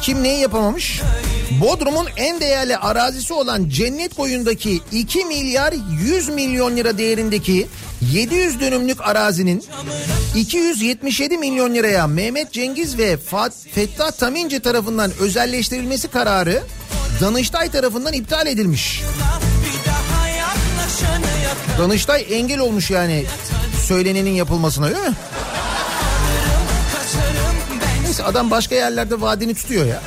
Kim 0.02 0.22
neyi 0.22 0.40
yapamamış? 0.40 1.00
Bodrum'un 1.50 2.06
en 2.16 2.40
değerli 2.40 2.76
arazisi 2.76 3.32
olan 3.34 3.68
Cennet 3.68 4.18
Boyu'ndaki 4.18 4.80
2 4.92 5.24
milyar 5.24 5.74
100 6.04 6.28
milyon 6.28 6.76
lira 6.76 6.98
değerindeki 6.98 7.66
700 8.12 8.60
dönümlük 8.60 9.00
arazinin 9.08 9.64
277 10.34 11.38
milyon 11.38 11.74
liraya 11.74 12.06
Mehmet 12.06 12.52
Cengiz 12.52 12.98
ve 12.98 13.16
Fat- 13.30 13.68
Fettah 13.74 14.10
Taminci 14.10 14.60
tarafından 14.60 15.12
özelleştirilmesi 15.20 16.08
kararı 16.08 16.62
Danıştay 17.20 17.70
tarafından 17.70 18.12
iptal 18.12 18.46
edilmiş. 18.46 19.02
Danıştay 21.78 22.26
engel 22.30 22.58
olmuş 22.58 22.90
yani 22.90 23.24
söylenenin 23.86 24.30
yapılmasına 24.30 24.86
değil 24.86 25.08
mi? 25.08 25.14
Neyse 28.04 28.22
adam 28.24 28.50
başka 28.50 28.74
yerlerde 28.74 29.20
vaadini 29.20 29.54
tutuyor 29.54 29.86
ya. 29.86 30.02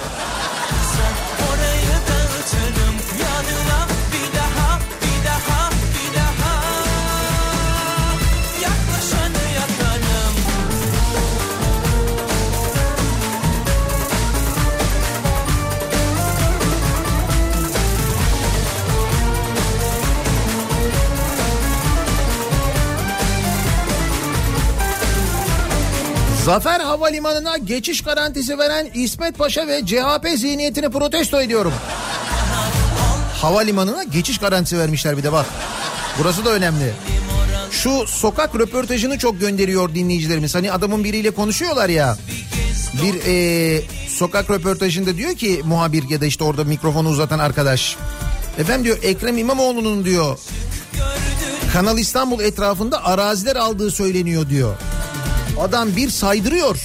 Zafer 26.49 26.79
Havalimanı'na 26.79 27.57
geçiş 27.57 28.01
garantisi 28.01 28.57
veren 28.57 28.87
İsmet 28.93 29.37
Paşa 29.37 29.67
ve 29.67 29.85
CHP 29.85 30.27
zihniyetini 30.37 30.89
protesto 30.89 31.41
ediyorum. 31.41 31.73
Havalimanına 33.41 34.03
geçiş 34.03 34.37
garantisi 34.37 34.79
vermişler 34.79 35.17
bir 35.17 35.23
de 35.23 35.31
bak. 35.31 35.45
Burası 36.19 36.45
da 36.45 36.49
önemli. 36.49 36.93
Şu 37.71 38.07
sokak 38.07 38.55
röportajını 38.55 39.17
çok 39.17 39.39
gönderiyor 39.39 39.95
dinleyicilerimiz. 39.95 40.55
Hani 40.55 40.71
adamın 40.71 41.03
biriyle 41.03 41.31
konuşuyorlar 41.31 41.89
ya. 41.89 42.17
Bir 43.03 43.15
e, 43.25 43.81
sokak 44.07 44.49
röportajında 44.49 45.17
diyor 45.17 45.35
ki 45.35 45.61
muhabir 45.65 46.09
ya 46.09 46.21
da 46.21 46.25
işte 46.25 46.43
orada 46.43 46.63
mikrofonu 46.63 47.09
uzatan 47.09 47.39
arkadaş. 47.39 47.97
Efendim 48.59 48.83
diyor 48.83 48.97
Ekrem 49.03 49.37
İmamoğlu'nun 49.37 50.05
diyor 50.05 50.39
Kanal 51.73 51.97
İstanbul 51.97 52.39
etrafında 52.39 53.05
araziler 53.05 53.55
aldığı 53.55 53.91
söyleniyor 53.91 54.49
diyor. 54.49 54.75
Adam 55.60 55.95
bir 55.95 56.10
saydırıyor. 56.10 56.78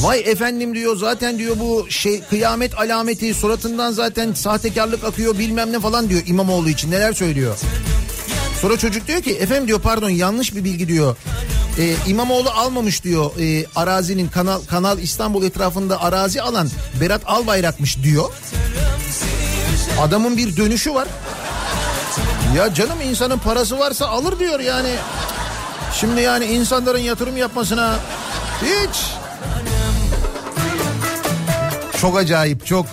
Vay 0.00 0.20
efendim 0.20 0.74
diyor 0.74 0.96
zaten 0.96 1.38
diyor 1.38 1.56
bu 1.58 1.86
şey 1.90 2.22
kıyamet 2.22 2.78
alameti 2.78 3.34
suratından 3.34 3.92
zaten 3.92 4.32
sahtekarlık 4.32 5.04
akıyor 5.04 5.38
bilmem 5.38 5.72
ne 5.72 5.80
falan 5.80 6.08
diyor 6.08 6.22
İmamoğlu 6.26 6.68
için 6.68 6.90
neler 6.90 7.12
söylüyor. 7.12 7.58
Sonra 8.60 8.78
çocuk 8.78 9.06
diyor 9.08 9.22
ki 9.22 9.34
efendim 9.34 9.68
diyor 9.68 9.80
pardon 9.80 10.10
yanlış 10.10 10.54
bir 10.54 10.64
bilgi 10.64 10.88
diyor. 10.88 11.16
Ee, 11.78 11.94
İmamoğlu 12.06 12.50
almamış 12.50 13.04
diyor 13.04 13.30
e, 13.40 13.66
arazinin 13.76 14.28
kanal 14.28 14.60
kanal 14.60 14.98
İstanbul 14.98 15.44
etrafında 15.44 16.02
arazi 16.02 16.42
alan 16.42 16.68
Berat 17.00 17.22
Albayrak'mış 17.26 18.02
diyor. 18.02 18.32
Adamın 20.00 20.36
bir 20.36 20.56
dönüşü 20.56 20.94
var. 20.94 21.08
Ya 22.56 22.74
canım 22.74 23.00
insanın 23.04 23.38
parası 23.38 23.78
varsa 23.78 24.06
alır 24.06 24.38
diyor 24.38 24.60
yani. 24.60 24.94
Şimdi 25.92 26.20
yani 26.20 26.44
insanların 26.44 26.98
yatırım 26.98 27.36
yapmasına 27.36 27.94
hiç. 28.62 29.06
Çok 32.00 32.18
acayip 32.18 32.66
çok. 32.66 32.86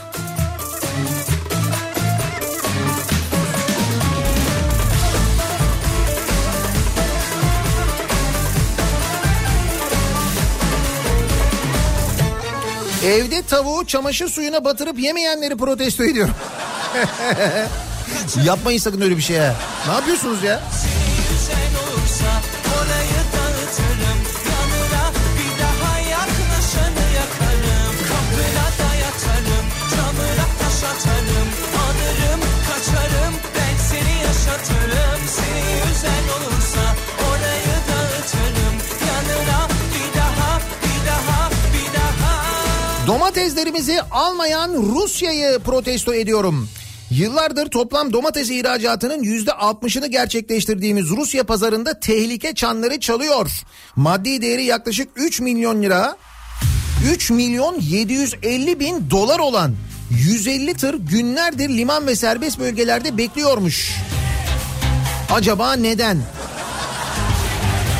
Evde 13.05 13.41
tavuğu 13.41 13.85
çamaşır 13.85 14.29
suyuna 14.29 14.65
batırıp 14.65 14.99
yemeyenleri 14.99 15.57
protesto 15.57 16.03
ediyorum. 16.03 16.35
Yapmayın 18.43 18.79
sakın 18.79 19.01
öyle 19.01 19.17
bir 19.17 19.21
şey 19.21 19.37
ha. 19.37 19.55
Ne 19.87 19.93
yapıyorsunuz 19.93 20.43
ya? 20.43 20.59
Yaşatırım 34.43 35.21
Seni 35.27 35.87
güzel 35.87 36.25
olursa 36.35 36.95
orayı 37.29 37.75
dağıtırım 37.89 38.75
Yanına 39.07 39.67
bir 39.93 40.19
daha 40.19 40.59
bir 40.83 41.07
daha 41.07 41.49
bir 41.49 41.93
daha 41.93 43.07
Domateslerimizi 43.07 44.01
almayan 44.01 44.73
Rusya'yı 44.73 45.59
protesto 45.59 46.13
ediyorum. 46.13 46.69
Yıllardır 47.11 47.69
toplam 47.69 48.13
domates 48.13 48.49
ihracatının 48.49 49.23
yüzde 49.23 49.51
60'ını 49.51 50.07
gerçekleştirdiğimiz 50.07 51.09
Rusya 51.09 51.43
pazarında 51.43 51.99
tehlike 51.99 52.55
çanları 52.55 52.99
çalıyor. 52.99 53.51
Maddi 53.95 54.41
değeri 54.41 54.63
yaklaşık 54.63 55.09
3 55.15 55.41
milyon 55.41 55.83
lira, 55.83 56.17
3 57.13 57.31
milyon 57.31 57.79
750 57.79 58.79
bin 58.79 59.09
dolar 59.09 59.39
olan 59.39 59.75
150 60.09 60.73
tır 60.73 60.93
günlerdir 60.93 61.69
liman 61.69 62.07
ve 62.07 62.15
serbest 62.15 62.59
bölgelerde 62.59 63.17
bekliyormuş. 63.17 63.91
Acaba 65.33 65.73
neden? 65.73 66.17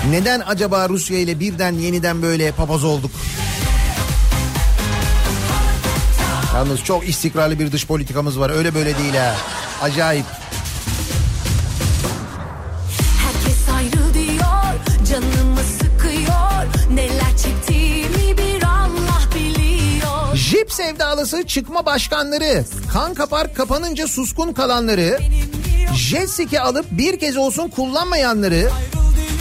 Neden 0.09 0.39
acaba 0.39 0.89
Rusya 0.89 1.17
ile 1.17 1.39
birden 1.39 1.73
yeniden 1.73 2.21
böyle 2.21 2.51
papaz 2.51 2.83
olduk? 2.83 3.11
Yalnız 6.55 6.83
çok 6.83 7.09
istikrarlı 7.09 7.59
bir 7.59 7.71
dış 7.71 7.87
politikamız 7.87 8.39
var. 8.39 8.49
Öyle 8.49 8.75
böyle 8.75 8.97
değil 8.97 9.13
ha. 9.13 9.35
Acayip. 9.81 10.25
Herkes 13.23 13.69
ayrı 13.75 14.13
diyor, 14.13 14.73
canımı 15.09 15.59
sıkıyor. 15.59 16.93
Neler 16.93 17.37
çektiğimi 17.43 18.37
bir 18.37 18.63
Allah 18.63 19.21
biliyor. 19.35 20.35
Jip 20.35 20.71
sevdalısı 20.71 21.47
çıkma 21.47 21.85
başkanları, 21.85 22.65
kan 22.93 23.13
kapar 23.13 23.53
kapanınca 23.53 24.07
suskun 24.07 24.53
kalanları, 24.53 25.19
jet 25.95 26.29
ski 26.29 26.61
alıp 26.61 26.85
bir 26.91 27.19
kez 27.19 27.37
olsun 27.37 27.69
kullanmayanları 27.69 28.69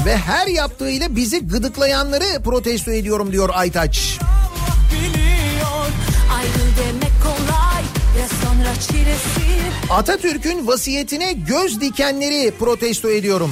ve 0.07 0.16
her 0.16 0.47
yaptığıyla 0.47 1.16
bizi 1.16 1.49
gıdıklayanları 1.49 2.43
protesto 2.45 2.90
ediyorum 2.90 3.32
diyor 3.32 3.51
Aytaç. 3.53 4.18
Atatürk'ün 9.90 10.66
vasiyetine 10.66 11.32
göz 11.32 11.80
dikenleri 11.80 12.51
protesto 12.59 13.11
ediyorum. 13.11 13.51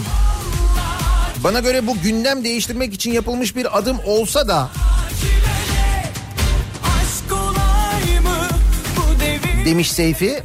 Bana 1.45 1.61
göre 1.61 1.86
bu 1.86 1.97
gündem 2.03 2.45
değiştirmek 2.45 2.95
için 2.95 3.12
yapılmış 3.12 3.57
bir 3.57 3.78
adım 3.78 3.97
olsa 4.07 4.49
da 4.49 4.70
demiş 9.64 9.93
Seyfi. 9.93 10.43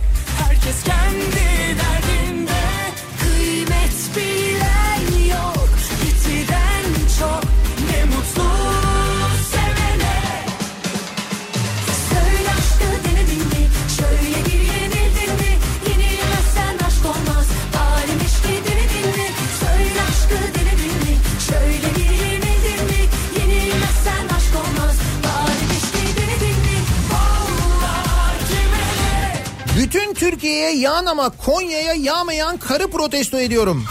Türkiye'ye 30.45 30.75
yağan 30.75 31.05
ama 31.05 31.29
Konya'ya 31.29 31.93
yağmayan 31.93 32.57
karı 32.57 32.87
protesto 32.87 33.39
ediyorum. 33.39 33.85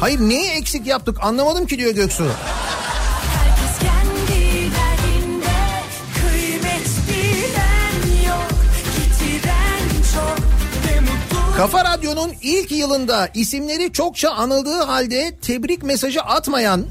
Hayır 0.00 0.20
neyi 0.20 0.50
eksik 0.50 0.86
yaptık 0.86 1.16
anlamadım 1.20 1.66
ki 1.66 1.78
diyor 1.78 1.94
Göksu. 1.94 2.26
Kafa 11.56 11.84
Radyo'nun 11.84 12.32
ilk 12.42 12.72
yılında 12.72 13.28
isimleri 13.34 13.92
çokça 13.92 14.30
anıldığı 14.30 14.82
halde 14.82 15.36
tebrik 15.42 15.82
mesajı 15.82 16.22
atmayan 16.22 16.86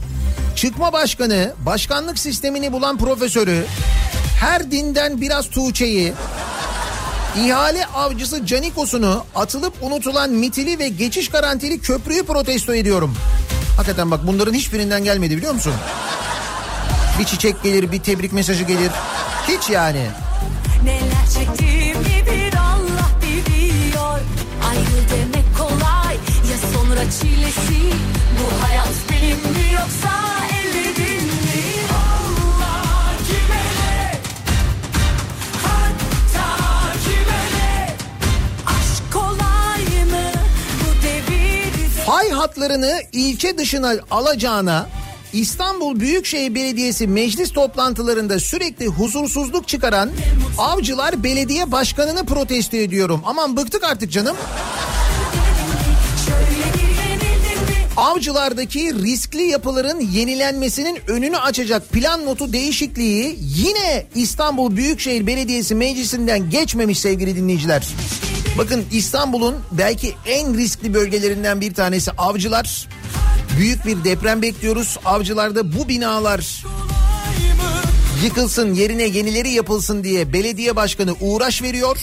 çıkma 0.55 0.93
başkanı, 0.93 1.53
başkanlık 1.65 2.19
sistemini 2.19 2.73
bulan 2.73 2.97
profesörü, 2.97 3.65
her 4.39 4.71
dinden 4.71 5.21
biraz 5.21 5.49
Tuğçe'yi, 5.49 6.13
ihale 7.37 7.85
avcısı 7.85 8.45
Canikos'unu 8.45 9.25
atılıp 9.35 9.73
unutulan 9.81 10.29
mitili 10.29 10.79
ve 10.79 10.87
geçiş 10.87 11.29
garantili 11.29 11.79
köprüyü 11.79 12.23
protesto 12.23 12.73
ediyorum. 12.73 13.15
Hakikaten 13.75 14.11
bak 14.11 14.19
bunların 14.27 14.53
hiçbirinden 14.53 15.03
gelmedi 15.03 15.37
biliyor 15.37 15.53
musun? 15.53 15.73
Bir 17.19 17.25
çiçek 17.25 17.63
gelir, 17.63 17.91
bir 17.91 17.99
tebrik 17.99 18.33
mesajı 18.33 18.63
gelir. 18.63 18.91
Hiç 19.47 19.69
yani. 19.69 20.05
Neler 20.83 21.29
çektiğimi 21.35 22.25
bir 22.25 22.57
Allah 22.57 23.09
biliyor 23.21 24.19
Ayrıl 24.69 25.09
demek 25.11 25.57
kolay 25.57 26.15
ya 26.15 26.57
sonra 26.73 27.11
çilesi 27.11 27.93
Bu 28.39 28.65
hayat 28.67 28.93
benim 29.11 29.37
mi 29.37 29.73
yoksa 29.73 30.38
Fay 42.09 42.29
hatlarını 42.29 43.01
ilçe 43.13 43.57
dışına 43.57 43.93
alacağına 44.11 44.89
İstanbul 45.33 45.99
Büyükşehir 45.99 46.55
Belediyesi 46.55 47.07
meclis 47.07 47.53
toplantılarında 47.53 48.39
sürekli 48.39 48.87
huzursuzluk 48.87 49.67
çıkaran 49.67 50.09
Avcılar 50.57 51.23
Belediye 51.23 51.71
Başkanı'nı 51.71 52.25
protesto 52.25 52.77
ediyorum. 52.77 53.21
Aman 53.25 53.57
bıktık 53.57 53.83
artık 53.83 54.11
canım. 54.11 54.37
Avcılardaki 57.97 58.93
riskli 58.93 59.43
yapıların 59.43 59.99
yenilenmesinin 59.99 60.99
önünü 61.07 61.37
açacak 61.37 61.89
plan 61.89 62.25
notu 62.25 62.53
değişikliği 62.53 63.39
yine 63.39 64.05
İstanbul 64.15 64.75
Büyükşehir 64.75 65.27
Belediyesi 65.27 65.75
Meclisi'nden 65.75 66.49
geçmemiş 66.49 66.99
sevgili 66.99 67.35
dinleyiciler. 67.35 67.87
Bakın 68.59 68.85
İstanbul'un 68.91 69.55
belki 69.71 70.15
en 70.25 70.57
riskli 70.57 70.93
bölgelerinden 70.93 71.61
bir 71.61 71.73
tanesi 71.73 72.11
Avcılar. 72.11 72.87
Büyük 73.57 73.85
bir 73.85 74.03
deprem 74.03 74.41
bekliyoruz. 74.41 74.97
Avcılarda 75.05 75.77
bu 75.77 75.87
binalar 75.87 76.63
yıkılsın 78.23 78.73
yerine 78.73 79.03
yenileri 79.03 79.49
yapılsın 79.49 80.03
diye 80.03 80.33
belediye 80.33 80.75
başkanı 80.75 81.15
uğraş 81.21 81.61
veriyor. 81.61 81.97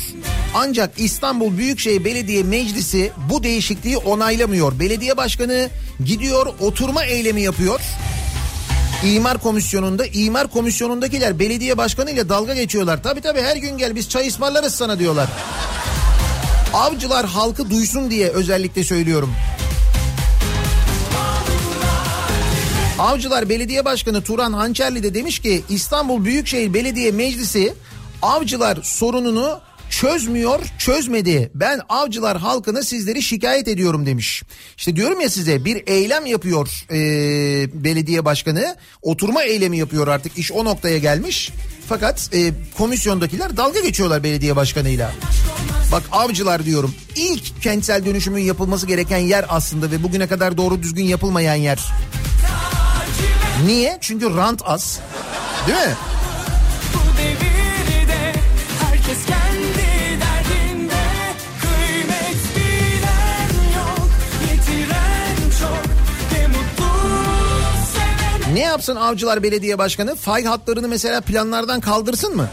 Ancak 0.55 0.91
İstanbul 0.97 1.59
Büyükşehir 1.59 2.05
Belediye 2.05 2.43
Meclisi 2.43 3.13
bu 3.31 3.43
değişikliği 3.43 3.97
onaylamıyor. 3.97 4.79
Belediye 4.79 5.17
başkanı 5.17 5.69
gidiyor 6.05 6.47
oturma 6.61 7.05
eylemi 7.05 7.43
yapıyor. 7.43 7.81
İmar 9.05 9.39
komisyonunda 9.39 10.07
imar 10.07 10.49
komisyonundakiler 10.49 11.39
belediye 11.39 11.79
başkanıyla 11.79 12.29
dalga 12.29 12.55
geçiyorlar. 12.55 13.03
Tabii 13.03 13.21
tabii 13.21 13.41
her 13.41 13.57
gün 13.57 13.79
gel 13.79 13.97
biz 13.97 14.09
çay 14.09 14.29
ısmarlarız 14.29 14.75
sana 14.75 14.99
diyorlar. 14.99 15.29
Avcılar 16.77 17.27
halkı 17.27 17.71
duysun 17.71 18.11
diye 18.11 18.29
özellikle 18.29 18.85
söylüyorum. 18.85 19.33
Avcılar 22.99 23.49
Belediye 23.49 23.85
Başkanı 23.85 24.23
Turan 24.23 24.53
Hançerli 24.53 25.03
de 25.03 25.15
demiş 25.15 25.39
ki 25.39 25.63
İstanbul 25.69 26.25
Büyükşehir 26.25 26.75
Belediye 26.75 27.13
Meclisi 27.13 27.75
avcılar 28.23 28.79
sorununu 28.83 29.61
çözmüyor, 30.01 30.61
çözmedi. 30.79 31.51
Ben 31.55 31.81
avcılar 31.89 32.39
halkına 32.39 32.83
sizleri 32.83 33.23
şikayet 33.23 33.69
ediyorum 33.69 34.07
demiş. 34.07 34.43
İşte 34.77 34.97
diyorum 34.97 35.21
ya 35.21 35.31
size 35.31 35.65
bir 35.65 35.83
eylem 35.87 36.27
yapıyor 36.27 36.85
e, 36.91 36.95
belediye 37.85 38.25
başkanı. 38.25 38.77
Oturma 39.03 39.43
eylemi 39.43 39.79
yapıyor 39.79 40.09
artık 40.09 40.39
iş 40.39 40.53
o 40.53 40.65
noktaya 40.65 40.99
gelmiş. 40.99 41.53
Fakat 41.89 42.31
e, 42.33 42.53
komisyondakiler 42.79 43.57
dalga 43.57 43.81
geçiyorlar 43.81 44.23
belediye 44.23 44.57
başkanıyla. 44.57 45.13
Bak 45.93 46.03
avcılar 46.13 46.65
diyorum 46.65 46.95
ilk 47.17 47.63
kentsel 47.63 48.05
dönüşümün 48.05 48.43
yapılması 48.43 48.87
gereken 48.87 49.19
yer 49.19 49.45
aslında 49.49 49.91
ve 49.91 50.03
bugüne 50.03 50.27
kadar 50.27 50.57
doğru 50.57 50.83
düzgün 50.83 51.05
yapılmayan 51.05 51.55
yer. 51.55 51.85
Niye? 53.67 53.99
Çünkü 54.01 54.37
rant 54.37 54.63
az. 54.65 55.01
Değil 55.67 55.79
mi? 55.79 55.95
Ne 68.57 68.63
yapsın 68.63 68.97
Avcılar 68.97 69.43
Belediye 69.43 69.79
Başkanı? 69.79 70.15
Fay 70.15 70.45
hatlarını 70.45 70.89
mesela 70.89 71.21
planlardan 71.21 71.81
kaldırsın 71.81 72.37
mı? 72.37 72.49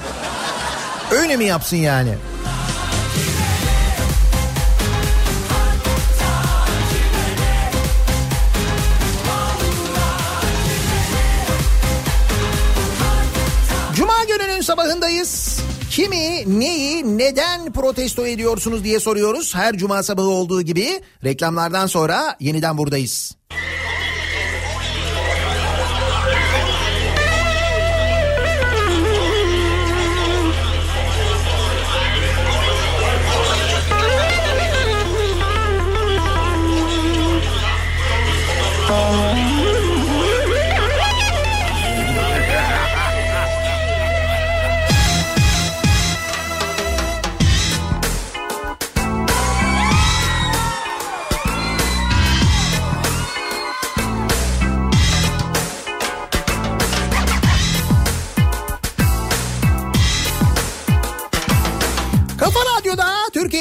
Öyle 1.12 1.38
mi 1.38 1.46
yapsın 1.46 1.78
yani? 1.78 2.14
Cuma 13.96 14.24
gününün 14.28 14.62
sabahındayız. 14.62 15.60
Kimi, 15.92 16.60
neyi, 16.60 17.18
neden 17.18 17.74
protesto 17.74 18.26
ediyorsunuz 18.26 18.84
diye 18.84 19.00
soruyoruz. 19.00 19.56
Her 19.56 19.78
cuma 19.78 20.04
sabahı 20.04 20.28
olduğu 20.28 20.62
gibi 20.62 21.02
reklamlardan 21.24 21.88
sonra 21.88 22.36
yeniden 22.40 22.78
buradayız. 22.78 23.36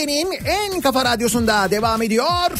Türkiye'nin 0.02 0.32
en 0.44 0.80
kafa 0.80 1.04
radyosunda 1.04 1.70
devam 1.70 2.02
ediyor. 2.02 2.50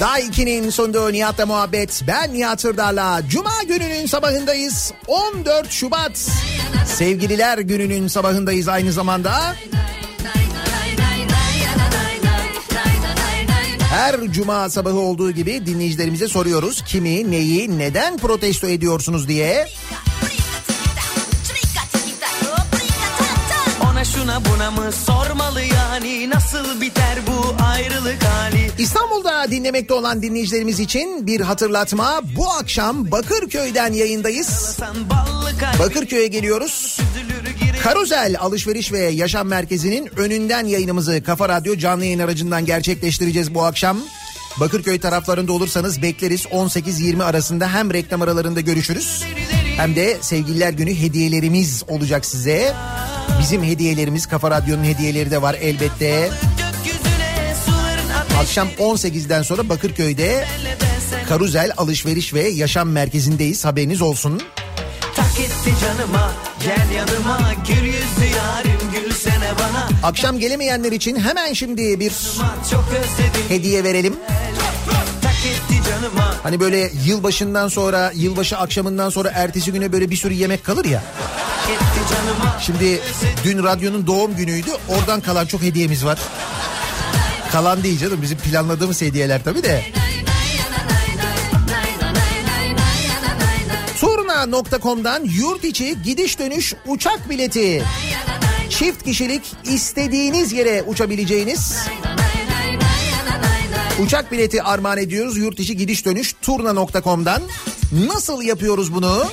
Daha 0.00 0.20
2'nin 0.20 0.70
sunduğu 0.70 1.12
Nihat'la 1.12 1.46
muhabbet. 1.46 2.02
Ben 2.06 2.32
Nihat 2.32 2.64
Hırdar'la. 2.64 3.22
Cuma 3.28 3.62
gününün 3.68 4.06
sabahındayız. 4.06 4.92
14 5.06 5.70
Şubat. 5.70 6.28
Sevgililer 6.86 7.58
gününün 7.58 8.08
sabahındayız 8.08 8.68
aynı 8.68 8.92
zamanda. 8.92 9.54
Her 13.90 14.20
cuma 14.32 14.70
sabahı 14.70 14.98
olduğu 14.98 15.30
gibi 15.30 15.66
dinleyicilerimize 15.66 16.28
soruyoruz. 16.28 16.82
Kimi, 16.86 17.30
neyi, 17.30 17.78
neden 17.78 18.16
protesto 18.18 18.66
ediyorsunuz 18.66 19.28
diye. 19.28 19.68
Buna 24.50 24.70
mı 24.70 24.92
sormalı 24.92 25.62
yani 25.62 26.30
nasıl 26.30 26.80
biter 26.80 27.18
bu 27.26 27.62
ayrılık 27.64 28.24
hali 28.24 28.70
İstanbul'da 28.78 29.50
dinlemekte 29.50 29.94
olan 29.94 30.22
dinleyicilerimiz 30.22 30.80
için 30.80 31.26
bir 31.26 31.40
hatırlatma. 31.40 32.20
Bu 32.36 32.50
akşam 32.52 33.10
Bakırköy'den 33.10 33.92
yayındayız. 33.92 34.78
Bakırköy'e 35.78 36.26
geliyoruz. 36.26 36.98
Karuzel 37.82 38.36
Alışveriş 38.38 38.92
ve 38.92 38.98
Yaşam 38.98 39.48
Merkezi'nin 39.48 40.10
önünden 40.16 40.66
yayınımızı 40.66 41.22
Kafa 41.22 41.48
Radyo 41.48 41.76
canlı 41.76 42.04
yayın 42.04 42.18
aracından 42.18 42.64
gerçekleştireceğiz 42.64 43.54
bu 43.54 43.64
akşam. 43.64 43.98
Bakırköy 44.60 45.00
taraflarında 45.00 45.52
olursanız 45.52 46.02
bekleriz 46.02 46.44
18-20 46.44 47.24
arasında 47.24 47.74
hem 47.74 47.92
reklam 47.92 48.22
aralarında 48.22 48.60
görüşürüz 48.60 49.24
hem 49.76 49.96
de 49.96 50.18
sevgililer 50.20 50.72
günü 50.72 50.94
hediyelerimiz 50.94 51.82
olacak 51.88 52.26
size. 52.26 52.74
Bizim 53.40 53.64
hediyelerimiz 53.64 54.26
Kafa 54.26 54.50
Radyo'nun 54.50 54.84
hediyeleri 54.84 55.30
de 55.30 55.42
var 55.42 55.56
elbette. 55.60 56.30
Akşam 58.40 58.68
18'den 58.78 59.42
sonra 59.42 59.68
Bakırköy'de 59.68 60.44
Karuzel 61.28 61.72
Alışveriş 61.76 62.34
ve 62.34 62.48
Yaşam 62.48 62.88
Merkezi'ndeyiz 62.88 63.64
haberiniz 63.64 64.02
olsun. 64.02 64.42
Canıma 65.80 66.32
yanıma 66.94 67.38
yarim 68.36 68.72
Akşam 70.02 70.38
gelemeyenler 70.38 70.92
için 70.92 71.16
hemen 71.16 71.52
şimdi 71.52 72.00
bir 72.00 72.12
hediye 73.48 73.84
verelim. 73.84 74.16
Hani 76.42 76.60
böyle 76.60 76.90
yılbaşından 77.04 77.68
sonra, 77.68 78.12
yılbaşı 78.14 78.58
akşamından 78.58 79.10
sonra 79.10 79.30
ertesi 79.34 79.72
güne 79.72 79.92
böyle 79.92 80.10
bir 80.10 80.16
sürü 80.16 80.34
yemek 80.34 80.64
kalır 80.64 80.84
ya. 80.84 81.02
Şimdi 82.60 83.00
dün 83.44 83.62
radyonun 83.64 84.06
doğum 84.06 84.36
günüydü. 84.36 84.70
Oradan 84.88 85.20
kalan 85.20 85.46
çok 85.46 85.62
hediyemiz 85.62 86.04
var. 86.04 86.18
Kalan 87.52 87.82
değil 87.82 87.98
canım 87.98 88.22
bizim 88.22 88.38
planladığımız 88.38 89.02
hediyeler 89.02 89.44
tabii 89.44 89.62
de. 89.62 89.84
Turna.com'dan 94.00 95.24
yurt 95.24 95.64
içi 95.64 96.02
gidiş 96.02 96.38
dönüş 96.38 96.74
uçak 96.86 97.30
bileti. 97.30 97.82
Çift 98.70 99.04
kişilik 99.04 99.42
istediğiniz 99.64 100.52
yere 100.52 100.82
uçabileceğiniz 100.82 101.76
uçak 103.98 104.32
bileti 104.32 104.62
armağan 104.62 104.98
ediyoruz. 104.98 105.38
Yurt 105.38 105.60
içi 105.60 105.76
gidiş 105.76 106.04
dönüş 106.04 106.34
turna.com'dan. 106.42 107.42
Nasıl 107.92 108.42
yapıyoruz 108.42 108.94
bunu? 108.94 109.24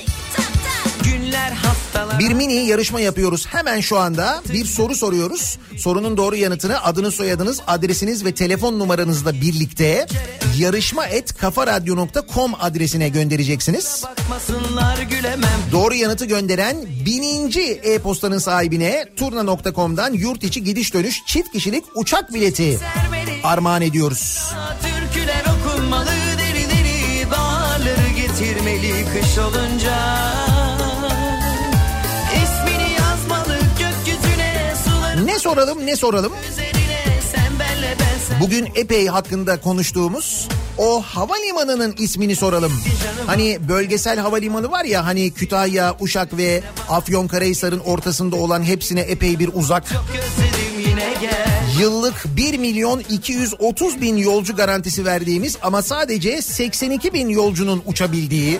Bir 2.18 2.32
mini 2.32 2.54
yarışma 2.54 3.00
yapıyoruz. 3.00 3.46
Hemen 3.46 3.80
şu 3.80 3.98
anda 3.98 4.42
bir 4.52 4.64
soru 4.64 4.94
soruyoruz. 4.94 5.58
Sorunun 5.78 6.16
doğru 6.16 6.36
yanıtını 6.36 6.84
adınız, 6.84 7.14
soyadınız, 7.14 7.60
adresiniz 7.66 8.24
ve 8.24 8.34
telefon 8.34 8.78
numaranızla 8.78 9.32
birlikte 9.32 10.06
yarışma 10.58 11.06
et 11.06 11.36
kafaradyo.com 11.36 12.54
adresine 12.60 13.08
göndereceksiniz. 13.08 14.04
Doğru 15.72 15.94
yanıtı 15.94 16.24
gönderen 16.24 16.76
bininci 17.06 17.80
e-postanın 17.82 18.38
sahibine 18.38 19.04
turna.com'dan 19.16 20.12
yurt 20.12 20.44
içi 20.44 20.64
gidiş 20.64 20.94
dönüş 20.94 21.22
çift 21.26 21.52
kişilik 21.52 21.84
uçak 21.94 22.34
bileti 22.34 22.78
armağan 23.44 23.82
ediyoruz. 23.82 24.52
Türküler 24.82 25.44
okunmalı 25.44 26.10
deri 26.38 26.64
deri 26.70 27.30
Bağları 27.30 28.08
getirmeli 28.16 29.04
kış 29.12 29.38
olunca 29.38 30.19
Ne 35.24 35.38
soralım 35.38 35.86
ne 35.86 35.96
soralım? 35.96 36.32
Bugün 38.40 38.68
epey 38.74 39.06
hakkında 39.06 39.60
konuştuğumuz 39.60 40.48
o 40.78 41.02
havalimanının 41.02 41.94
ismini 41.98 42.36
soralım. 42.36 42.72
Hani 43.26 43.58
bölgesel 43.68 44.18
havalimanı 44.18 44.70
var 44.70 44.84
ya 44.84 45.06
hani 45.06 45.30
Kütahya, 45.30 45.96
Uşak 46.00 46.36
ve 46.36 46.62
Afyonkarahisar'ın 46.88 47.78
ortasında 47.78 48.36
olan 48.36 48.62
hepsine 48.62 49.00
epey 49.00 49.38
bir 49.38 49.50
uzak. 49.54 49.84
Yıllık 51.80 52.24
1 52.36 52.58
milyon 52.58 53.00
230 53.00 54.00
bin 54.00 54.16
yolcu 54.16 54.56
garantisi 54.56 55.04
verdiğimiz 55.04 55.56
ama 55.62 55.82
sadece 55.82 56.42
82 56.42 57.12
bin 57.14 57.28
yolcunun 57.28 57.82
uçabildiği 57.86 58.58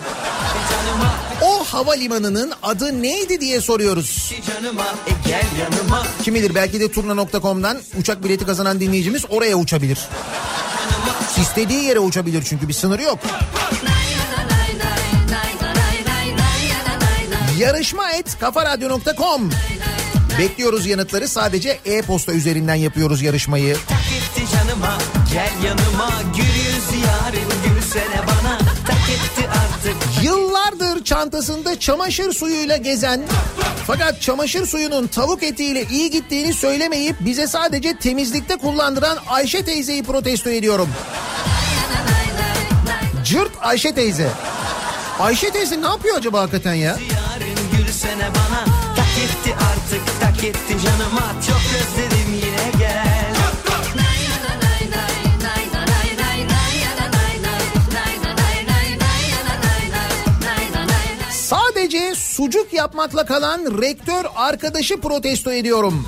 havalimanının 1.72 2.52
adı 2.62 3.02
neydi 3.02 3.40
diye 3.40 3.60
soruyoruz. 3.60 4.32
Canıma 4.46 4.84
e 4.84 6.22
Kim 6.24 6.34
bilir 6.34 6.54
belki 6.54 6.80
de 6.80 6.92
turna.com'dan 6.92 7.78
uçak 7.98 8.24
bileti 8.24 8.46
kazanan 8.46 8.80
dinleyicimiz 8.80 9.24
oraya 9.28 9.56
uçabilir. 9.56 9.98
İstediği 11.40 11.84
yere 11.84 11.98
uçabilir 11.98 12.44
çünkü 12.48 12.68
bir 12.68 12.72
sınırı 12.72 13.02
yok. 13.02 13.18
Yarışma 17.58 18.10
et 18.12 18.38
kafaradyo.com 18.40 19.50
Bekliyoruz 20.38 20.86
yanıtları 20.86 21.28
sadece 21.28 21.78
e-posta 21.84 22.32
üzerinden 22.32 22.74
yapıyoruz 22.74 23.22
yarışmayı. 23.22 23.76
Tak 23.88 24.00
canıma 24.52 24.98
gel 25.32 25.68
yanıma 25.68 26.10
Gül 26.36 26.42
yüz 26.42 27.04
gülsene 27.64 28.29
Çantasında 31.04 31.80
çamaşır 31.80 32.32
suyuyla 32.32 32.76
gezen 32.76 33.20
fakat 33.86 34.20
çamaşır 34.22 34.66
suyunun 34.66 35.06
tavuk 35.06 35.42
etiyle 35.42 35.84
iyi 35.90 36.10
gittiğini 36.10 36.54
söylemeyip 36.54 37.16
bize 37.20 37.46
sadece 37.46 37.96
temizlikte 37.98 38.56
kullandıran 38.56 39.18
Ayşe 39.28 39.64
teyzeyi 39.64 40.02
protesto 40.02 40.50
ediyorum. 40.50 40.88
Cırt 43.24 43.50
Ayşe 43.60 43.94
teyze. 43.94 44.28
Ayşe 45.20 45.50
teyze 45.50 45.82
ne 45.82 45.86
yapıyor 45.86 46.16
acaba 46.16 46.40
hakikaten 46.40 46.74
ya? 46.74 46.90
Yarın 46.90 47.84
gülsene 47.86 48.28
bana 48.28 48.64
Tak 48.96 49.06
etti 49.24 49.56
artık 49.70 50.20
tak 50.20 50.44
etti 50.44 50.76
canıma 50.84 51.32
Çok 51.46 51.60
özledim 51.80 52.19
sucuk 62.40 62.72
yapmakla 62.72 63.24
kalan 63.24 63.82
rektör 63.82 64.24
arkadaşı 64.36 65.00
protesto 65.00 65.52
ediyorum. 65.52 66.06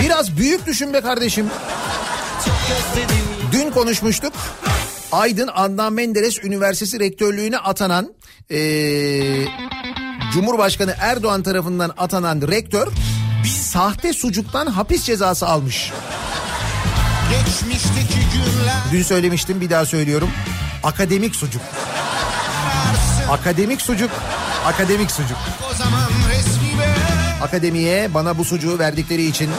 Biraz 0.00 0.36
büyük 0.36 0.66
düşün 0.66 0.92
be 0.92 1.00
kardeşim. 1.00 1.46
Dün 3.52 3.70
konuşmuştuk. 3.70 4.32
Aydın 5.12 5.50
Adnan 5.54 5.92
Menderes 5.92 6.44
Üniversitesi 6.44 7.00
rektörlüğüne 7.00 7.58
atanan 7.58 8.14
eee, 8.50 9.48
Cumhurbaşkanı 10.34 10.94
Erdoğan 11.00 11.42
tarafından 11.42 11.92
atanan 11.98 12.42
rektör 12.48 12.88
sahte 13.48 14.12
sucuktan 14.12 14.66
hapis 14.66 15.04
cezası 15.04 15.46
almış. 15.46 15.92
Dün 18.92 19.02
söylemiştim 19.02 19.60
bir 19.60 19.70
daha 19.70 19.86
söylüyorum. 19.86 20.30
Akademik 20.82 21.36
sucuk. 21.36 21.62
Akademik 23.32 23.80
sucuk. 23.80 24.10
Akademik 24.66 25.10
sucuk. 25.10 25.36
Akademiye 27.42 28.14
bana 28.14 28.38
bu 28.38 28.44
sucuğu 28.44 28.78
verdikleri 28.78 29.24
için 29.24 29.50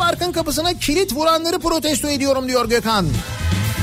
Evlerinin 0.00 0.32
kapısına 0.32 0.78
kilit 0.78 1.14
vuranları 1.14 1.58
protesto 1.58 2.08
ediyorum 2.08 2.48
diyor 2.48 2.68
Gökhan. 2.68 3.06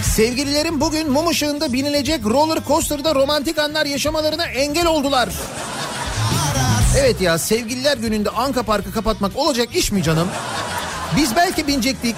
Sevgililerim 0.04 0.82
bugün 0.82 1.12
mum 1.12 1.28
ışığında 1.28 1.74
binilecek 1.74 2.26
roller 2.26 2.60
coaster'da 2.68 3.16
romantik 3.16 3.60
anlar 3.60 3.86
yaşamalarına 3.86 4.46
engel 4.46 4.86
oldular. 4.86 5.30
Evet 6.98 7.22
ya 7.22 7.38
sevgililer 7.38 7.98
gününde 7.98 8.30
Anka 8.30 8.64
Park'ı 8.64 8.94
kapatmak 8.94 9.38
olacak 9.38 9.76
iş 9.76 9.92
mi 9.92 10.04
canım? 10.04 10.28
Biz 11.18 11.36
belki 11.36 11.68
binecektik. 11.68 12.16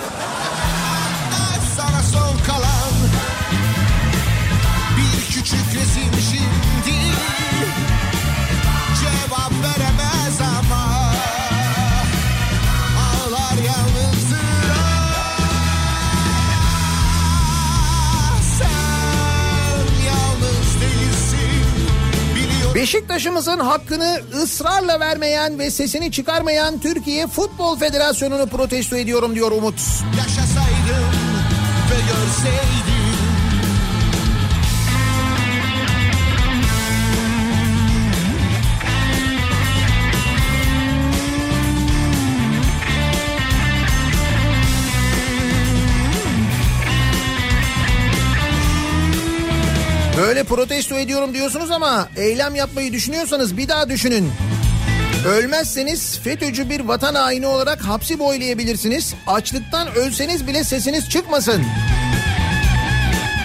Beşiktaş'ımızın 22.79 23.59
hakkını 23.59 24.19
ısrarla 24.43 24.99
vermeyen 24.99 25.59
ve 25.59 25.71
sesini 25.71 26.11
çıkarmayan 26.11 26.79
Türkiye 26.79 27.27
Futbol 27.27 27.79
Federasyonu'nu 27.79 28.47
protesto 28.47 28.95
ediyorum 28.95 29.35
diyor 29.35 29.51
Umut. 29.51 29.79
yaşasaydım 30.17 31.09
ve 31.91 31.95
görseydim 31.95 32.88
Böyle 50.29 50.43
protesto 50.43 50.95
ediyorum 50.95 51.33
diyorsunuz 51.33 51.71
ama 51.71 52.09
eylem 52.15 52.55
yapmayı 52.55 52.93
düşünüyorsanız 52.93 53.57
bir 53.57 53.67
daha 53.67 53.89
düşünün. 53.89 54.31
Ölmezseniz 55.27 56.19
FETÖ'cü 56.19 56.69
bir 56.69 56.79
vatan 56.79 57.15
haini 57.15 57.47
olarak 57.47 57.81
hapsi 57.81 58.19
boylayabilirsiniz. 58.19 59.13
Açlıktan 59.27 59.95
ölseniz 59.95 60.47
bile 60.47 60.63
sesiniz 60.63 61.09
çıkmasın. 61.09 61.63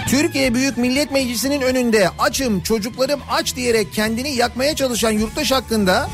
Türkiye 0.07 0.53
Büyük 0.53 0.77
Millet 0.77 1.11
Meclisi'nin 1.11 1.61
önünde 1.61 2.09
açım 2.19 2.61
çocuklarım 2.61 3.19
aç 3.29 3.55
diyerek 3.55 3.93
kendini 3.93 4.35
yakmaya 4.35 4.75
çalışan 4.75 5.11
yurttaş 5.11 5.51
hakkında 5.51 6.09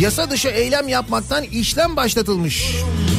yasa 0.00 0.30
dışı 0.30 0.48
eylem 0.48 0.88
yapmaktan 0.88 1.44
işlem 1.44 1.96
başlatılmış. 1.96 2.64
kiminlesin 2.66 3.13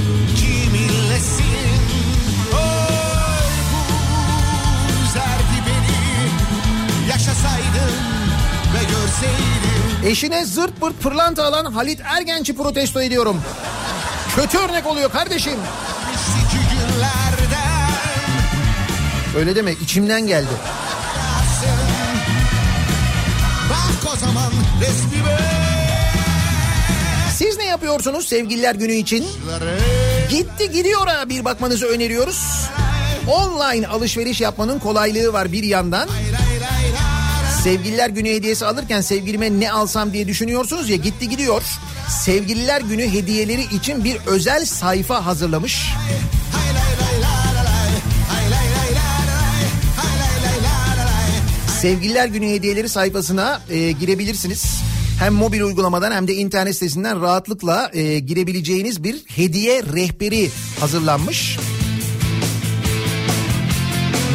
Eşine 10.06 10.46
zırt 10.46 10.80
pırt 10.82 11.02
pırlanta 11.02 11.44
alan 11.44 11.66
Halit 11.66 12.02
Ergenç'i 12.06 12.56
protesto 12.56 13.02
ediyorum. 13.02 13.42
Kötü 14.36 14.58
örnek 14.58 14.86
oluyor 14.88 15.12
kardeşim. 15.12 15.60
Öyle 19.38 19.56
deme 19.56 19.72
içimden 19.72 20.28
geldi. 20.28 20.48
Siz 27.36 27.58
ne 27.58 27.66
yapıyorsunuz 27.66 28.28
sevgililer 28.28 28.76
günü 28.76 28.94
için? 28.94 29.26
Gitti 30.30 30.72
gidiyor'a 30.72 31.30
bir 31.30 31.46
bakmanızı 31.46 31.86
öneriyoruz. 31.86 32.70
Online 33.28 33.88
alışveriş 33.88 34.42
yapmanın 34.42 34.80
kolaylığı 34.80 35.34
var 35.34 35.52
bir 35.52 35.64
yandan. 35.64 36.10
Sevgililer 37.66 38.10
günü 38.10 38.30
hediyesi 38.30 38.66
alırken 38.66 39.02
sevgilime 39.02 39.60
ne 39.60 39.72
alsam 39.72 40.14
diye 40.14 40.28
düşünüyorsunuz 40.28 40.90
ya 40.90 40.96
gitti 40.96 41.30
gidiyor. 41.30 41.64
Sevgililer 42.10 42.82
günü 42.82 43.14
hediyeleri 43.14 43.62
için 43.76 44.04
bir 44.04 44.18
özel 44.28 44.66
sayfa 44.66 45.26
hazırlamış. 45.26 45.94
Sevgililer 51.82 52.28
günü 52.28 52.48
hediyeleri 52.48 52.90
sayfasına 52.90 53.62
e, 53.70 53.92
girebilirsiniz. 53.92 54.66
Hem 55.20 55.34
mobil 55.34 55.62
uygulamadan 55.62 56.12
hem 56.12 56.28
de 56.28 56.34
internet 56.34 56.74
sitesinden 56.74 57.22
rahatlıkla 57.22 57.92
e, 57.94 58.20
girebileceğiniz 58.20 59.04
bir 59.04 59.16
hediye 59.28 59.84
rehberi 59.84 60.50
hazırlanmış. 60.80 61.58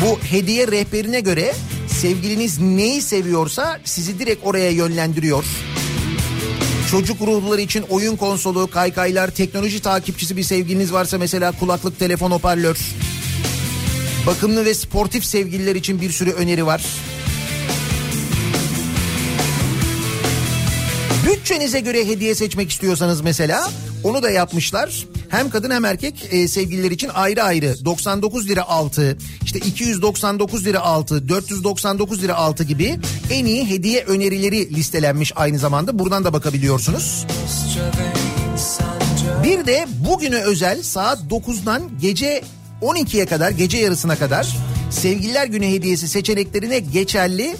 Bu 0.02 0.18
hediye 0.18 0.66
rehberine 0.66 1.20
göre 1.20 1.54
sevgiliniz 2.00 2.60
neyi 2.60 3.02
seviyorsa 3.02 3.80
sizi 3.84 4.18
direkt 4.18 4.46
oraya 4.46 4.70
yönlendiriyor. 4.70 5.44
Çocuk 6.90 7.20
ruhluları 7.20 7.60
için 7.60 7.84
oyun 7.88 8.16
konsolu, 8.16 8.70
kaykaylar, 8.70 9.30
teknoloji 9.30 9.82
takipçisi 9.82 10.36
bir 10.36 10.42
sevgiliniz 10.42 10.92
varsa 10.92 11.18
mesela 11.18 11.52
kulaklık, 11.52 11.98
telefon, 11.98 12.30
hoparlör. 12.30 12.78
Bakımlı 14.26 14.64
ve 14.64 14.74
sportif 14.74 15.24
sevgililer 15.24 15.74
için 15.74 16.00
bir 16.00 16.10
sürü 16.10 16.30
öneri 16.30 16.66
var. 16.66 16.82
Bütçenize 21.26 21.80
göre 21.80 22.06
hediye 22.06 22.34
seçmek 22.34 22.70
istiyorsanız 22.70 23.20
mesela 23.20 23.70
onu 24.04 24.22
da 24.22 24.30
yapmışlar. 24.30 25.06
Hem 25.28 25.50
kadın 25.50 25.70
hem 25.70 25.84
erkek 25.84 26.28
e, 26.30 26.48
sevgililer 26.48 26.90
için 26.90 27.10
ayrı 27.14 27.42
ayrı 27.42 27.84
99 27.84 28.48
lira 28.48 28.68
altı, 28.68 29.18
işte 29.44 29.58
299 29.58 30.64
lira 30.64 30.80
altı, 30.80 31.28
499 31.28 32.22
lira 32.22 32.34
altı 32.34 32.64
gibi 32.64 32.98
en 33.30 33.44
iyi 33.44 33.68
hediye 33.68 34.04
önerileri 34.04 34.74
listelenmiş 34.74 35.32
aynı 35.36 35.58
zamanda. 35.58 35.98
Buradan 35.98 36.24
da 36.24 36.32
bakabiliyorsunuz. 36.32 37.26
Bir 39.44 39.66
de 39.66 39.86
bugüne 40.08 40.42
özel 40.42 40.82
saat 40.82 41.18
9'dan 41.30 41.82
gece 42.00 42.42
12'ye 42.82 43.26
kadar 43.26 43.50
gece 43.50 43.78
yarısına 43.78 44.16
kadar 44.16 44.56
sevgililer 44.90 45.46
günü 45.46 45.66
hediyesi 45.66 46.08
seçeneklerine 46.08 46.78
geçerli 46.78 47.56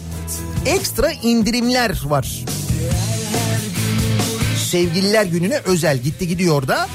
ekstra 0.66 1.12
indirimler 1.12 2.02
var. 2.06 2.44
Sevgililer 4.70 5.24
gününe 5.24 5.60
özel 5.64 5.98
gitti 5.98 6.28
gidiyor 6.28 6.68
da 6.68 6.88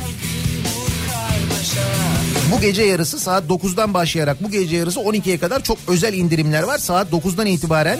bu 2.52 2.62
gece 2.62 2.84
yarısı 2.84 3.20
saat 3.20 3.44
9'dan 3.44 3.94
başlayarak 3.94 4.44
bu 4.44 4.52
gece 4.52 4.76
yarısı 4.76 5.00
12'ye 5.00 5.38
kadar 5.38 5.64
çok 5.64 5.78
özel 5.88 6.14
indirimler 6.14 6.64
var. 6.64 6.78
Saat 6.78 7.12
9'dan 7.12 7.46
itibaren 7.46 8.00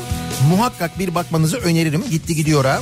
muhakkak 0.50 1.00
bir 1.00 1.16
bakmanızı 1.16 1.58
öneririm. 1.58 2.04
Gitti 2.12 2.36
gidiyor 2.36 2.66
ha. 2.66 2.82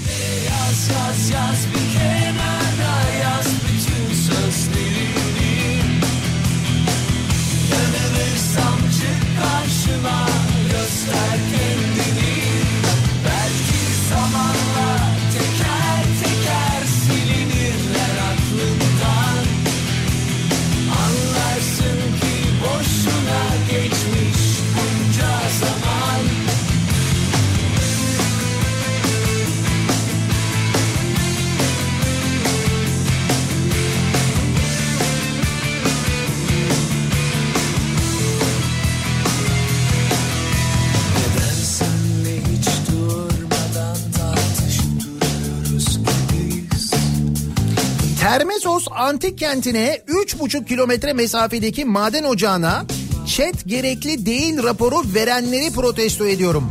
Termesos 48.24 48.88
antik 48.92 49.38
kentine 49.38 50.02
3,5 50.08 50.66
kilometre 50.66 51.14
mesafedeki 51.14 51.86
maden 51.86 52.24
ocağına 52.24 52.86
çet 53.28 53.66
gerekli 53.66 54.26
değil 54.26 54.64
raporu 54.64 54.96
verenleri 55.16 55.72
protesto 55.72 56.28
ediyorum. 56.28 56.70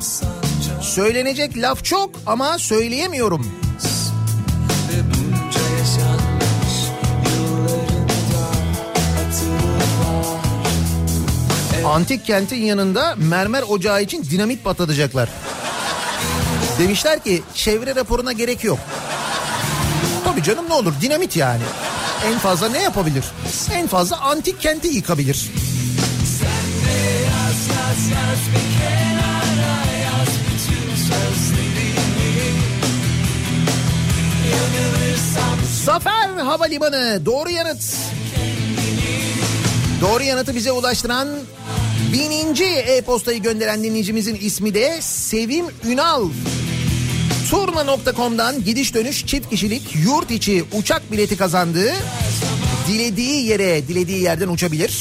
Söylenecek 0.81 1.57
laf 1.57 1.85
çok 1.85 2.11
ama 2.27 2.59
söyleyemiyorum. 2.59 3.47
Antik 11.85 12.27
kentin 12.27 12.65
yanında 12.65 13.15
mermer 13.17 13.63
ocağı 13.69 14.03
için 14.03 14.25
dinamit 14.31 14.65
patlatacaklar. 14.65 15.29
Demişler 16.79 17.25
ki 17.25 17.43
çevre 17.55 17.95
raporuna 17.95 18.33
gerek 18.33 18.65
yok. 18.65 18.79
Tabii 20.33 20.43
canım 20.43 20.69
ne 20.69 20.75
olur 20.75 20.93
dinamit 21.01 21.37
yani. 21.37 21.63
En 22.27 22.39
fazla 22.39 22.69
ne 22.69 22.83
yapabilir? 22.83 23.25
En 23.75 23.87
fazla 23.87 24.21
antik 24.21 24.61
kenti 24.61 24.89
yıkabilir. 24.89 25.51
Zafer 35.85 36.29
Havalimanı 36.29 37.27
doğru 37.27 37.51
yanıt. 37.51 37.97
Doğru 40.01 40.23
yanıtı 40.23 40.55
bize 40.55 40.73
ulaştıran 40.73 41.29
bininci 42.13 42.65
e-postayı 42.65 43.43
gönderen 43.43 43.83
dinleyicimizin 43.83 44.35
ismi 44.35 44.75
de 44.75 44.99
Sevim 45.01 45.67
Ünal. 45.85 46.29
Turna.com'dan 47.53 48.65
gidiş 48.65 48.95
dönüş 48.95 49.27
çift 49.27 49.51
kişilik 49.51 49.83
yurt 50.05 50.31
içi 50.31 50.65
uçak 50.73 51.13
bileti 51.13 51.37
kazandığı 51.37 51.93
dilediği 52.89 53.47
yere 53.47 53.89
dilediği 53.89 54.23
yerden 54.23 54.49
uçabilir. 54.49 55.01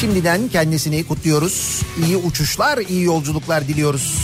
Şimdiden 0.00 0.48
kendisini 0.48 1.06
kutluyoruz. 1.06 1.82
İyi 2.06 2.16
uçuşlar, 2.16 2.78
iyi 2.78 3.02
yolculuklar 3.04 3.68
diliyoruz. 3.68 4.23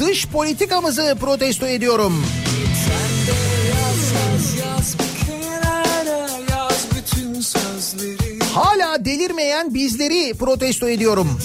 Dış 0.00 0.26
politikamızı 0.26 1.16
protesto 1.20 1.66
ediyorum. 1.66 2.24
Hala 8.54 9.04
delirmeyen 9.04 9.74
bizleri 9.74 10.34
protesto 10.34 10.88
ediyorum. 10.88 11.38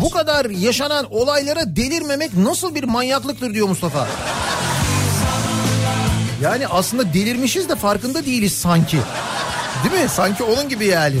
Bu 0.00 0.10
kadar 0.10 0.44
yaşanan 0.44 1.06
olaylara 1.10 1.76
delirmemek 1.76 2.34
nasıl 2.34 2.74
bir 2.74 2.84
manyaklıktır 2.84 3.54
diyor 3.54 3.68
Mustafa. 3.68 4.08
Yani 6.42 6.66
aslında 6.66 7.14
delirmişiz 7.14 7.68
de 7.68 7.76
farkında 7.76 8.24
değiliz 8.26 8.52
sanki. 8.52 8.98
Değil 9.84 10.02
mi? 10.02 10.08
Sanki 10.08 10.42
onun 10.42 10.68
gibi 10.68 10.86
yani. 10.86 11.16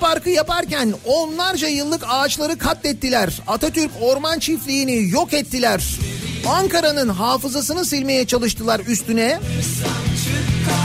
Parkı 0.00 0.30
yaparken 0.30 0.94
onlarca 1.04 1.68
yıllık 1.68 2.04
ağaçları 2.08 2.58
katlettiler. 2.58 3.40
Atatürk 3.46 3.90
Orman 4.00 4.38
Çiftliği'ni 4.38 5.10
yok 5.10 5.32
ettiler. 5.32 5.84
Ankara'nın 6.48 7.08
hafızasını 7.08 7.84
silmeye 7.84 8.26
çalıştılar 8.26 8.80
üstüne. 8.80 9.40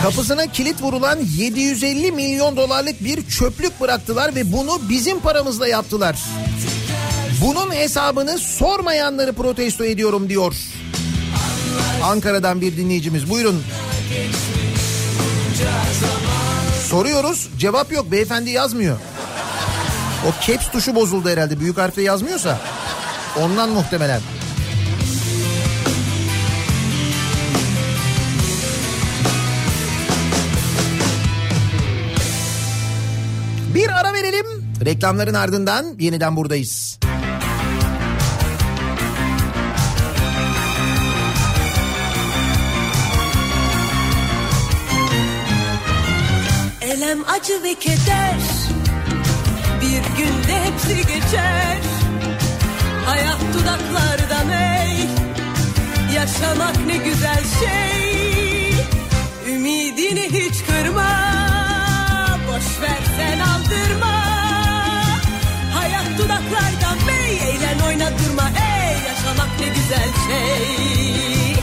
Kapısına 0.03 0.47
kilit 0.47 0.81
vurulan 0.81 1.19
750 1.38 2.11
milyon 2.11 2.57
dolarlık 2.57 3.03
bir 3.03 3.27
çöplük 3.27 3.81
bıraktılar 3.81 4.35
ve 4.35 4.51
bunu 4.51 4.81
bizim 4.89 5.19
paramızla 5.19 5.67
yaptılar. 5.67 6.19
Bunun 7.41 7.75
hesabını 7.75 8.38
sormayanları 8.38 9.33
protesto 9.33 9.85
ediyorum 9.85 10.29
diyor. 10.29 10.55
Ankara'dan 12.03 12.61
bir 12.61 12.77
dinleyicimiz 12.77 13.29
buyurun. 13.29 13.63
Soruyoruz 16.91 17.49
cevap 17.57 17.91
yok 17.91 18.11
beyefendi 18.11 18.49
yazmıyor. 18.49 18.97
O 20.27 20.45
caps 20.47 20.72
tuşu 20.72 20.95
bozuldu 20.95 21.30
herhalde 21.30 21.59
büyük 21.59 21.77
harfle 21.77 22.01
yazmıyorsa. 22.01 22.59
Ondan 23.39 23.69
muhtemelen. 23.69 24.22
Bir 33.76 33.89
ara 33.89 34.13
verelim. 34.13 34.45
Reklamların 34.85 35.34
ardından 35.34 35.85
yeniden 35.99 36.35
buradayız. 36.35 36.99
Acı 47.27 47.64
ve 47.64 47.76
keder. 47.76 48.41
Bir 49.81 50.18
günde 50.18 50.64
hepsi 50.64 50.95
geçer. 50.95 51.77
Hayat 53.06 53.39
dudaklarda 53.53 54.43
mey 54.43 55.07
Yaşamak 56.15 56.85
ne 56.88 56.98
güzel 56.98 57.43
şey. 57.60 58.72
Ümidini 59.56 60.30
hiç 60.30 60.64
kırma. 60.65 61.11
Boş 62.48 62.81
ver 62.81 63.02
sen 63.18 63.39
aldırma. 63.39 64.26
Hayat 65.73 66.18
dudaklarda 66.18 67.06
mey 67.06 67.38
Eğlen 67.49 67.80
oyna 67.88 68.10
durma 68.19 68.49
ey. 68.49 68.98
Yaşamak 69.07 69.60
ne 69.60 69.68
güzel 69.68 70.10
şey 70.27 71.60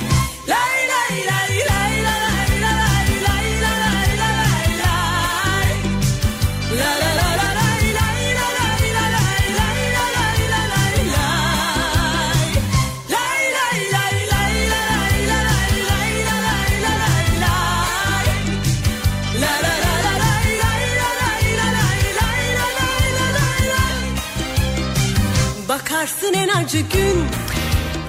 Bakarsın 25.98 26.32
en 26.32 26.48
acı 26.48 26.78
gün 26.78 27.24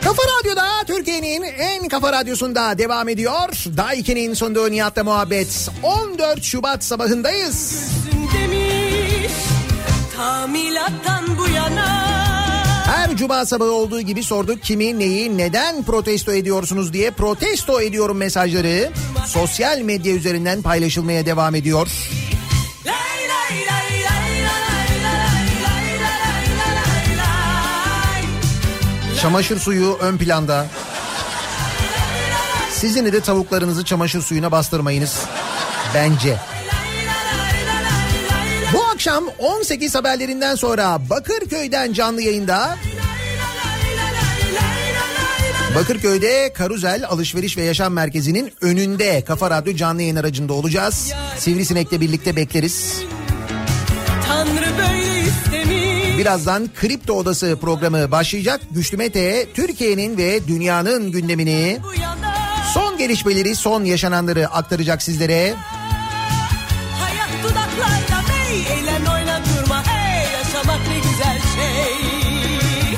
Kafa 0.04 0.22
Radyo'da 0.40 0.68
Türkiye'nin 0.88 1.44
en 1.44 1.88
kafa 1.88 2.14
radyosunda 2.14 2.78
devam 2.78 3.10
ediyor. 3.10 3.50
Daiki'nin 3.78 4.34
sunduğu 4.34 4.72
Nihat'la 4.72 5.04
muhabbet. 5.04 5.70
14 5.84 6.44
Şubat 6.44 6.84
sabahındayız. 6.84 7.86
demiş 8.34 9.32
Tamilattan 10.16 11.38
bu 11.38 11.50
yana 11.50 11.86
Her 12.86 13.16
cuma 13.18 13.46
sabahı 13.46 13.72
olduğu 13.72 14.02
gibi 14.02 14.24
sorduk 14.24 14.64
kimi 14.64 15.00
neyi 15.00 15.38
neden 15.38 15.84
protesto 15.84 16.32
ediyorsunuz 16.32 16.94
diye 16.94 17.12
protesto 17.12 17.82
ediyorum 17.82 18.18
mesajları 18.18 18.90
sosyal 19.26 19.80
medya 19.82 20.14
üzerinden 20.14 20.62
paylaşılmaya 20.62 21.26
devam 21.26 21.56
ediyor. 21.56 21.88
Çamaşır 29.22 29.60
suyu 29.60 29.98
ön 30.02 30.18
planda. 30.18 30.66
Sizin 32.72 33.06
de 33.06 33.20
tavuklarınızı 33.20 33.86
çamaşır 33.86 34.22
suyuna 34.22 34.52
bastırmayınız. 34.52 35.20
Bence. 35.96 36.38
Bu 38.74 38.84
akşam 38.84 39.24
18 39.40 39.96
haberlerinden 39.96 40.56
sonra 40.56 41.10
Bakırköy'den 41.10 41.94
canlı 41.94 42.22
yayında 42.22 42.78
Bakırköy'de 45.76 46.54
Karuzel 46.54 47.06
Alışveriş 47.06 47.58
ve 47.58 47.64
Yaşam 47.64 47.94
Merkezi'nin 47.94 48.54
önünde 48.62 49.24
Kafa 49.28 49.50
Radyo 49.50 49.76
canlı 49.76 50.02
yayın 50.02 50.16
aracında 50.16 50.54
olacağız. 50.54 51.14
Sivrisinek'le 51.38 52.02
birlikte 52.02 52.36
bekleriz. 52.36 53.02
Tanrı 54.28 54.78
böyle 54.78 55.20
istemiş 55.20 55.59
Birazdan 56.20 56.70
Kripto 56.76 57.14
Odası 57.14 57.58
programı 57.62 58.12
başlayacak. 58.12 58.62
Güçlü 58.72 58.98
Mete 58.98 59.48
Türkiye'nin 59.54 60.18
ve 60.18 60.48
dünyanın 60.48 61.12
gündemini, 61.12 61.80
son 62.74 62.98
gelişmeleri, 62.98 63.56
son 63.56 63.84
yaşananları 63.84 64.48
aktaracak 64.48 65.02
sizlere. 65.02 65.56
Hayat 67.00 67.30
bey 68.30 68.80
Eğlen 68.80 69.06
oyna 69.06 69.42
durma 69.46 69.84
Yaşamak 70.34 70.88
ne 70.88 70.96
güzel 70.96 71.40
şey 71.56 72.98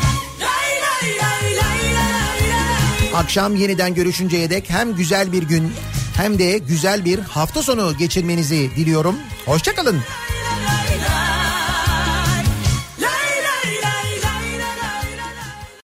Akşam 3.16 3.56
yeniden 3.56 3.94
görüşünceye 3.94 4.50
dek 4.50 4.70
hem 4.70 4.96
güzel 4.96 5.32
bir 5.32 5.44
gün 5.44 5.74
hem 6.18 6.40
de 6.40 6.58
güzel 6.58 7.06
bir 7.06 7.20
hafta 7.20 7.64
sonu 7.64 7.98
geçirmenizi 7.98 8.70
diliyorum. 8.76 9.16
Hoşçakalın. 9.46 9.98